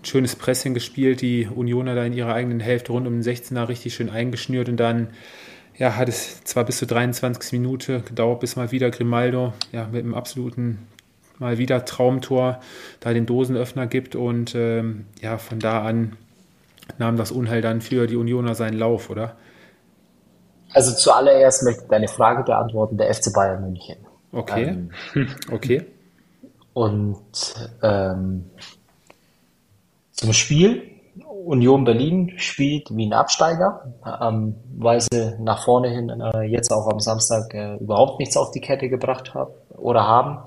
[0.00, 3.68] ein schönes Pressing gespielt, die Unioner da in ihrer eigenen Hälfte rund um den 16er
[3.68, 5.08] richtig schön eingeschnürt und dann
[5.78, 7.52] ja, hat es zwar bis zur 23.
[7.52, 10.86] Minute gedauert, bis mal wieder Grimaldo ja, mit einem absoluten
[11.38, 12.60] mal wieder Traumtor
[13.00, 16.16] da den Dosenöffner gibt und ähm, ja, von da an
[16.98, 19.36] nahm das Unheil dann für die Unioner seinen Lauf, oder?
[20.72, 23.96] Also zuallererst möchte ich deine Frage beantworten, der FC Bayern München.
[24.32, 24.76] Okay.
[25.14, 25.86] Ähm, okay.
[26.74, 27.24] Und
[27.82, 28.50] ähm,
[30.12, 30.82] zum Spiel.
[31.46, 36.88] Union Berlin spielt wie ein Absteiger, ähm, weil sie nach vorne hin äh, jetzt auch
[36.88, 40.38] am Samstag äh, überhaupt nichts auf die Kette gebracht haben oder haben.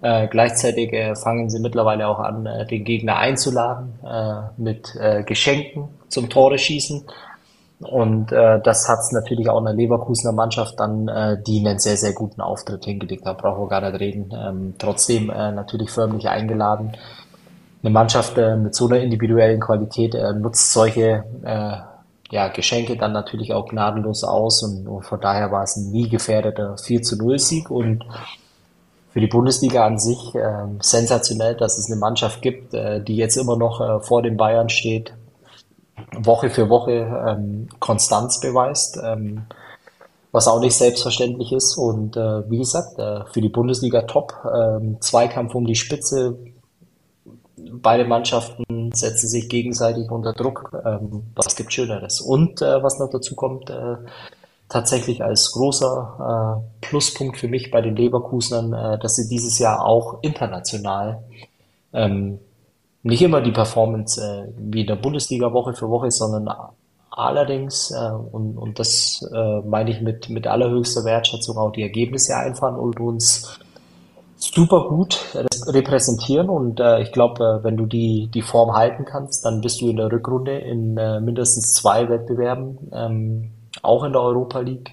[0.00, 5.24] Äh, gleichzeitig äh, fangen sie mittlerweile auch an, äh, den Gegner einzuladen äh, mit äh,
[5.24, 7.04] Geschenken zum Tore schießen.
[7.80, 11.78] Und äh, das hat es natürlich auch in der Leverkusener Mannschaft dann, äh, die einen
[11.78, 14.32] sehr, sehr guten Auftritt hingelegt haben, brauchen wir gar nicht reden.
[14.32, 16.92] Ähm, trotzdem äh, natürlich förmlich eingeladen.
[17.82, 21.76] Eine Mannschaft äh, mit so einer individuellen Qualität äh, nutzt solche äh,
[22.30, 26.08] ja, Geschenke dann natürlich auch gnadenlos aus und, und von daher war es ein nie
[26.08, 28.04] gefährdeter 4 zu 0 Sieg und
[29.18, 33.34] für die Bundesliga an sich äh, sensationell, dass es eine Mannschaft gibt, äh, die jetzt
[33.36, 35.12] immer noch äh, vor den Bayern steht,
[36.16, 36.92] Woche für Woche
[37.28, 39.46] ähm, Konstanz beweist, ähm,
[40.30, 41.76] was auch nicht selbstverständlich ist.
[41.76, 44.34] Und äh, wie gesagt, äh, für die Bundesliga top.
[44.54, 46.38] Ähm, Zweikampf um die Spitze.
[47.56, 50.70] Beide Mannschaften setzen sich gegenseitig unter Druck.
[50.86, 52.20] Ähm, was gibt Schöneres?
[52.20, 53.68] Und äh, was noch dazu kommt,
[54.68, 59.84] tatsächlich als großer äh, Pluspunkt für mich bei den Leverkusenern, äh, dass sie dieses Jahr
[59.84, 61.22] auch international
[61.92, 62.38] ähm,
[63.02, 66.48] nicht immer die Performance äh, wie in der Bundesliga Woche für Woche, sondern
[67.10, 72.36] allerdings, äh, und, und das äh, meine ich mit, mit allerhöchster Wertschätzung, auch die Ergebnisse
[72.36, 73.58] einfahren und uns
[74.36, 75.18] super gut
[75.66, 76.48] repräsentieren.
[76.48, 79.88] Und äh, ich glaube, äh, wenn du die, die Form halten kannst, dann bist du
[79.88, 83.50] in der Rückrunde in äh, mindestens zwei Wettbewerben, ähm,
[83.82, 84.90] auch in der Europa League,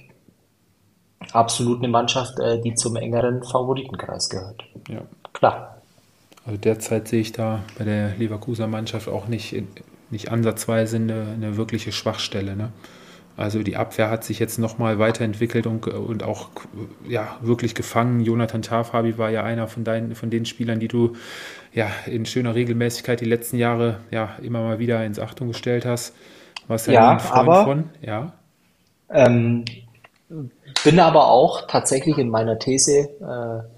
[1.32, 4.64] absolut eine Mannschaft, äh, die zum engeren Favoritenkreis gehört.
[4.90, 5.02] Ja.
[5.34, 5.82] Klar.
[6.46, 9.56] Also derzeit sehe ich da bei der Leverkusener Mannschaft auch nicht,
[10.12, 12.56] nicht ansatzweise eine, eine wirkliche Schwachstelle.
[12.56, 12.72] Ne?
[13.38, 16.50] Also die Abwehr hat sich jetzt nochmal weiterentwickelt und, und auch
[17.08, 18.22] ja, wirklich gefangen.
[18.22, 21.14] Jonathan Tafabi war ja einer von, deinen, von den Spielern, die du
[21.74, 26.16] ja in schöner Regelmäßigkeit die letzten Jahre ja immer mal wieder ins Achtung gestellt hast.
[26.68, 27.90] Was ja, Freund aber, von?
[28.02, 28.34] Ja.
[29.10, 29.66] Ähm,
[30.84, 33.76] bin aber auch tatsächlich in meiner These äh,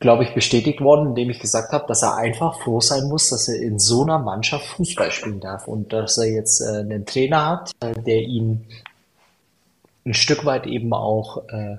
[0.00, 3.48] glaube ich, bestätigt worden, indem ich gesagt habe, dass er einfach froh sein muss, dass
[3.48, 7.46] er in so einer Mannschaft Fußball spielen darf und dass er jetzt äh, einen Trainer
[7.46, 8.66] hat, äh, der ihn
[10.06, 11.76] ein Stück weit eben auch äh,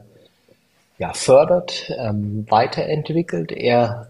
[0.97, 3.53] ja, fördert, ähm, weiterentwickelt.
[3.53, 4.09] Er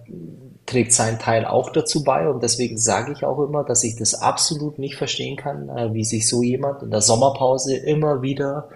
[0.69, 4.13] trägt seinen Teil auch dazu bei und deswegen sage ich auch immer, dass ich das
[4.13, 8.69] absolut nicht verstehen kann, äh, wie sich so jemand in der Sommerpause immer wieder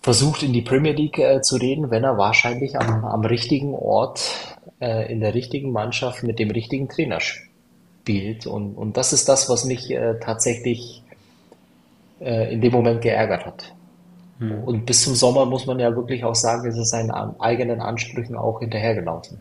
[0.00, 4.58] versucht, in die Premier League äh, zu reden, wenn er wahrscheinlich am, am richtigen Ort,
[4.80, 8.46] äh, in der richtigen Mannschaft mit dem richtigen Trainer spielt.
[8.46, 11.04] Und, und das ist das, was mich äh, tatsächlich
[12.20, 13.72] äh, in dem Moment geärgert hat.
[14.40, 14.64] Hm.
[14.64, 18.34] Und bis zum Sommer muss man ja wirklich auch sagen, ist es seinen eigenen Ansprüchen
[18.34, 19.38] auch hinterhergelaufen.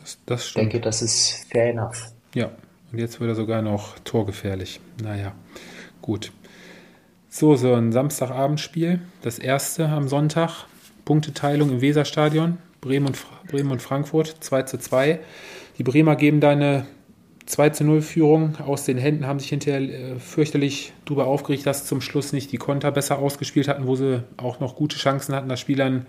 [0.00, 0.66] Das, das stimmt.
[0.66, 2.12] Ich denke, das ist fair enough.
[2.34, 2.50] Ja,
[2.92, 4.80] und jetzt wird er sogar noch torgefährlich.
[5.02, 5.34] Naja,
[6.00, 6.32] gut.
[7.28, 10.66] So, so ein Samstagabendspiel, das erste am Sonntag,
[11.04, 13.18] Punkteteilung im Weserstadion, Bremen und,
[13.48, 15.20] Bremen und Frankfurt, 2 zu 2.
[15.76, 16.86] Die Bremer geben da eine
[17.48, 21.86] 2 zu 0 Führung aus den Händen, haben sich hinterher äh, fürchterlich darüber aufgeregt, dass
[21.86, 25.48] zum Schluss nicht die Konter besser ausgespielt hatten, wo sie auch noch gute Chancen hatten,
[25.48, 26.04] das Spiel dann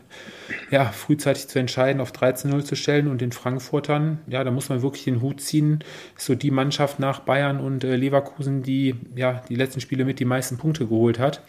[0.70, 3.08] ja, frühzeitig zu entscheiden, auf 3 zu 0 zu stellen.
[3.08, 5.80] Und den Frankfurtern, ja, da muss man wirklich den Hut ziehen.
[6.18, 10.26] So die Mannschaft nach Bayern und äh, Leverkusen, die ja die letzten Spiele mit die
[10.26, 11.42] meisten Punkte geholt hat.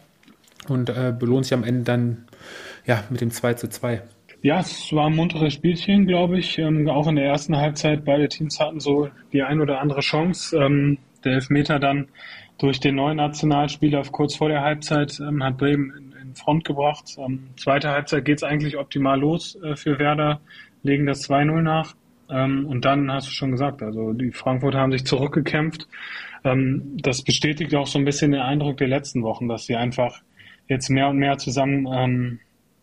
[0.69, 2.29] Und äh, belohnt sich am Ende dann
[2.87, 4.03] ja mit dem 2 zu 2.
[4.43, 6.59] Ja, es war ein munteres Spielchen, glaube ich.
[6.59, 10.57] Ähm, auch in der ersten Halbzeit, beide Teams hatten so die ein oder andere Chance.
[10.57, 12.09] Ähm, der Elfmeter dann
[12.57, 17.05] durch den neuen Nationalspieler kurz vor der Halbzeit ähm, hat Bremen in, in, Front gebracht.
[17.19, 20.41] Ähm, zweite Halbzeit geht's eigentlich optimal los äh, für Werder,
[20.83, 21.95] legen das 2-0 nach.
[22.31, 25.87] Ähm, und dann hast du schon gesagt, also die Frankfurter haben sich zurückgekämpft.
[26.45, 30.23] Ähm, das bestätigt auch so ein bisschen den Eindruck der letzten Wochen, dass sie einfach
[30.67, 32.41] jetzt mehr und mehr zusammen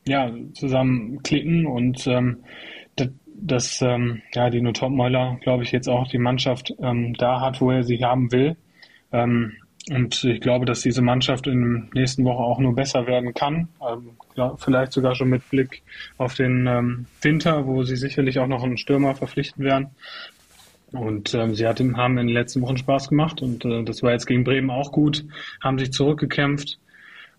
[0.07, 2.37] ja, zusammen klicken und ähm,
[2.95, 7.61] das, das ähm, ja, die Topmeuler, glaube ich, jetzt auch die Mannschaft ähm, da hat,
[7.61, 8.57] wo er sie haben will.
[9.11, 9.53] Ähm,
[9.89, 13.69] und ich glaube, dass diese Mannschaft in der nächsten Woche auch nur besser werden kann.
[13.81, 14.17] Ähm,
[14.57, 15.81] vielleicht sogar schon mit Blick
[16.17, 19.91] auf den ähm, Winter, wo sie sicherlich auch noch einen Stürmer verpflichten werden.
[20.91, 24.11] Und ähm, sie hat, haben in den letzten Wochen Spaß gemacht und äh, das war
[24.11, 25.25] jetzt gegen Bremen auch gut,
[25.61, 26.79] haben sich zurückgekämpft.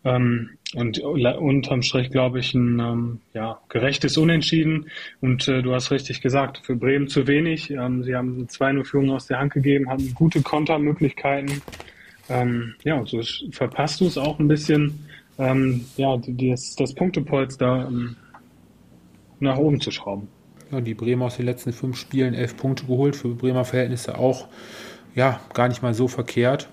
[0.05, 4.90] Ähm, und unterm Strich, glaube ich, ein ähm, ja, gerechtes Unentschieden.
[5.20, 7.70] Und äh, du hast richtig gesagt, für Bremen zu wenig.
[7.70, 11.62] Ähm, sie haben zwei 2 Führung aus der Hand gegeben, haben gute Kontermöglichkeiten.
[12.28, 15.07] Ähm, ja, und so verpasst du es auch ein bisschen,
[15.38, 18.16] ähm, ja, das, das Punktepolster ähm,
[19.40, 20.28] nach oben zu schrauben.
[20.70, 24.49] Ja, die Bremer aus den letzten fünf Spielen elf Punkte geholt, für Bremer Verhältnisse auch
[25.14, 26.68] ja, gar nicht mal so verkehrt.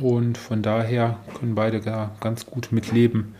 [0.00, 3.34] Und von daher können beide da ganz gut mitleben.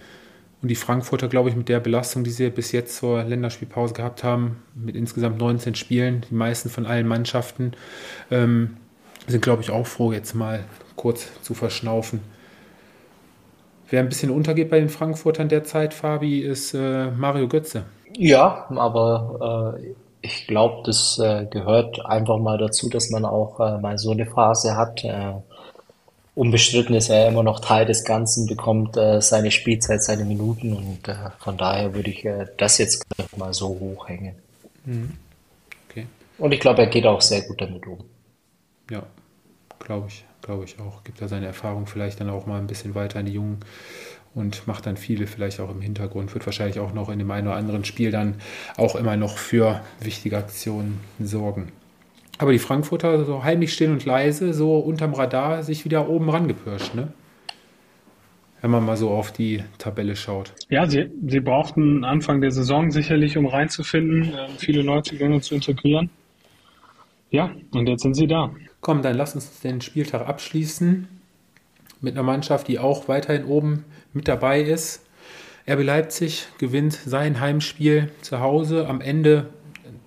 [0.63, 4.25] Und die Frankfurter, glaube ich, mit der Belastung, die sie bis jetzt zur Länderspielpause gehabt
[4.25, 7.73] haben, mit insgesamt 19 Spielen, die meisten von allen Mannschaften,
[8.31, 8.77] ähm,
[9.27, 10.65] sind, glaube ich, auch froh, jetzt mal
[10.97, 12.21] kurz zu verschnaufen.
[13.89, 17.85] Wer ein bisschen untergeht bei den Frankfurtern derzeit, Fabi, ist äh, Mario Götze.
[18.17, 23.79] Ja, aber äh, ich glaube, das äh, gehört einfach mal dazu, dass man auch äh,
[23.79, 25.05] mal so eine Phase hat.
[26.37, 31.09] Unbestritten ist er immer noch Teil des Ganzen, bekommt äh, seine Spielzeit, seine Minuten und
[31.09, 33.07] äh, von daher würde ich äh, das jetzt
[33.39, 34.35] mal so hochhängen.
[34.85, 35.13] Mhm.
[35.89, 36.07] Okay.
[36.37, 38.05] Und ich glaube, er geht auch sehr gut damit um.
[38.91, 39.03] Ja,
[39.79, 41.03] glaube ich, glaube ich auch.
[41.05, 43.61] Gibt da seine Erfahrung vielleicht dann auch mal ein bisschen weiter an die Jungen
[44.35, 47.47] und macht dann viele vielleicht auch im Hintergrund, wird wahrscheinlich auch noch in dem einen
[47.47, 48.35] oder anderen Spiel dann
[48.77, 51.73] auch immer noch für wichtige Aktionen sorgen.
[52.39, 56.95] Aber die Frankfurter so heimlich still und leise, so unterm Radar sich wieder oben rangepirscht,
[56.95, 57.13] ne?
[58.61, 60.53] Wenn man mal so auf die Tabelle schaut.
[60.69, 66.11] Ja, sie, sie brauchten Anfang der Saison sicherlich, um reinzufinden, äh, viele Neuzugänge zu integrieren.
[67.31, 68.51] Ja, und jetzt sind sie da.
[68.81, 71.07] Komm, dann lass uns den Spieltag abschließen
[72.01, 75.07] mit einer Mannschaft, die auch weiterhin oben mit dabei ist.
[75.69, 79.51] RB Leipzig gewinnt sein Heimspiel zu Hause am Ende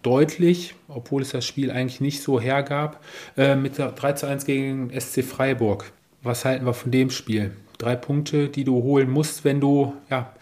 [0.01, 3.03] deutlich, obwohl es das Spiel eigentlich nicht so hergab,
[3.37, 5.91] äh, mit 3 zu 1 gegen SC Freiburg.
[6.21, 7.51] Was halten wir von dem Spiel?
[7.77, 10.33] Drei Punkte, die du holen musst, wenn du ja,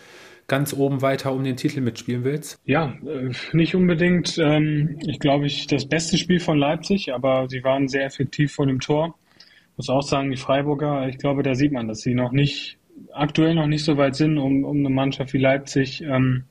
[0.47, 2.59] ganz oben weiter um den Titel mitspielen willst?
[2.65, 7.63] Ja, äh, nicht unbedingt, ähm, ich glaube, ich das beste Spiel von Leipzig, aber sie
[7.63, 9.15] waren sehr effektiv vor dem Tor.
[9.37, 12.77] Ich muss auch sagen, die Freiburger, ich glaube, da sieht man, dass sie noch nicht
[13.13, 16.45] aktuell noch nicht so weit sind, um, um eine Mannschaft wie Leipzig ähm,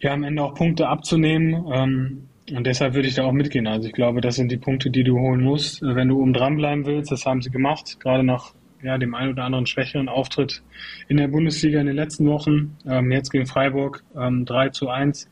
[0.00, 1.66] ja am Ende auch Punkte abzunehmen.
[1.72, 3.66] Ähm, und deshalb würde ich da auch mitgehen.
[3.66, 6.56] Also ich glaube, das sind die Punkte, die du holen musst, wenn du oben dran
[6.56, 7.12] bleiben willst.
[7.12, 10.62] Das haben sie gemacht, gerade nach ja, dem einen oder anderen schwächeren Auftritt
[11.08, 12.76] in der Bundesliga in den letzten Wochen.
[12.86, 15.28] Ähm, jetzt gegen Freiburg ähm, 3 zu 1.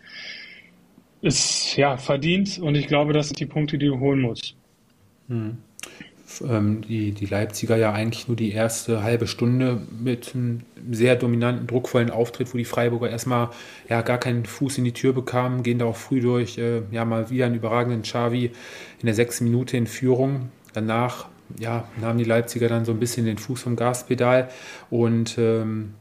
[1.22, 4.56] Ist ja verdient und ich glaube, das sind die Punkte, die du holen musst.
[5.28, 5.58] Hm
[6.42, 11.66] ähm, die, die Leipziger ja eigentlich nur die erste halbe Stunde mit einem sehr dominanten,
[11.66, 13.50] druckvollen Auftritt, wo die Freiburger erstmal
[13.88, 17.04] ja gar keinen Fuß in die Tür bekamen, gehen da auch früh durch, äh, ja
[17.04, 20.50] mal wieder einen überragenden Xavi in der sechsten Minute in Führung.
[20.72, 21.26] Danach
[21.58, 24.48] ja, nahmen die Leipziger dann so ein bisschen den Fuß vom Gaspedal
[24.90, 25.94] und ähm,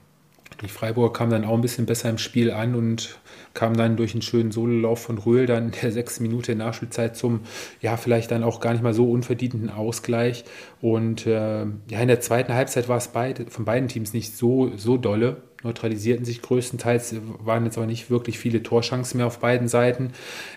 [0.61, 3.19] die Freiburger kamen dann auch ein bisschen besser im Spiel an und
[3.53, 7.15] kam dann durch einen schönen Sololauf von Röhl dann in der sechsten Minute in Nachspielzeit
[7.15, 7.41] zum,
[7.81, 10.45] ja, vielleicht dann auch gar nicht mal so unverdienten Ausgleich.
[10.81, 14.71] Und äh, ja, in der zweiten Halbzeit war es beide, von beiden Teams nicht so,
[14.75, 19.67] so dolle, neutralisierten sich größtenteils, waren jetzt aber nicht wirklich viele Torchancen mehr auf beiden
[19.67, 20.11] Seiten.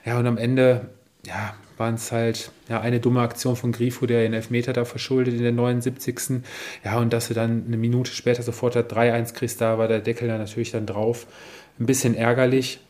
[0.04, 0.88] Ja, und am Ende,
[1.26, 5.34] ja, waren es halt ja, eine dumme Aktion von Grifo, der den Elfmeter da verschuldet
[5.34, 6.42] in der 79.
[6.84, 10.00] Ja, und dass du dann eine Minute später sofort das 3-1 kriegst, da war der
[10.00, 11.26] Deckel dann natürlich dann drauf.
[11.78, 12.80] Ein bisschen ärgerlich.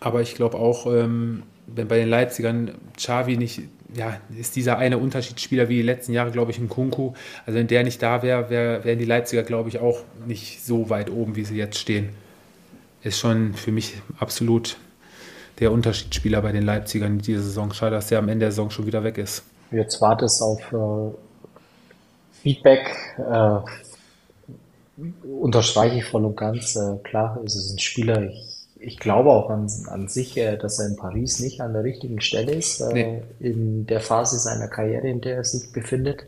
[0.00, 3.62] Aber ich glaube auch, ähm, wenn bei den Leipzigern Xavi nicht,
[3.94, 7.12] ja, ist dieser eine Unterschiedsspieler wie die letzten Jahre, glaube ich, ein Kunku.
[7.46, 10.90] Also wenn der nicht da wäre, wär, wären die Leipziger, glaube ich, auch nicht so
[10.90, 12.10] weit oben, wie sie jetzt stehen.
[13.02, 14.76] Ist schon für mich absolut
[15.60, 17.72] der Unterschiedsspieler bei den Leipzigern in dieser Saison.
[17.72, 19.42] Schade, dass der am Ende der Saison schon wieder weg ist.
[19.70, 21.14] Jetzt wartest auf äh,
[22.42, 22.94] Feedback.
[23.18, 23.60] Äh,
[25.28, 26.76] unterstreiche ich voll und ganz.
[26.76, 28.48] Äh, klar, es ist ein Spieler, ich
[28.80, 32.20] ich glaube auch an, an sich, äh, dass er in Paris nicht an der richtigen
[32.20, 33.22] Stelle ist, äh, nee.
[33.40, 36.24] in der Phase seiner Karriere, in der er sich befindet.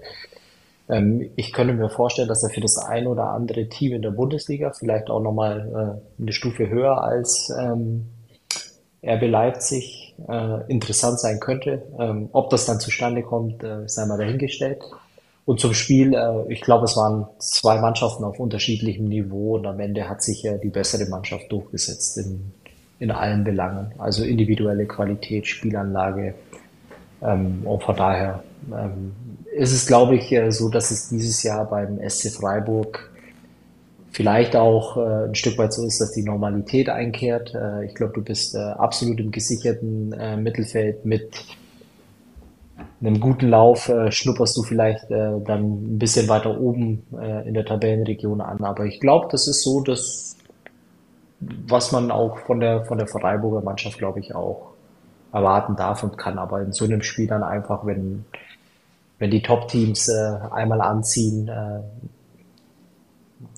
[0.88, 4.10] Ähm, ich könnte mir vorstellen, dass er für das ein oder andere Team in der
[4.10, 8.06] Bundesliga vielleicht auch nochmal äh, eine Stufe höher als ähm,
[9.02, 10.14] RB Leipzig
[10.68, 11.82] interessant sein könnte.
[11.98, 14.82] Ähm, ob das dann zustande kommt, sei mal dahingestellt.
[15.46, 16.14] Und zum Spiel,
[16.48, 20.58] ich glaube, es waren zwei Mannschaften auf unterschiedlichem Niveau und am Ende hat sich ja
[20.58, 22.52] die bessere Mannschaft durchgesetzt in,
[23.00, 23.92] in allen Belangen.
[23.98, 26.34] Also individuelle Qualität, Spielanlage.
[27.22, 29.12] Ähm, und von daher ähm,
[29.56, 33.09] ist es, glaube ich, so, dass es dieses Jahr beim SC Freiburg
[34.10, 37.54] vielleicht auch äh, ein Stück weit so ist, dass die Normalität einkehrt.
[37.54, 41.44] Äh, ich glaube, du bist äh, absolut im gesicherten äh, Mittelfeld mit
[43.00, 47.54] einem guten Lauf äh, schnupperst du vielleicht äh, dann ein bisschen weiter oben äh, in
[47.54, 48.62] der Tabellenregion an.
[48.62, 50.36] Aber ich glaube, das ist so, dass
[51.40, 54.72] was man auch von der von der Freiburger Mannschaft, glaube ich, auch
[55.32, 56.38] erwarten darf und kann.
[56.38, 58.24] Aber in so einem Spiel dann einfach, wenn
[59.18, 61.80] wenn die Top-Teams äh, einmal anziehen, äh,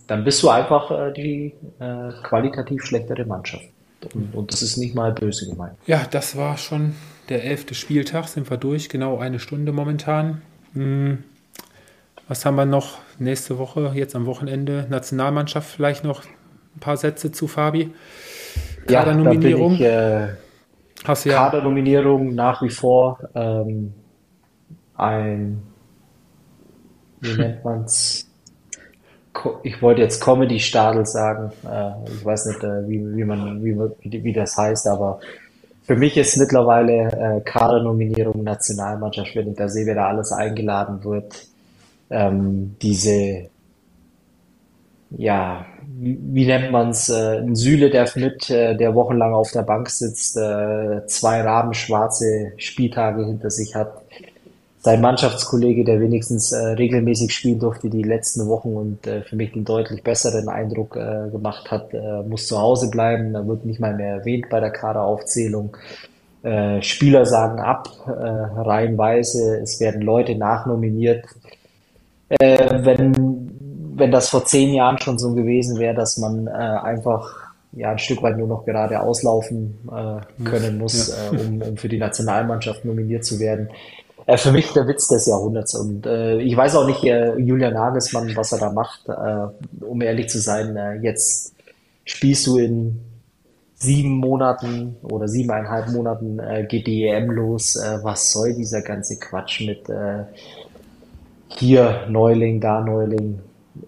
[0.06, 3.64] dann bist du einfach äh, die äh, qualitativ schlechtere Mannschaft.
[4.14, 5.74] Und, und das ist nicht mal böse gemeint.
[5.86, 6.94] Ja, das war schon
[7.28, 10.42] der elfte Spieltag, sind wir durch, genau eine Stunde momentan.
[10.74, 11.24] Hm.
[12.28, 14.86] Was haben wir noch nächste Woche, jetzt am Wochenende?
[14.88, 17.92] Nationalmannschaft vielleicht noch ein paar Sätze zu Fabi.
[18.86, 19.76] Kadernominierung.
[19.76, 20.28] Ja, äh,
[21.04, 23.92] Hast ja Kadernominierung nach wie vor ähm,
[24.94, 25.62] ein,
[27.20, 28.31] wie nennt man's?
[29.62, 31.52] Ich wollte jetzt Comedy-Stadel sagen.
[31.64, 35.20] Äh, ich weiß nicht, äh, wie, wie, man, wie, wie das heißt, aber
[35.84, 41.02] für mich ist mittlerweile äh, Kadernominierung Nationalmannschaft, wenn ich da sehe, wer da alles eingeladen
[41.02, 41.46] wird.
[42.10, 43.48] Ähm, diese,
[45.10, 45.66] ja,
[45.98, 47.08] wie, nennt man's?
[47.08, 53.50] Äh, ein Süle darf mit, der wochenlang auf der Bank sitzt, zwei rabenschwarze Spieltage hinter
[53.50, 53.92] sich hat
[54.82, 59.52] sein Mannschaftskollege, der wenigstens äh, regelmäßig spielen durfte die letzten Wochen und äh, für mich
[59.52, 63.32] den deutlich besseren Eindruck äh, gemacht hat, äh, muss zu Hause bleiben.
[63.32, 65.76] Er wird nicht mal mehr erwähnt bei der Kaderaufzählung.
[66.42, 69.60] Äh, Spieler sagen ab, äh, reihenweise.
[69.62, 71.26] Es werden Leute nachnominiert.
[72.40, 73.52] Wenn,
[73.94, 78.22] wenn das vor zehn Jahren schon so gewesen wäre, dass man einfach ja, ein Stück
[78.22, 79.78] weit nur noch gerade auslaufen
[80.42, 81.38] können muss, ja.
[81.38, 83.68] um, um für die Nationalmannschaft nominiert zu werden,
[84.26, 85.74] äh, für mich der Witz des Jahrhunderts.
[85.74, 89.08] Und äh, ich weiß auch nicht, äh, Julian Nagelsmann, was er da macht.
[89.08, 91.54] Äh, um ehrlich zu sein, äh, jetzt
[92.04, 93.00] spielst du in
[93.74, 97.76] sieben Monaten oder siebeneinhalb Monaten äh, geht die EM los.
[97.76, 100.24] Äh, was soll dieser ganze Quatsch mit äh,
[101.48, 103.40] hier Neuling, da Neuling?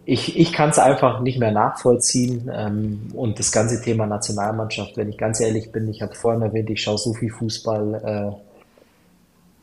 [0.04, 2.50] Ich, ich kann es einfach nicht mehr nachvollziehen.
[2.52, 6.70] Ähm, und das ganze Thema Nationalmannschaft, wenn ich ganz ehrlich bin, ich habe vorhin erwähnt,
[6.70, 7.94] ich schaue so viel Fußball.
[8.04, 8.53] Äh,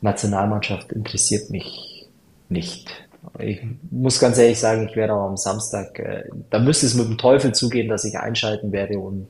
[0.02, 2.08] Nationalmannschaft interessiert mich
[2.48, 2.90] nicht.
[3.38, 7.06] Ich muss ganz ehrlich sagen, ich werde auch am Samstag, äh, da müsste es mit
[7.06, 9.28] dem Teufel zugehen, dass ich einschalten werde und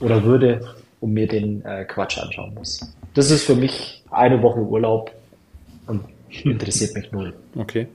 [0.00, 2.80] oder würde und mir den äh, Quatsch anschauen muss.
[3.14, 5.12] Das ist für mich eine Woche Urlaub
[5.86, 6.04] und
[6.44, 7.34] interessiert mich null.
[7.56, 7.86] Okay.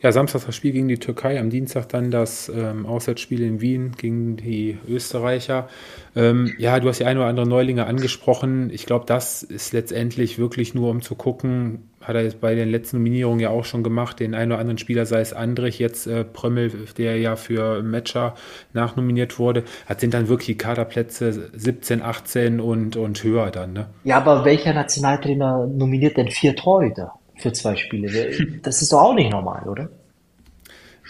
[0.00, 3.92] Ja, Samstag das Spiel gegen die Türkei, am Dienstag dann das ähm, Auswärtsspiel in Wien
[3.98, 5.68] gegen die Österreicher.
[6.14, 8.70] Ähm, ja, du hast die ein oder andere Neulinge angesprochen.
[8.72, 12.68] Ich glaube, das ist letztendlich wirklich nur, um zu gucken, hat er jetzt bei den
[12.68, 16.06] letzten Nominierungen ja auch schon gemacht, den einen oder anderen Spieler, sei es Andrich, jetzt
[16.06, 18.36] äh, Prömmel, der ja für Matcher
[18.72, 23.86] nachnominiert wurde, hat sind dann wirklich die Kaderplätze 17, 18 und, und höher dann, ne?
[24.04, 27.17] Ja, aber welcher Nationaltrainer nominiert denn vier Torhüter?
[27.38, 28.58] Für zwei Spiele.
[28.62, 29.88] Das ist doch auch nicht normal, oder?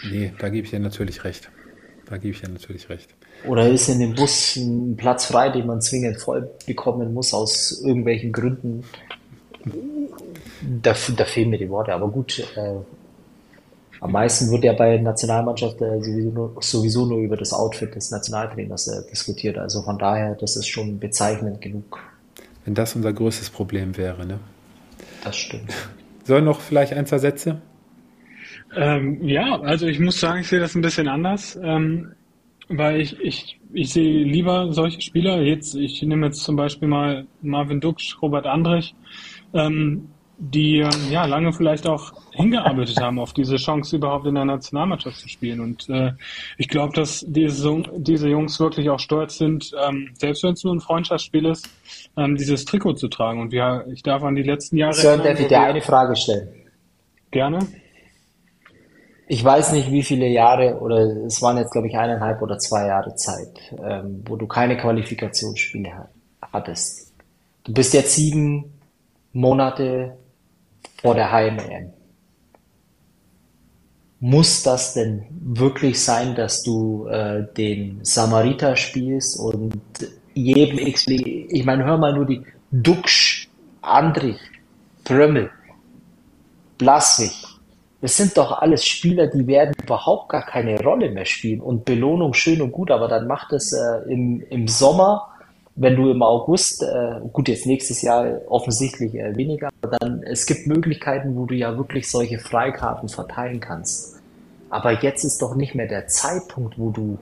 [0.09, 1.49] Nee, da gebe ich dir natürlich recht.
[2.05, 3.09] Da gebe ich dir natürlich recht.
[3.45, 7.81] Oder ist in dem Bus ein Platz frei, den man zwingend voll bekommen muss aus
[7.83, 8.83] irgendwelchen Gründen?
[10.81, 12.39] Da, da fehlen mir die Worte, aber gut.
[12.55, 12.75] Äh,
[14.01, 18.11] am meisten wird ja bei Nationalmannschaft äh, sowieso, nur, sowieso, nur, über das Outfit des
[18.11, 19.57] Nationaltrainers äh, diskutiert.
[19.57, 21.99] Also von daher, das ist schon bezeichnend genug.
[22.65, 24.39] Wenn das unser größtes Problem wäre, ne?
[25.23, 25.73] Das stimmt.
[26.29, 27.59] Soll noch vielleicht ein, zwei Sätze?
[28.75, 32.11] Ähm, ja, also ich muss sagen, ich sehe das ein bisschen anders, ähm,
[32.67, 35.41] weil ich, ich, ich sehe lieber solche Spieler.
[35.41, 38.93] Jetzt, ich nehme jetzt zum Beispiel mal Marvin Duksch, Robert Andrich,
[39.55, 40.09] ähm,
[40.39, 45.17] die ähm, ja lange vielleicht auch hingearbeitet haben auf diese Chance überhaupt in der Nationalmannschaft
[45.17, 45.59] zu spielen.
[45.59, 46.13] Und äh,
[46.57, 50.73] ich glaube, dass diese, diese Jungs wirklich auch stolz sind, ähm, selbst wenn es nur
[50.73, 51.69] ein Freundschaftsspiel ist,
[52.15, 53.41] ähm, dieses Trikot zu tragen.
[53.41, 54.93] Und wir, ich darf an die letzten Jahre.
[54.93, 56.47] Sir, darf ich dir eine Frage stellen?
[57.31, 57.59] Gerne.
[59.27, 62.87] Ich weiß nicht, wie viele Jahre, oder es waren jetzt, glaube ich, eineinhalb oder zwei
[62.87, 66.07] Jahre Zeit, ähm, wo du keine Qualifikationsspiele
[66.41, 67.13] hattest.
[67.65, 68.73] Du bist jetzt sieben
[69.33, 70.17] Monate
[71.01, 71.91] vor der Heim-EM.
[74.21, 79.81] Muss das denn wirklich sein, dass du äh, den Samariter spielst und
[80.33, 82.41] jedem X, ich meine, hör mal nur die
[82.71, 83.49] Duxch,
[83.81, 84.39] Andrich,
[85.03, 85.49] Brömmel,
[86.77, 87.31] Blaswig.
[88.01, 91.61] Das sind doch alles Spieler, die werden überhaupt gar keine Rolle mehr spielen.
[91.61, 95.27] Und Belohnung schön und gut, aber dann macht es äh, im, im Sommer,
[95.81, 100.45] wenn du im August, äh, gut, jetzt nächstes Jahr offensichtlich äh, weniger, aber dann, es
[100.45, 104.19] gibt Möglichkeiten, wo du ja wirklich solche Freikarten verteilen kannst.
[104.69, 107.17] Aber jetzt ist doch nicht mehr der Zeitpunkt, wo du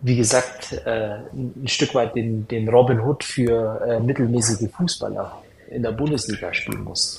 [0.00, 5.82] wie gesagt, äh, ein Stück weit den, den Robin Hood für äh, mittelmäßige Fußballer in
[5.82, 7.18] der Bundesliga spielen muss.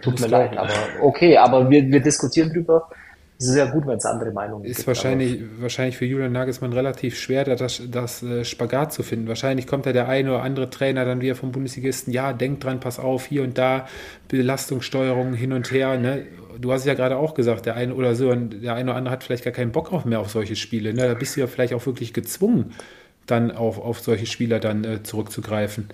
[0.00, 0.72] Tut mir leid, aber
[1.02, 2.88] okay, aber wir, wir diskutieren drüber.
[3.42, 4.78] Es ist ja gut, wenn es andere Meinungen ist gibt.
[4.78, 9.26] Ist wahrscheinlich, wahrscheinlich für Julian Nagelsmann relativ schwer, das, das äh, Spagat zu finden.
[9.26, 12.78] Wahrscheinlich kommt da der eine oder andere Trainer dann wieder vom Bundesligisten, ja, denk dran,
[12.78, 13.88] pass auf, hier und da,
[14.28, 15.98] Belastungssteuerung hin und her.
[15.98, 16.24] Ne?
[16.60, 19.12] Du hast es ja gerade auch gesagt, der eine oder so, der eine oder andere
[19.12, 20.94] hat vielleicht gar keinen Bock auf mehr auf solche Spiele.
[20.94, 21.08] Ne?
[21.08, 22.74] Da bist du ja vielleicht auch wirklich gezwungen,
[23.26, 25.88] dann auf, auf solche Spieler dann äh, zurückzugreifen.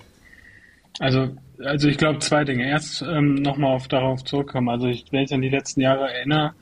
[0.99, 1.29] Also,
[1.63, 2.67] also ich glaube zwei Dinge.
[2.67, 4.69] Erst ähm, nochmal auf darauf zurückkommen.
[4.69, 6.53] Also ich, wenn ich an die letzten Jahre erinnere,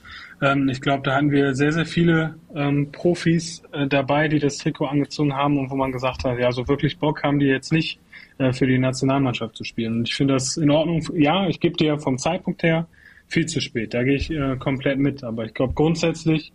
[0.41, 4.57] ähm, ich glaube, da hatten wir sehr, sehr viele ähm, Profis äh, dabei, die das
[4.57, 7.71] Trikot angezogen haben und wo man gesagt hat, ja, so wirklich Bock haben die jetzt
[7.71, 7.99] nicht
[8.37, 9.97] äh, für die Nationalmannschaft zu spielen.
[9.97, 11.03] Und ich finde das in Ordnung.
[11.15, 12.87] Ja, ich gebe dir vom Zeitpunkt her
[13.27, 13.93] viel zu spät.
[13.93, 15.23] Da gehe ich äh, komplett mit.
[15.23, 16.53] Aber ich glaube grundsätzlich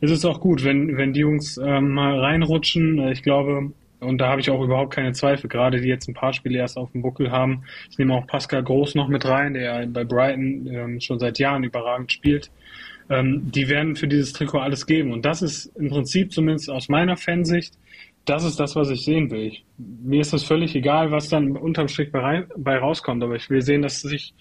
[0.00, 2.98] ist es auch gut, wenn, wenn die Jungs ähm, mal reinrutschen.
[3.08, 6.32] Ich glaube, und da habe ich auch überhaupt keine Zweifel, gerade die jetzt ein paar
[6.32, 7.64] Spiele erst auf dem Buckel haben.
[7.90, 11.64] Ich nehme auch Pascal Groß noch mit rein, der bei Brighton ähm, schon seit Jahren
[11.64, 12.50] überragend spielt.
[13.10, 15.12] Ähm, die werden für dieses Trikot alles geben.
[15.12, 17.74] Und das ist im Prinzip zumindest aus meiner Fansicht
[18.24, 19.46] das ist das, was ich sehen will.
[19.46, 23.48] Ich, mir ist das völlig egal, was dann unterm Strich bei, bei rauskommt, aber ich
[23.48, 24.34] will sehen, dass sich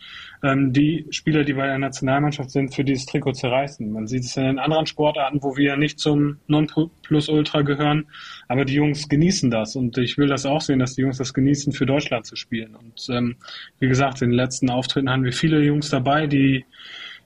[0.43, 3.91] ähm, die Spieler, die bei der Nationalmannschaft sind, für dieses Trikot zerreißen.
[3.91, 8.07] Man sieht es in anderen Sportarten, wo wir nicht zum Non-Plus-Ultra gehören,
[8.47, 11.33] aber die Jungs genießen das und ich will das auch sehen, dass die Jungs das
[11.33, 12.75] genießen, für Deutschland zu spielen.
[12.75, 13.37] Und ähm,
[13.79, 16.65] wie gesagt, in den letzten Auftritten haben wir viele Jungs dabei, die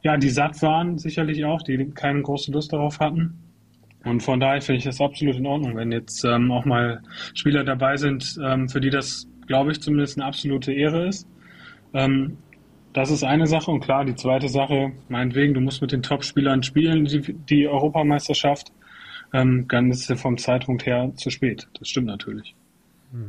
[0.04, 3.40] ja, die satt waren, sicherlich auch, die keine große Lust darauf hatten.
[4.06, 7.02] Und von daher finde ich das absolut in Ordnung, wenn jetzt ähm, auch mal
[7.34, 11.28] Spieler dabei sind, ähm, für die das, glaube ich, zumindest eine absolute Ehre ist.
[11.94, 12.38] Ähm,
[12.92, 16.64] das ist eine Sache und klar, die zweite Sache, meinetwegen, du musst mit den Top-Spielern
[16.64, 18.72] spielen, die, die Europameisterschaft,
[19.34, 21.68] ähm, dann ist es vom Zeitpunkt her zu spät.
[21.80, 22.54] Das stimmt natürlich.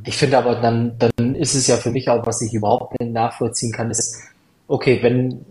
[0.04, 3.12] Ich finde aber, dann, dann ist es ja für mich auch, was ich überhaupt nicht
[3.12, 4.18] nachvollziehen kann, ist,
[4.66, 5.44] okay, wenn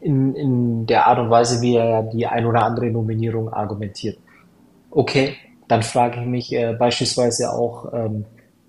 [0.00, 4.18] in, in der Art und Weise, wie er die ein oder andere Nominierung argumentiert,
[4.90, 5.36] Okay,
[5.68, 8.24] dann frage ich mich äh, beispielsweise auch, ähm,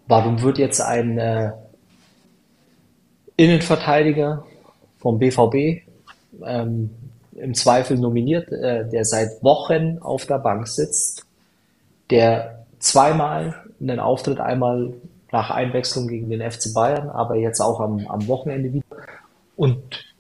[0.07, 1.51] warum wird jetzt ein äh,
[3.37, 4.45] Innenverteidiger
[4.99, 5.81] vom BVB
[6.45, 6.91] ähm,
[7.33, 11.25] im Zweifel nominiert, äh, der seit Wochen auf der Bank sitzt,
[12.11, 14.93] der zweimal einen Auftritt, einmal
[15.31, 18.85] nach Einwechslung gegen den FC Bayern, aber jetzt auch am, am Wochenende wieder.
[19.55, 20.10] Und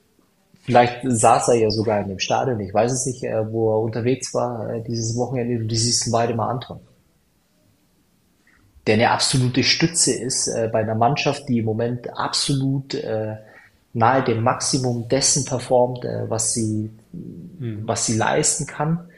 [0.63, 3.81] Vielleicht saß er ja sogar in dem Stadion, ich weiß es nicht, äh, wo er
[3.81, 6.81] unterwegs war äh, dieses Wochenende die siehst beide mal anschauen.
[8.85, 12.95] Der eine absolute Stütze ist äh, bei einer Mannschaft, die im Moment absolut
[13.93, 17.81] nahe dem Maximum dessen performt, was sie, mhm.
[17.85, 19.09] was sie leisten kann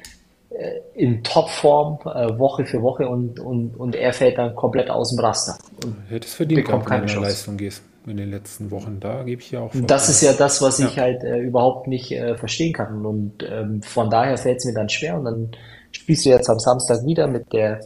[0.95, 1.99] in Topform
[2.39, 5.57] Woche für Woche und, und, und er fällt dann komplett aus dem Raster.
[5.83, 8.99] Und Hättest verdient, bekommt keine Leistung gehst in den letzten Wochen.
[8.99, 9.71] Da gebe ich ja auch.
[9.73, 10.87] Das ist ja das, was ja.
[10.87, 13.05] ich halt äh, überhaupt nicht äh, verstehen kann.
[13.05, 15.17] Und ähm, von daher fällt es mir dann schwer.
[15.17, 15.51] Und dann
[15.91, 17.79] spielst du jetzt am Samstag wieder mit der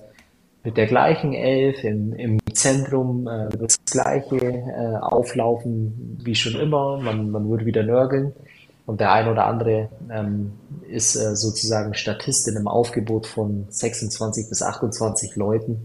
[0.64, 6.98] mit der gleichen Elf im, im Zentrum äh, das gleiche äh, auflaufen wie schon immer.
[6.98, 8.34] Man, man würde wieder nörgeln.
[8.86, 10.54] Und der ein oder andere ähm,
[10.90, 15.84] ist äh, sozusagen Statist in einem Aufgebot von 26 bis 28 Leuten.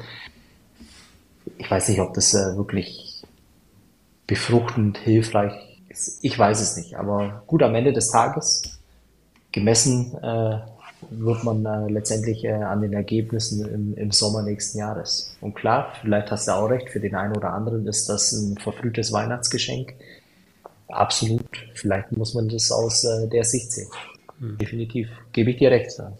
[1.58, 3.11] Ich weiß nicht, ob das äh, wirklich
[4.26, 5.52] befruchtend, hilfreich
[5.88, 6.18] ist.
[6.22, 8.78] Ich weiß es nicht, aber gut am Ende des Tages
[9.50, 10.58] gemessen äh,
[11.10, 15.36] wird man äh, letztendlich äh, an den Ergebnissen im, im Sommer nächsten Jahres.
[15.40, 18.56] Und klar, vielleicht hast du auch recht, für den einen oder anderen ist das ein
[18.56, 19.94] verfrühtes Weihnachtsgeschenk.
[20.88, 21.66] Absolut.
[21.74, 23.88] Vielleicht muss man das aus äh, der Sicht sehen.
[24.38, 24.58] Mhm.
[24.58, 25.08] Definitiv.
[25.32, 25.90] Gebe ich dir recht.
[25.90, 26.16] Sagen.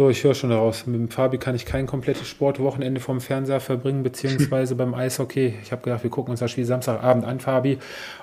[0.00, 0.86] So, ich höre schon daraus.
[0.86, 5.52] Mit dem Fabi kann ich kein komplettes Sportwochenende vom Fernseher verbringen, beziehungsweise beim Eishockey.
[5.62, 7.76] Ich habe gedacht, wir gucken uns das Spiel Samstagabend an, Fabi.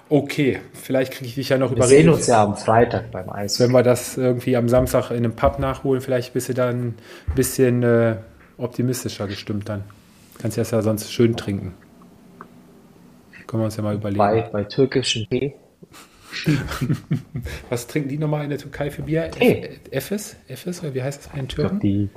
[0.09, 1.91] Okay, vielleicht kriege ich dich ja noch überredet.
[1.91, 3.65] Wir sehen uns ja am Freitag beim Eishockey.
[3.65, 6.95] Wenn wir das irgendwie am Samstag in einem Pub nachholen, vielleicht bist du dann ein
[7.35, 8.15] bisschen äh,
[8.57, 9.83] optimistischer gestimmt dann.
[10.39, 11.75] Kannst du das ja sonst schön trinken.
[13.45, 14.17] Können wir uns ja mal überlegen.
[14.17, 15.53] Bei, bei türkischen Tee
[17.69, 19.31] Was trinken die nochmal in der Türkei für Bier?
[19.31, 19.79] Tee.
[19.91, 20.35] Efes?
[20.47, 20.81] Efes?
[20.81, 21.79] Oder wie heißt das bei den Türken?
[21.79, 22.09] Die,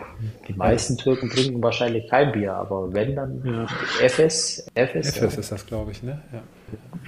[0.48, 3.66] die meisten Türken trinken wahrscheinlich kein Bier, aber wenn dann ja.
[4.04, 4.66] Efes.
[4.74, 5.40] Efes, Efes ja.
[5.40, 6.20] ist das, glaube ich, ne?
[6.32, 6.42] Ja.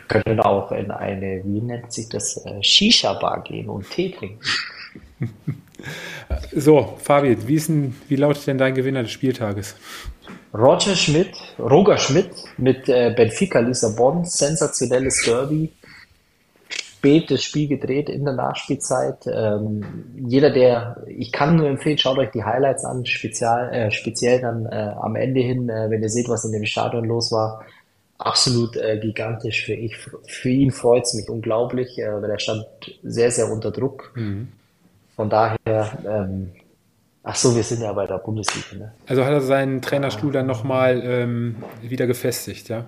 [0.09, 4.41] Können auch in eine, wie nennt sich das, äh, Shisha-Bar gehen und Tee trinken.
[6.53, 9.77] so, Fabi, wie, ist denn, wie lautet denn dein Gewinner des Spieltages?
[10.55, 15.73] Roger Schmidt, Roger Schmidt mit äh, Benfica Lissabon, sensationelles Derby
[17.03, 19.27] spät das Spiel gedreht in der Nachspielzeit.
[19.27, 24.41] Ähm, jeder, der, ich kann nur empfehlen, schaut euch die Highlights an, spezial, äh, speziell
[24.41, 27.65] dann äh, am Ende hin, äh, wenn ihr seht, was in dem Stadion los war.
[28.19, 29.97] Absolut äh, gigantisch für, ich,
[30.29, 32.65] für ihn freut es mich unglaublich, äh, weil er stand
[33.03, 34.13] sehr, sehr unter Druck.
[34.15, 34.53] Mhm.
[35.17, 36.53] Von daher, ähm,
[37.25, 38.85] ach so, wir sind ja bei der Bundesliga.
[38.85, 38.93] Ne?
[39.09, 42.85] Also hat er seinen Trainerstuhl dann nochmal ähm, wieder gefestigt, ja?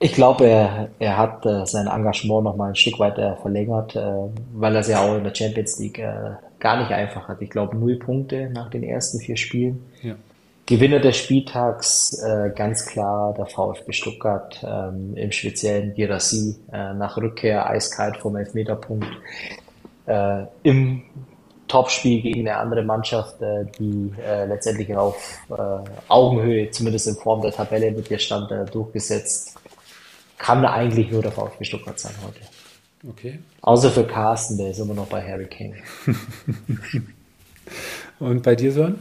[0.00, 3.94] Ich glaube, er, er hat äh, sein Engagement noch mal ein Stück weit äh, verlängert,
[3.94, 4.00] äh,
[4.52, 7.40] weil er es ja auch in der Champions League äh, gar nicht einfach hat.
[7.40, 9.84] Ich glaube, null Punkte nach den ersten vier Spielen.
[10.02, 10.14] Ja.
[10.66, 17.16] Gewinner des Spieltags äh, ganz klar der VfB Stuttgart, ähm, im speziellen Girassi äh, nach
[17.16, 19.06] Rückkehr eiskalt vom Elfmeterpunkt
[20.62, 21.02] im
[21.66, 23.36] Topspiel gegen eine andere Mannschaft,
[23.78, 24.12] die
[24.46, 25.38] letztendlich auf
[26.08, 29.54] Augenhöhe, zumindest in Form der Tabelle mit ihr stand, durchgesetzt.
[30.38, 32.40] Kann eigentlich nur der VfB Stuttgart sein heute.
[33.08, 33.38] Okay.
[33.60, 35.76] Außer für Carsten, der ist immer noch bei Harry Kane.
[38.18, 38.98] Und bei dir, Sören?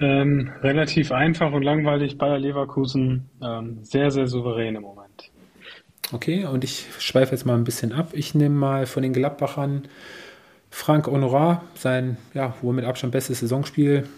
[0.00, 2.18] Ähm, relativ einfach und langweilig.
[2.18, 5.30] Bayer Leverkusen ähm, sehr, sehr souverän im Moment.
[6.12, 8.10] Okay, und ich schweife jetzt mal ein bisschen ab.
[8.12, 9.88] Ich nehme mal von den Gladbachern
[10.70, 14.08] Frank Honorar, sein ja, wohl mit Abstand bestes Saisonspiel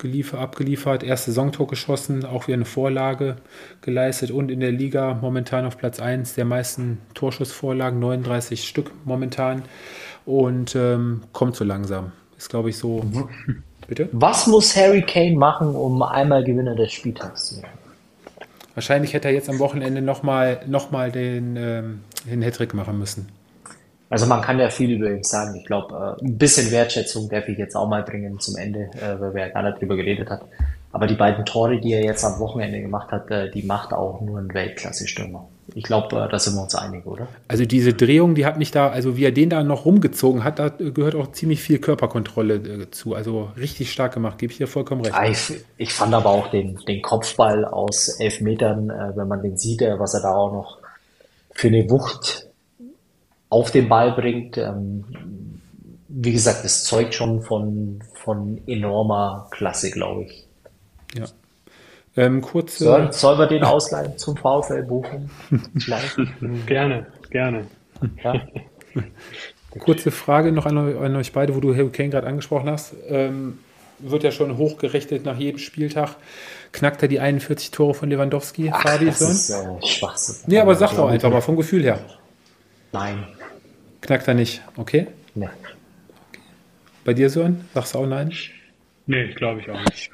[0.00, 3.36] geliefert, abgeliefert, erst Saisontor geschossen, auch wieder eine Vorlage
[3.80, 9.62] geleistet und in der Liga momentan auf Platz 1 der meisten Torschussvorlagen, 39 Stück momentan
[10.26, 12.12] und ähm, kommt so langsam.
[12.36, 13.04] Ist glaube ich so.
[13.86, 14.08] Bitte?
[14.12, 17.78] Was muss Harry Kane machen, um einmal Gewinner des Spieltags zu werden?
[18.74, 23.28] Wahrscheinlich hätte er jetzt am Wochenende nochmal noch mal den, ähm, den Hattrick machen müssen.
[24.10, 25.54] Also man kann ja viel über ihn sagen.
[25.54, 29.20] Ich glaube, äh, ein bisschen Wertschätzung darf ich jetzt auch mal bringen zum Ende, äh,
[29.20, 30.42] weil wir ja gar nicht drüber geredet hat.
[30.92, 34.20] Aber die beiden Tore, die er jetzt am Wochenende gemacht hat, äh, die macht auch
[34.20, 35.46] nur ein Weltklasse-Stürmer.
[35.76, 37.28] Ich glaube, da sind wir uns einig, oder?
[37.46, 40.58] Also diese Drehung, die hat mich da, also wie er den da noch rumgezogen hat,
[40.58, 43.14] da gehört auch ziemlich viel Körperkontrolle zu.
[43.14, 45.52] Also richtig stark gemacht, gebe ich dir vollkommen recht.
[45.52, 49.82] Ich, ich fand aber auch den, den Kopfball aus elf Metern, wenn man den sieht,
[49.82, 50.78] was er da auch noch
[51.52, 52.49] für eine Wucht
[53.50, 54.56] auf den Ball bringt.
[54.56, 55.04] Ähm,
[56.08, 60.46] wie gesagt, das zeugt schon von, von enormer Klasse, glaube ich.
[61.14, 61.26] Ja.
[62.16, 65.30] Ähm, kurze soll, soll man den ausleihen zum VfL Bochum?
[66.66, 67.66] gerne, gerne.
[68.24, 68.34] Ja.
[69.78, 72.94] Kurze Frage noch an, an, euch beide, wo du Harry Kane gerade angesprochen hast.
[73.06, 73.58] Ähm,
[74.00, 76.16] wird ja schon hochgerechnet nach jedem Spieltag.
[76.72, 79.06] Knackt er die 41 Tore von Lewandowski, Ach, Fabi?
[79.06, 80.36] Das ist äh, Schwachsinn.
[80.46, 82.00] Nee, aber sag doch einfach mal vom Gefühl her.
[82.92, 83.24] Nein.
[84.00, 85.06] Knackt er nicht, okay?
[85.34, 85.46] Nee.
[85.46, 85.74] Okay.
[87.04, 87.64] Bei dir, Sören?
[87.74, 88.32] Sagst du auch nein?
[89.06, 90.10] Nee, glaube ich auch nicht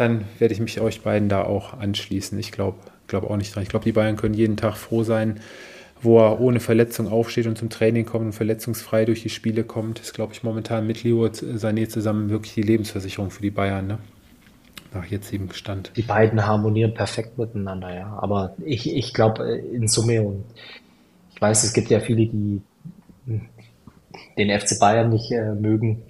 [0.00, 2.38] dann werde ich mich euch beiden da auch anschließen.
[2.38, 3.62] Ich glaube glaub auch nicht dran.
[3.62, 5.40] Ich glaube, die Bayern können jeden Tag froh sein,
[6.00, 9.98] wo er ohne Verletzung aufsteht und zum Training kommt und verletzungsfrei durch die Spiele kommt.
[9.98, 13.86] Das ist, glaube ich, momentan mit Leo Sané zusammen wirklich die Lebensversicherung für die Bayern,
[13.88, 13.98] ne?
[14.94, 15.92] Nach jetzigem Stand.
[15.96, 18.18] Die beiden harmonieren perfekt miteinander, ja.
[18.22, 20.44] Aber ich, ich glaube, in Summe und
[21.40, 22.60] ich weiß, es gibt ja viele, die
[24.36, 26.02] den FC Bayern nicht äh, mögen.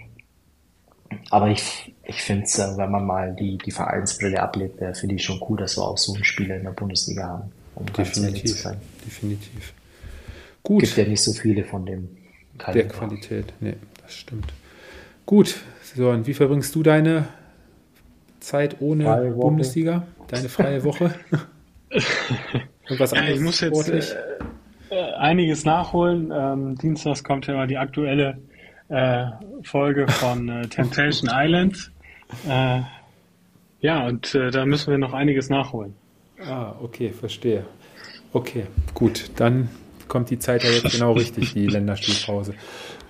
[1.31, 5.15] Aber ich, ich finde es, äh, wenn man mal die, die Vereinsbrille ablegt, äh, finde
[5.15, 7.53] ich schon cool, dass wir auch so einen Spieler in der Bundesliga haben.
[7.77, 8.79] Um definitiv, zu sein.
[9.07, 9.73] definitiv.
[10.65, 10.81] Gut.
[10.81, 12.09] Gibt ja nicht so viele von dem
[12.59, 12.89] Kaliber.
[12.89, 14.53] Der Qualität, nee, das stimmt.
[15.27, 15.61] Gut,
[15.95, 17.29] so, und wie verbringst du deine
[18.41, 20.09] Zeit ohne Bundesliga?
[20.27, 21.15] Deine freie Woche?
[22.99, 24.17] was anderes ich muss jetzt äh,
[25.21, 26.33] einiges nachholen.
[26.35, 28.39] Ähm, Dienstags kommt ja mal die aktuelle
[28.89, 29.27] äh,
[29.63, 31.93] Folge von äh, Temptation Island.
[32.49, 32.81] Äh,
[33.81, 35.95] ja, und äh, da müssen wir noch einiges nachholen.
[36.45, 37.65] Ah, okay, verstehe.
[38.33, 39.69] Okay, gut, dann
[40.09, 42.55] kommt die Zeit ja jetzt genau richtig, die Länderspielpause.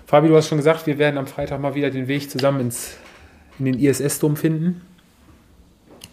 [0.07, 2.97] Fabi, du hast schon gesagt, wir werden am Freitag mal wieder den Weg zusammen ins,
[3.59, 4.83] in den ISS-Dom finden.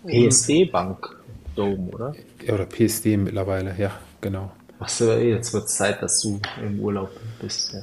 [0.06, 2.16] PSD-Bank-Dom, oder?
[2.46, 3.92] Ja, oder PSD mittlerweile, ja,
[4.22, 4.52] genau.
[4.80, 7.10] Achso, jetzt wird es Zeit, dass du im Urlaub
[7.42, 7.74] bist.
[7.74, 7.80] Ja.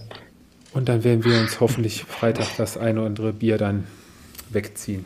[0.73, 3.87] Und dann werden wir uns hoffentlich Freitag das eine oder andere Bier dann
[4.51, 5.05] wegziehen.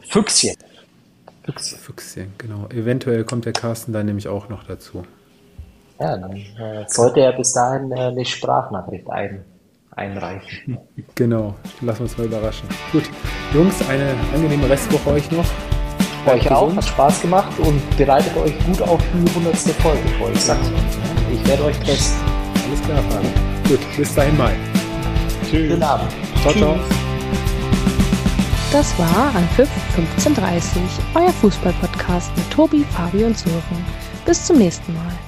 [0.00, 0.54] Füchschen.
[1.44, 1.78] Füchschen.
[1.78, 2.68] Füchschen, genau.
[2.68, 5.04] Eventuell kommt der Carsten dann nämlich auch noch dazu.
[5.98, 9.44] Ja, dann äh, sollte er bis dahin äh, eine Sprachnachricht ein,
[9.92, 10.78] einreichen.
[11.14, 12.68] Genau, lass uns mal überraschen.
[12.92, 13.04] Gut,
[13.54, 15.46] Jungs, eine angenehme Restwoche euch noch.
[16.26, 19.56] Euch auch, hat Spaß gemacht und bereitet euch gut auf die 100.
[19.56, 20.30] Folge vor.
[20.32, 21.15] Ich sag's euch.
[21.32, 22.18] Ich werde euch testen.
[22.68, 23.28] Alles klar, Fabi.
[23.68, 24.54] Gut, bis dahin mal.
[25.48, 25.70] Tschüss.
[25.70, 26.10] Guten Abend.
[26.42, 26.62] Ciao, Tschüss.
[26.62, 26.78] ciao.
[28.72, 30.82] Das war Anpfiff 1530,
[31.14, 33.84] euer Fußballpodcast mit Tobi, Fabi und Sören.
[34.24, 35.25] Bis zum nächsten Mal.